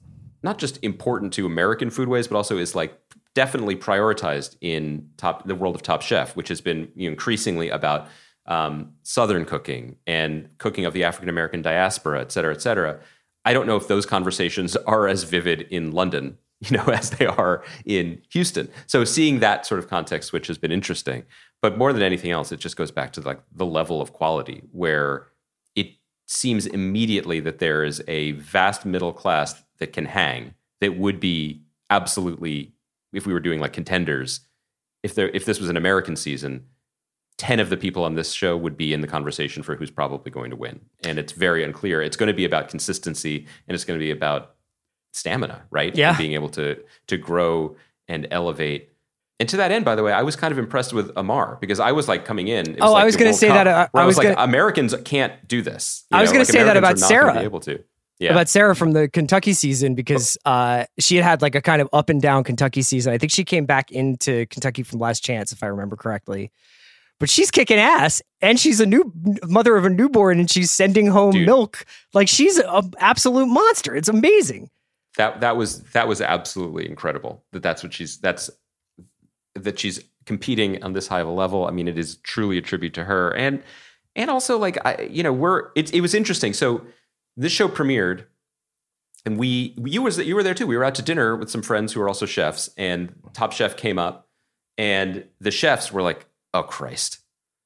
not 0.44 0.58
just 0.58 0.78
important 0.84 1.34
to 1.34 1.46
American 1.46 1.90
foodways, 1.90 2.30
but 2.30 2.36
also 2.36 2.58
is 2.58 2.76
like 2.76 3.00
definitely 3.34 3.76
prioritized 3.76 4.58
in 4.62 5.10
top 5.18 5.48
the 5.48 5.56
world 5.56 5.76
of 5.76 5.82
Top 5.82 6.02
Chef, 6.02 6.36
which 6.36 6.50
has 6.50 6.62
been 6.62 6.92
increasingly 6.96 7.70
about 7.70 8.08
um, 8.46 8.94
Southern 9.04 9.46
cooking 9.46 9.98
and 10.06 10.50
cooking 10.58 10.86
of 10.86 10.94
the 10.94 11.04
African 11.04 11.30
American 11.30 11.62
diaspora, 11.62 12.22
et 12.22 12.32
cetera, 12.32 12.54
et 12.54 12.62
cetera. 12.62 13.00
I 13.46 13.54
don't 13.54 13.68
know 13.68 13.78
if 13.78 13.88
those 13.88 14.06
conversations 14.06 14.76
are 14.88 15.08
as 15.08 15.24
vivid 15.24 15.62
in 15.62 15.92
London 15.92 16.38
you 16.60 16.78
know, 16.78 16.84
as 16.94 17.12
they 17.12 17.26
are 17.26 17.64
in 17.86 18.22
Houston. 18.32 18.70
So 18.88 19.04
seeing 19.04 19.40
that 19.40 19.66
sort 19.66 19.80
of 19.80 19.88
context 19.88 20.34
which 20.34 20.48
has 20.48 20.58
been 20.58 20.72
interesting. 20.72 21.24
But 21.62 21.78
more 21.78 21.92
than 21.92 22.04
anything 22.04 22.32
else, 22.32 22.52
it 22.52 22.60
just 22.60 22.78
goes 22.78 22.92
back 22.92 23.14
to 23.14 23.22
like 23.22 23.42
the 23.52 23.66
level 23.66 24.02
of 24.02 24.14
quality 24.14 24.64
where 24.72 25.28
it 25.76 25.92
seems 26.28 26.66
immediately 26.66 27.40
that 27.40 27.60
there 27.60 27.84
is 27.84 28.04
a 28.08 28.34
vast 28.34 28.86
middle 28.86 29.14
class 29.14 29.64
that 29.80 29.94
can 29.94 30.06
hang 30.06 30.54
that 30.82 30.98
would 30.98 31.20
be 31.20 31.64
absolutely 31.90 32.74
if 33.14 33.26
we 33.26 33.34
were 33.34 33.40
doing 33.40 33.60
like 33.60 33.74
contenders 33.74 34.42
if 35.04 35.16
there 35.16 35.30
if 35.30 35.46
this 35.46 35.60
was 35.60 35.70
an 35.70 35.78
American 35.78 36.16
season 36.16 36.66
10 37.38 37.60
of 37.60 37.70
the 37.70 37.78
people 37.78 38.04
on 38.04 38.16
this 38.16 38.32
show 38.32 38.58
would 38.58 38.76
be 38.76 38.94
in 38.94 39.02
the 39.02 39.08
conversation 39.08 39.62
for 39.62 39.76
who's 39.76 39.92
probably 39.92 40.32
going 40.32 40.50
to 40.50 40.56
win. 40.56 40.82
And 41.04 41.20
it's 41.20 41.34
very 41.34 41.64
unclear. 41.64 42.02
It's 42.02 42.18
going 42.18 42.28
to 42.28 42.34
be 42.34 42.46
about 42.46 42.68
consistency 42.68 43.46
and 43.68 43.76
it's 43.76 43.86
going 43.86 44.00
to 44.00 44.04
be 44.04 44.12
about 44.12 44.56
stamina, 45.14 45.64
right? 45.70 45.96
Yeah. 45.96 46.10
And 46.10 46.18
being 46.18 46.34
able 46.34 46.50
to 46.50 46.78
to 47.08 47.18
grow 47.18 47.76
and 48.08 48.28
elevate. 48.32 48.92
And 49.40 49.48
to 49.50 49.58
that 49.58 49.72
end, 49.72 49.86
by 49.86 49.96
the 49.96 50.02
way, 50.04 50.12
I 50.12 50.24
was 50.24 50.36
kind 50.36 50.52
of 50.52 50.58
impressed 50.58 50.94
with 50.94 51.12
Amar 51.16 51.58
because 51.62 51.80
I 51.80 51.92
was 51.92 52.08
like 52.08 52.26
coming 52.26 52.48
in. 52.48 52.78
Oh, 52.82 52.96
I 52.96 53.06
was 53.06 53.16
gonna 53.16 53.34
say 53.34 53.48
Cup, 53.50 53.66
that, 53.66 53.68
uh, 53.68 53.88
I 53.94 54.06
was, 54.06 54.16
was 54.16 54.26
like, 54.26 54.36
gonna- 54.36 54.44
Americans 54.50 54.96
can't 55.06 55.48
do 55.48 55.62
this. 55.62 56.06
you 56.12 56.18
I 56.18 56.22
was 56.22 56.32
know? 56.32 56.36
gonna 56.36 56.46
say 56.46 56.64
that 56.64 56.76
about 56.76 56.94
are 56.98 57.00
not 57.02 57.02
gonna 57.02 57.08
Sarah. 57.08 57.34
Be 57.34 57.40
able 57.42 57.60
to. 57.62 57.84
Yeah. 58.20 58.32
about 58.32 58.50
Sarah 58.50 58.76
from 58.76 58.94
the 58.94 59.08
Kentucky 59.08 59.54
season 59.54 59.94
because 59.94 60.40
uh, 60.44 60.86
she 60.98 61.18
had 61.18 61.24
had 61.24 61.42
like 61.44 61.54
a 61.54 61.62
kind 61.62 61.84
of 61.84 61.90
up 61.94 62.10
and 62.10 62.20
down 62.20 62.44
Kentucky 62.44 62.82
season. 62.82 63.14
I 63.14 63.20
think 63.20 63.32
she 63.32 63.44
came 63.46 63.68
back 63.68 63.92
into 63.92 64.48
Kentucky 64.48 64.82
from 64.82 64.98
Last 64.98 65.24
Chance, 65.24 65.52
if 65.52 65.62
I 65.62 65.68
remember 65.68 65.96
correctly. 65.96 66.52
But 67.20 67.30
she's 67.30 67.52
kicking 67.52 67.78
ass, 67.78 68.24
and 68.42 68.60
she's 68.60 68.80
a 68.80 68.88
new 68.88 69.14
mother 69.44 69.76
of 69.76 69.86
a 69.86 69.90
newborn, 69.92 70.40
and 70.40 70.50
she's 70.50 70.72
sending 70.72 71.06
home 71.06 71.34
Dude. 71.34 71.46
milk. 71.46 71.86
Like 72.16 72.28
she's 72.28 72.58
an 72.58 72.92
absolute 72.98 73.46
monster. 73.48 73.96
It's 73.96 74.10
amazing. 74.10 74.72
that 75.18 75.42
that 75.42 75.56
was 75.56 75.82
that 75.94 76.08
was 76.08 76.20
absolutely 76.20 76.90
incredible 76.90 77.44
that 77.52 77.62
that's 77.62 77.84
what 77.84 77.94
she's 77.94 78.18
that's 78.18 78.50
that 79.64 79.80
she's 79.80 80.04
competing 80.26 80.84
on 80.84 80.94
this 80.94 81.08
high 81.08 81.22
of 81.22 81.28
a 81.28 81.32
level. 81.32 81.66
I 81.66 81.72
mean 81.72 81.88
it 81.88 81.98
is 81.98 82.18
truly 82.18 82.58
a 82.58 82.62
tribute 82.62 82.94
to 82.96 83.06
her. 83.06 83.36
And 83.36 83.64
and 84.16 84.30
also 84.30 84.58
like 84.58 84.78
i 84.86 85.04
you 85.04 85.24
know 85.24 85.34
we're 85.34 85.70
it, 85.76 85.94
it 85.94 86.02
was 86.02 86.14
interesting. 86.14 86.54
So 86.54 86.86
this 87.36 87.52
show 87.52 87.68
premiered 87.68 88.26
and 89.26 89.38
we 89.38 89.74
you 89.84 90.02
was 90.02 90.18
you 90.18 90.36
were 90.36 90.44
there 90.44 90.54
too. 90.54 90.68
We 90.68 90.78
were 90.78 90.84
out 90.84 90.96
to 90.96 91.02
dinner 91.02 91.36
with 91.36 91.50
some 91.50 91.62
friends 91.62 91.94
who 91.94 92.02
are 92.02 92.08
also 92.08 92.26
chefs 92.26 92.70
and 92.78 93.14
top 93.34 93.54
chef 93.54 93.78
came 93.78 94.00
up 94.00 94.28
and 94.78 95.26
the 95.40 95.52
chefs 95.52 95.92
were 95.92 96.02
like 96.02 96.26
oh 96.54 96.64
christ. 96.64 97.20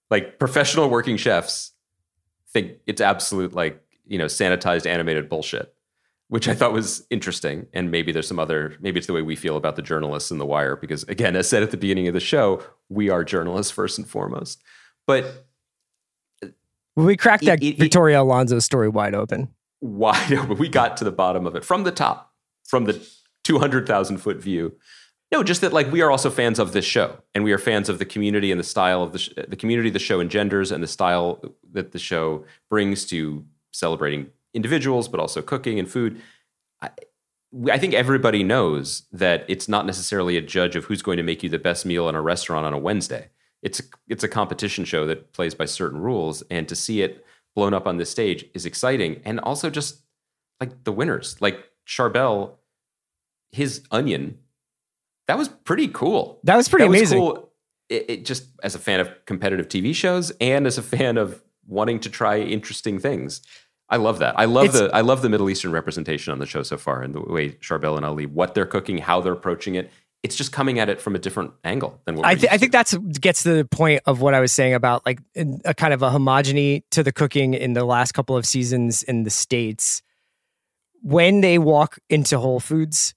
Like 0.09 0.39
professional 0.39 0.89
working 0.89 1.17
chefs 1.17 1.71
think 2.51 2.73
it's 2.85 3.01
absolute 3.01 3.53
like 3.53 3.81
you 4.05 4.17
know 4.17 4.25
sanitized 4.25 4.85
animated 4.85 5.29
bullshit 5.29 5.73
which 6.31 6.47
I 6.47 6.53
thought 6.55 6.71
was 6.71 7.05
interesting. 7.09 7.67
And 7.73 7.91
maybe 7.91 8.13
there's 8.13 8.25
some 8.27 8.39
other, 8.39 8.77
maybe 8.79 8.97
it's 8.99 9.07
the 9.07 9.11
way 9.11 9.21
we 9.21 9.35
feel 9.35 9.57
about 9.57 9.75
the 9.75 9.81
journalists 9.81 10.31
in 10.31 10.37
The 10.37 10.45
Wire, 10.45 10.77
because 10.77 11.03
again, 11.03 11.35
as 11.35 11.49
said 11.49 11.61
at 11.61 11.71
the 11.71 11.77
beginning 11.77 12.07
of 12.07 12.13
the 12.13 12.21
show, 12.21 12.63
we 12.87 13.09
are 13.09 13.25
journalists 13.25 13.69
first 13.69 13.97
and 13.97 14.07
foremost. 14.07 14.63
But 15.05 15.45
We 16.95 17.17
cracked 17.17 17.43
that 17.45 17.61
It- 17.61 17.65
it- 17.65 17.69
it- 17.75 17.79
Victoria 17.79 18.21
Alonso 18.21 18.59
story 18.59 18.87
wide 18.87 19.13
open. 19.13 19.49
wide 19.81 20.31
open, 20.31 20.57
we 20.57 20.69
got 20.69 20.95
to 20.97 21.03
the 21.03 21.11
bottom 21.11 21.45
of 21.45 21.53
it 21.55 21.65
from 21.65 21.83
the 21.83 21.91
top, 21.91 22.33
from 22.65 22.85
the 22.85 23.05
200,000 23.43 24.17
foot 24.19 24.37
view. 24.37 24.77
No, 25.33 25.43
just 25.43 25.59
that 25.61 25.73
like 25.73 25.91
we 25.91 26.01
are 26.01 26.11
also 26.11 26.29
fans 26.29 26.59
of 26.59 26.71
this 26.71 26.85
show, 26.85 27.17
and 27.35 27.43
we 27.43 27.51
are 27.51 27.57
fans 27.57 27.89
of 27.89 27.99
the 27.99 28.05
community 28.05 28.51
and 28.51 28.59
the 28.59 28.63
style 28.65 29.03
of 29.03 29.11
the 29.13 29.19
sh- 29.19 29.33
the 29.47 29.55
community 29.57 29.89
the 29.89 29.99
show 29.99 30.19
engenders, 30.21 30.71
and 30.71 30.81
the 30.83 30.87
style 30.87 31.41
that 31.71 31.91
the 31.93 31.99
show 31.99 32.45
brings 32.69 33.05
to 33.07 33.45
celebrating 33.71 34.27
individuals, 34.53 35.07
but 35.07 35.19
also 35.19 35.41
cooking 35.41 35.79
and 35.79 35.89
food. 35.89 36.21
I, 36.81 36.89
I 37.69 37.77
think 37.77 37.93
everybody 37.93 38.43
knows 38.43 39.03
that 39.11 39.45
it's 39.47 39.67
not 39.67 39.85
necessarily 39.85 40.37
a 40.37 40.41
judge 40.41 40.75
of 40.75 40.85
who's 40.85 41.01
going 41.01 41.17
to 41.17 41.23
make 41.23 41.43
you 41.43 41.49
the 41.49 41.59
best 41.59 41.85
meal 41.85 42.07
in 42.07 42.15
a 42.15 42.21
restaurant 42.21 42.65
on 42.65 42.73
a 42.73 42.77
Wednesday. 42.77 43.29
It's 43.61 43.79
a, 43.79 43.83
it's 44.07 44.23
a 44.23 44.27
competition 44.27 44.85
show 44.85 45.05
that 45.07 45.33
plays 45.33 45.53
by 45.53 45.65
certain 45.65 45.99
rules, 45.99 46.41
and 46.49 46.67
to 46.69 46.75
see 46.75 47.01
it 47.01 47.25
blown 47.55 47.73
up 47.73 47.87
on 47.87 47.97
this 47.97 48.09
stage 48.09 48.45
is 48.53 48.65
exciting, 48.65 49.21
and 49.25 49.39
also 49.41 49.69
just 49.69 50.01
like 50.59 50.83
the 50.85 50.91
winners, 50.91 51.35
like 51.41 51.69
Charbel, 51.87 52.53
his 53.51 53.81
onion, 53.91 54.37
that 55.27 55.37
was 55.37 55.49
pretty 55.49 55.87
cool. 55.89 56.39
That 56.43 56.55
was 56.55 56.69
pretty 56.69 56.85
That 56.85 56.89
amazing. 56.89 57.19
cool. 57.19 57.51
It, 57.89 58.05
it 58.09 58.25
just 58.25 58.45
as 58.63 58.75
a 58.75 58.79
fan 58.79 58.99
of 58.99 59.09
competitive 59.25 59.67
TV 59.67 59.93
shows 59.93 60.31
and 60.39 60.65
as 60.65 60.77
a 60.77 60.81
fan 60.83 61.17
of 61.17 61.41
wanting 61.67 61.99
to 62.01 62.09
try 62.09 62.39
interesting 62.39 62.99
things. 62.99 63.41
I 63.91 63.97
love 63.97 64.19
that. 64.19 64.39
I 64.39 64.45
love 64.45 64.65
It's- 64.65 64.79
the 64.79 64.95
I 64.95 65.01
love 65.01 65.21
the 65.21 65.29
Middle 65.29 65.49
Eastern 65.49 65.71
representation 65.71 66.31
on 66.31 66.39
the 66.39 66.45
show 66.47 66.63
so 66.63 66.77
far, 66.77 67.03
and 67.03 67.13
the 67.13 67.19
way 67.21 67.49
Charbel 67.61 67.97
and 67.97 68.05
Ali, 68.05 68.25
what 68.25 68.55
they're 68.55 68.65
cooking, 68.65 68.97
how 68.99 69.19
they're 69.21 69.33
approaching 69.33 69.75
it. 69.75 69.91
It's 70.23 70.35
just 70.35 70.51
coming 70.51 70.79
at 70.79 70.87
it 70.87 71.01
from 71.01 71.15
a 71.15 71.19
different 71.19 71.51
angle 71.63 71.99
than 72.05 72.15
what 72.15 72.25
I, 72.27 72.35
th- 72.35 72.51
I 72.53 72.57
think 72.57 72.71
that's 72.71 72.95
gets 72.95 73.43
to 73.43 73.53
the 73.55 73.65
point 73.65 74.01
of 74.05 74.21
what 74.21 74.33
I 74.35 74.39
was 74.39 74.51
saying 74.53 74.73
about 74.75 75.05
like 75.05 75.19
in- 75.35 75.61
a 75.65 75.73
kind 75.73 75.93
of 75.93 76.03
a 76.03 76.09
homogeny 76.11 76.83
to 76.91 77.03
the 77.03 77.11
cooking 77.11 77.53
in 77.53 77.73
the 77.73 77.83
last 77.83 78.13
couple 78.13 78.37
of 78.37 78.45
seasons 78.45 79.03
in 79.03 79.23
the 79.23 79.29
states. 79.31 80.01
When 81.01 81.41
they 81.41 81.57
walk 81.57 81.97
into 82.09 82.37
Whole 82.39 82.59
Foods, 82.59 83.15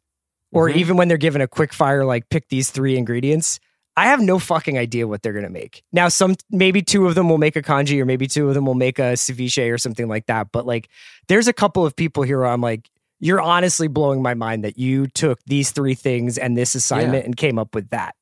or 0.51 0.71
Mhm. 0.71 0.77
even 0.77 0.97
when 0.97 1.09
they're 1.09 1.19
given 1.19 1.43
a 1.43 1.47
quick 1.49 1.73
fire 1.75 2.05
like 2.05 2.31
pick 2.31 2.49
these 2.49 2.71
three 2.71 2.97
ingredients, 2.97 3.61
I 3.97 4.07
have 4.07 4.21
no 4.21 4.39
fucking 4.39 4.77
idea 4.77 5.07
what 5.07 5.23
they're 5.23 5.33
gonna 5.33 5.51
make. 5.51 5.83
Now, 5.93 6.09
some 6.09 6.35
maybe 6.51 6.83
two 6.83 7.07
of 7.07 7.15
them 7.15 7.29
will 7.29 7.39
make 7.39 7.55
a 7.57 7.63
congee, 7.63 8.01
or 8.01 8.05
maybe 8.05 8.27
two 8.27 8.49
of 8.49 8.55
them 8.55 8.67
will 8.67 8.75
make 8.75 8.99
a 8.99 9.13
ceviche 9.15 9.73
or 9.73 9.79
something 9.79 10.09
like 10.09 10.27
that. 10.27 10.49
But 10.53 10.67
like, 10.67 10.89
there's 11.29 11.47
a 11.49 11.53
couple 11.53 11.87
of 11.87 11.95
people 11.95 12.23
here 12.25 12.41
where 12.41 12.49
I'm 12.49 12.61
like, 12.61 12.91
you're 13.21 13.41
honestly 13.41 13.87
blowing 13.89 14.21
my 14.23 14.35
mind 14.35 14.65
that 14.65 14.79
you 14.79 15.07
took 15.07 15.39
these 15.47 15.71
three 15.71 15.95
things 15.95 16.37
and 16.39 16.57
this 16.59 16.75
assignment 16.75 17.23
Yeah. 17.23 17.27
and 17.27 17.37
came 17.37 17.59
up 17.59 17.75
with 17.75 17.91
that. 17.91 18.17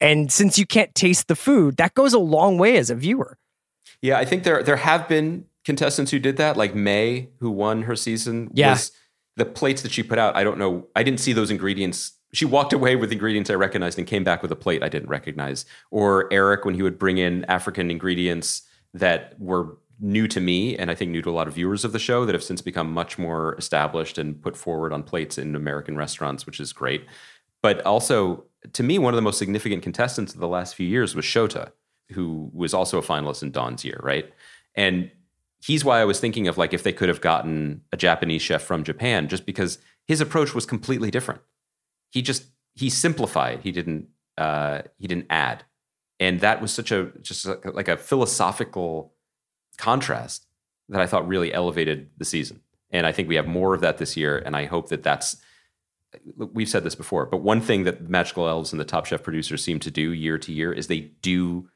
And 0.00 0.30
since 0.30 0.58
you 0.58 0.66
can't 0.66 0.94
taste 0.94 1.26
the 1.28 1.34
food, 1.36 1.76
that 1.78 1.94
goes 1.94 2.12
a 2.12 2.18
long 2.18 2.56
way 2.58 2.76
as 2.76 2.88
a 2.90 2.94
viewer. 2.94 3.38
Yeah, 4.02 4.18
I 4.18 4.24
think 4.24 4.44
there 4.44 4.62
there 4.62 4.76
have 4.76 5.08
been 5.08 5.46
contestants 5.64 6.12
who 6.12 6.18
did 6.20 6.36
that, 6.36 6.56
like 6.56 6.74
Mei, 6.74 7.30
who 7.40 7.50
won 7.50 7.82
her 7.82 7.96
season. 7.96 8.50
Yeah. 8.54 8.70
Was 8.72 8.92
the 9.36 9.44
plates 9.44 9.82
that 9.82 9.90
she 9.92 10.02
put 10.02 10.18
out, 10.18 10.36
I 10.36 10.44
don't 10.44 10.58
know. 10.58 10.86
I 10.94 11.02
didn't 11.02 11.20
see 11.20 11.32
those 11.32 11.50
ingredients. 11.50 12.12
She 12.36 12.44
walked 12.44 12.74
away 12.74 12.96
with 12.96 13.10
ingredients 13.12 13.48
I 13.48 13.54
recognized 13.54 13.96
and 13.96 14.06
came 14.06 14.22
back 14.22 14.42
with 14.42 14.52
a 14.52 14.56
plate 14.56 14.82
I 14.82 14.90
didn't 14.90 15.08
recognize. 15.08 15.64
Or 15.90 16.30
Eric, 16.30 16.66
when 16.66 16.74
he 16.74 16.82
would 16.82 16.98
bring 16.98 17.16
in 17.16 17.46
African 17.46 17.90
ingredients 17.90 18.60
that 18.92 19.40
were 19.40 19.78
new 20.00 20.28
to 20.28 20.38
me 20.38 20.76
and 20.76 20.90
I 20.90 20.94
think 20.94 21.10
new 21.10 21.22
to 21.22 21.30
a 21.30 21.32
lot 21.32 21.48
of 21.48 21.54
viewers 21.54 21.82
of 21.82 21.92
the 21.92 21.98
show 21.98 22.26
that 22.26 22.34
have 22.34 22.44
since 22.44 22.60
become 22.60 22.92
much 22.92 23.16
more 23.16 23.54
established 23.54 24.18
and 24.18 24.38
put 24.42 24.54
forward 24.54 24.92
on 24.92 25.02
plates 25.02 25.38
in 25.38 25.56
American 25.56 25.96
restaurants, 25.96 26.44
which 26.44 26.60
is 26.60 26.74
great. 26.74 27.06
But 27.62 27.80
also, 27.86 28.44
to 28.74 28.82
me, 28.82 28.98
one 28.98 29.14
of 29.14 29.16
the 29.16 29.22
most 29.22 29.38
significant 29.38 29.82
contestants 29.82 30.34
of 30.34 30.40
the 30.40 30.46
last 30.46 30.74
few 30.74 30.86
years 30.86 31.14
was 31.14 31.24
Shota, 31.24 31.72
who 32.12 32.50
was 32.52 32.74
also 32.74 32.98
a 32.98 33.02
finalist 33.02 33.42
in 33.42 33.50
Dawn's 33.50 33.82
year, 33.82 33.98
right? 34.02 34.30
And 34.74 35.10
he's 35.64 35.86
why 35.86 36.02
I 36.02 36.04
was 36.04 36.20
thinking 36.20 36.48
of 36.48 36.58
like 36.58 36.74
if 36.74 36.82
they 36.82 36.92
could 36.92 37.08
have 37.08 37.22
gotten 37.22 37.80
a 37.92 37.96
Japanese 37.96 38.42
chef 38.42 38.60
from 38.60 38.84
Japan, 38.84 39.26
just 39.26 39.46
because 39.46 39.78
his 40.06 40.20
approach 40.20 40.54
was 40.54 40.66
completely 40.66 41.10
different. 41.10 41.40
He 42.10 42.22
just 42.22 42.46
he 42.74 42.90
simplified. 42.90 43.60
He 43.62 43.72
didn't 43.72 44.08
uh, 44.38 44.82
he 44.98 45.06
didn't 45.06 45.26
add, 45.30 45.64
and 46.20 46.40
that 46.40 46.60
was 46.60 46.72
such 46.72 46.92
a 46.92 47.12
just 47.22 47.46
like, 47.46 47.88
a 47.88 47.96
philosophical 47.96 49.14
contrast 49.78 50.46
that 50.88 51.00
I 51.00 51.06
thought 51.06 51.26
really 51.26 51.52
elevated 51.52 52.10
the 52.18 52.24
season. 52.24 52.60
And 52.90 53.06
I 53.06 53.12
think 53.12 53.28
we 53.28 53.34
have 53.36 53.46
more 53.46 53.74
of 53.74 53.80
that 53.80 53.98
this 53.98 54.16
year. 54.16 54.38
And 54.38 54.56
I 54.56 54.66
hope 54.66 54.88
that 54.88 55.02
that's 55.02 55.36
we've 56.36 56.68
said 56.68 56.84
this 56.84 56.94
before, 56.94 57.26
but 57.26 57.38
one 57.38 57.60
thing 57.60 57.84
that 57.84 58.08
Magical 58.08 58.48
Elves 58.48 58.72
and 58.72 58.80
the 58.80 58.84
Top 58.84 59.06
Chef 59.06 59.22
producers 59.22 59.62
seem 59.62 59.78
to 59.80 59.90
do 59.90 60.12
year 60.12 60.38
to 60.38 60.52
year 60.52 60.72
is 60.72 60.86
they 60.86 61.12
do 61.20 61.68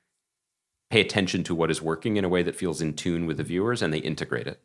pay 0.89 1.01
attention 1.01 1.45
to 1.45 1.55
what 1.55 1.71
is 1.71 1.83
working 1.83 2.17
in 2.17 2.25
a 2.25 2.29
way 2.29 2.43
that 2.43 2.57
feels 2.57 2.81
in 2.81 2.95
tune 2.95 3.27
with 3.27 3.37
the 3.37 3.43
viewers 3.43 3.83
and 3.83 3.93
they 3.93 3.99
integrate 3.99 4.47
it. 4.47 4.61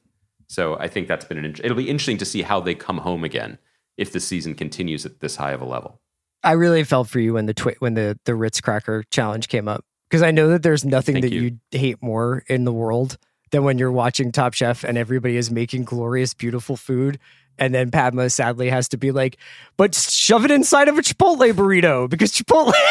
So 0.47 0.77
I 0.77 0.87
think 0.87 1.07
that's 1.07 1.25
been 1.25 1.43
an 1.43 1.55
it'll 1.63 1.77
be 1.77 1.89
interesting 1.89 2.17
to 2.19 2.25
see 2.25 2.43
how 2.43 2.59
they 2.59 2.75
come 2.75 2.99
home 2.99 3.23
again 3.23 3.57
if 3.97 4.11
the 4.11 4.19
season 4.19 4.55
continues 4.55 5.05
at 5.05 5.19
this 5.19 5.35
high 5.37 5.51
of 5.51 5.61
a 5.61 5.65
level. 5.65 5.99
I 6.43 6.51
really 6.51 6.83
felt 6.83 7.07
for 7.09 7.19
you 7.19 7.33
when 7.33 7.45
the 7.47 7.53
twi- 7.53 7.75
when 7.79 7.95
the 7.95 8.19
the 8.25 8.35
Ritz 8.35 8.61
cracker 8.61 9.03
challenge 9.09 9.47
came 9.47 9.67
up 9.67 9.83
because 10.09 10.21
I 10.21 10.31
know 10.31 10.49
that 10.49 10.63
there's 10.63 10.85
nothing 10.85 11.15
Thank 11.15 11.23
that 11.25 11.31
you. 11.33 11.57
you. 11.71 11.79
hate 11.79 12.01
more 12.03 12.43
in 12.47 12.65
the 12.65 12.73
world 12.73 13.17
than 13.51 13.63
when 13.63 13.77
you're 13.77 13.91
watching 13.91 14.31
Top 14.31 14.53
Chef 14.53 14.83
and 14.83 14.97
everybody 14.97 15.37
is 15.37 15.49
making 15.49 15.83
glorious, 15.85 16.33
beautiful 16.33 16.77
food. 16.77 17.19
And 17.57 17.73
then 17.73 17.89
Padma 17.89 18.29
sadly 18.29 18.69
has 18.69 18.89
to 18.89 18.97
be 18.97 19.11
like, 19.11 19.37
but 19.77 19.95
shove 19.95 20.43
it 20.43 20.51
inside 20.51 20.89
of 20.89 20.97
a 20.97 21.01
Chipotle 21.01 21.51
burrito 21.53 22.09
because 22.09 22.31
Chipotle. 22.33 22.73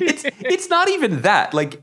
It's 0.00 0.24
it's 0.40 0.68
not 0.68 0.88
even 0.90 1.22
that. 1.22 1.54
Like 1.54 1.82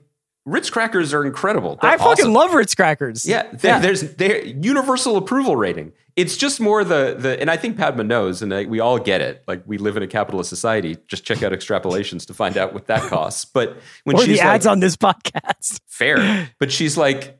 Ritz 0.49 0.69
crackers 0.69 1.13
are 1.13 1.23
incredible. 1.25 1.77
They're 1.81 1.91
I 1.91 1.97
fucking 1.97 2.25
awesome. 2.25 2.33
love 2.33 2.53
Ritz 2.53 2.75
crackers. 2.75 3.25
Yeah, 3.25 3.49
there, 3.53 3.79
there's 3.79 4.15
there 4.15 4.43
universal 4.45 5.17
approval 5.17 5.55
rating. 5.55 5.93
It's 6.15 6.35
just 6.35 6.59
more 6.59 6.83
the 6.83 7.15
the, 7.17 7.39
and 7.39 7.49
I 7.49 7.55
think 7.57 7.77
Padma 7.77 8.03
knows, 8.03 8.41
and 8.41 8.53
I, 8.53 8.65
we 8.65 8.79
all 8.79 8.99
get 8.99 9.21
it. 9.21 9.43
Like 9.47 9.63
we 9.65 9.77
live 9.77 9.95
in 9.95 10.03
a 10.03 10.07
capitalist 10.07 10.49
society. 10.49 10.97
Just 11.07 11.23
check 11.23 11.43
out 11.43 11.51
extrapolations 11.51 12.25
to 12.27 12.33
find 12.33 12.57
out 12.57 12.73
what 12.73 12.87
that 12.87 13.03
costs. 13.09 13.45
But 13.45 13.77
when 14.03 14.17
or 14.17 14.23
she's 14.23 14.39
the 14.39 14.45
like, 14.45 14.65
on 14.65 14.79
this 14.79 14.95
podcast. 14.97 15.79
fair, 15.87 16.49
but 16.59 16.71
she's 16.71 16.97
like, 16.97 17.39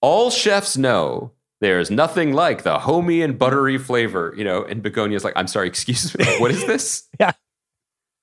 all 0.00 0.30
chefs 0.30 0.76
know 0.76 1.32
There's 1.60 1.90
nothing 1.90 2.32
like 2.32 2.62
the 2.62 2.78
homey 2.78 3.20
and 3.20 3.36
buttery 3.38 3.78
flavor, 3.78 4.32
you 4.36 4.44
know. 4.44 4.62
And 4.62 4.82
Begoña's 4.82 5.24
like, 5.24 5.34
I'm 5.36 5.48
sorry, 5.48 5.66
excuse 5.74 6.16
me, 6.16 6.24
what 6.38 6.50
is 6.50 6.64
this? 6.66 7.08
Yeah, 7.20 7.32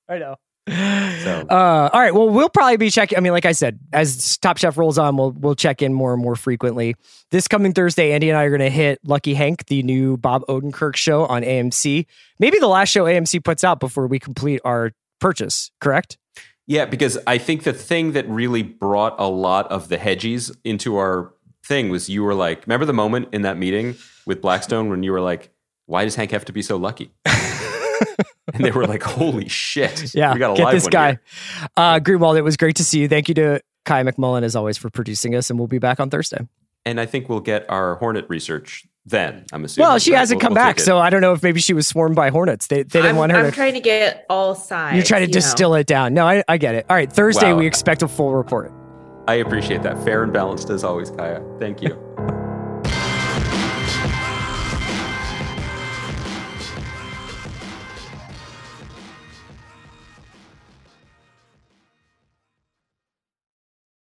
I 0.07 0.19
know. 0.19 0.35
Uh, 1.47 1.89
all 1.93 1.99
right. 1.99 2.13
Well, 2.13 2.29
we'll 2.29 2.49
probably 2.49 2.77
be 2.77 2.89
checking. 2.89 3.17
I 3.17 3.21
mean, 3.21 3.31
like 3.31 3.45
I 3.45 3.51
said, 3.51 3.79
as 3.93 4.37
Top 4.37 4.57
Chef 4.57 4.77
rolls 4.77 4.97
on, 4.97 5.15
we'll 5.15 5.31
we'll 5.31 5.55
check 5.55 5.81
in 5.81 5.93
more 5.93 6.13
and 6.13 6.21
more 6.21 6.35
frequently. 6.35 6.95
This 7.29 7.47
coming 7.47 7.71
Thursday, 7.71 8.13
Andy 8.13 8.29
and 8.29 8.37
I 8.37 8.43
are 8.43 8.49
going 8.49 8.61
to 8.61 8.69
hit 8.69 8.99
Lucky 9.03 9.33
Hank, 9.35 9.67
the 9.67 9.83
new 9.83 10.17
Bob 10.17 10.43
Odenkirk 10.47 10.95
show 10.95 11.25
on 11.25 11.43
AMC. 11.43 12.05
Maybe 12.39 12.57
the 12.57 12.67
last 12.67 12.89
show 12.89 13.05
AMC 13.05 13.43
puts 13.43 13.63
out 13.63 13.79
before 13.79 14.07
we 14.07 14.17
complete 14.17 14.61
our 14.65 14.91
purchase. 15.19 15.71
Correct? 15.79 16.17
Yeah, 16.67 16.85
because 16.85 17.17
I 17.27 17.37
think 17.37 17.63
the 17.63 17.73
thing 17.73 18.13
that 18.13 18.27
really 18.27 18.63
brought 18.63 19.15
a 19.19 19.29
lot 19.29 19.71
of 19.71 19.89
the 19.89 19.97
hedgies 19.97 20.55
into 20.63 20.97
our 20.97 21.33
thing 21.63 21.89
was 21.89 22.09
you 22.09 22.23
were 22.23 22.35
like, 22.35 22.65
remember 22.65 22.85
the 22.85 22.93
moment 22.93 23.29
in 23.33 23.43
that 23.43 23.57
meeting 23.57 23.95
with 24.25 24.41
Blackstone 24.41 24.89
when 24.89 25.03
you 25.03 25.11
were 25.11 25.21
like, 25.21 25.51
why 25.85 26.05
does 26.05 26.15
Hank 26.15 26.31
have 26.31 26.45
to 26.45 26.53
be 26.53 26.63
so 26.63 26.77
lucky? 26.77 27.11
and 28.55 28.65
they 28.65 28.71
were 28.71 28.85
like, 28.87 29.03
holy 29.03 29.47
shit. 29.47 30.13
Yeah. 30.15 30.33
we 30.33 30.39
got 30.39 30.53
a 30.53 30.55
get 30.57 30.63
live 30.63 30.73
this 30.73 30.83
one 30.85 30.91
guy. 30.91 31.07
here. 31.09 31.19
Uh, 31.77 31.99
Greenwald, 31.99 32.37
it 32.37 32.41
was 32.41 32.57
great 32.57 32.75
to 32.77 32.83
see 32.83 33.01
you. 33.01 33.07
Thank 33.07 33.27
you 33.29 33.35
to 33.35 33.61
Kaya 33.85 34.03
McMullen 34.03 34.43
as 34.43 34.55
always 34.55 34.77
for 34.77 34.89
producing 34.89 35.35
us, 35.35 35.49
and 35.49 35.59
we'll 35.59 35.67
be 35.67 35.77
back 35.79 35.99
on 35.99 36.09
Thursday. 36.09 36.47
And 36.85 36.99
I 36.99 37.05
think 37.05 37.29
we'll 37.29 37.39
get 37.39 37.69
our 37.69 37.95
Hornet 37.95 38.25
research 38.29 38.85
then, 39.07 39.45
I'm 39.53 39.63
assuming. 39.65 39.87
Well, 39.87 39.99
she 39.99 40.11
Right, 40.13 40.19
hasn't 40.19 40.37
we'll- 40.37 40.41
come 40.47 40.53
we'll 40.55 40.63
back, 40.63 40.79
so 40.79 40.97
I 40.97 41.09
don't 41.11 41.21
know 41.21 41.33
if 41.33 41.43
maybe 41.43 41.59
she 41.59 41.73
was 41.73 41.87
swarmed 41.87 42.15
by 42.15 42.29
hornets. 42.29 42.67
They, 42.67 42.77
they 42.77 43.01
didn't 43.01 43.11
I'm, 43.11 43.15
want 43.17 43.31
her 43.33 43.37
I'm 43.39 43.45
to. 43.45 43.51
trying 43.51 43.73
to 43.75 43.79
get 43.79 44.25
all 44.29 44.55
sides. 44.55 44.95
You're 44.95 45.05
trying 45.05 45.21
to 45.21 45.27
you 45.27 45.33
know. 45.33 45.33
distill 45.41 45.75
it 45.75 45.85
down. 45.85 46.13
No, 46.15 46.27
I, 46.27 46.43
I 46.47 46.57
get 46.57 46.73
it. 46.75 46.85
All 46.89 46.95
right, 46.95 47.11
Thursday 47.11 47.53
Wow. 47.53 47.59
we 47.59 47.67
expect 47.67 48.01
a 48.01 48.07
full 48.07 48.33
report. 48.33 48.71
I 49.27 49.35
appreciate 49.35 49.83
that. 49.83 50.03
Fair 50.03 50.23
and 50.23 50.31
balanced 50.33 50.69
as 50.69 50.83
always, 50.83 51.09
Kaya. 51.11 51.43
Thank 51.59 51.81
you. 51.81 51.99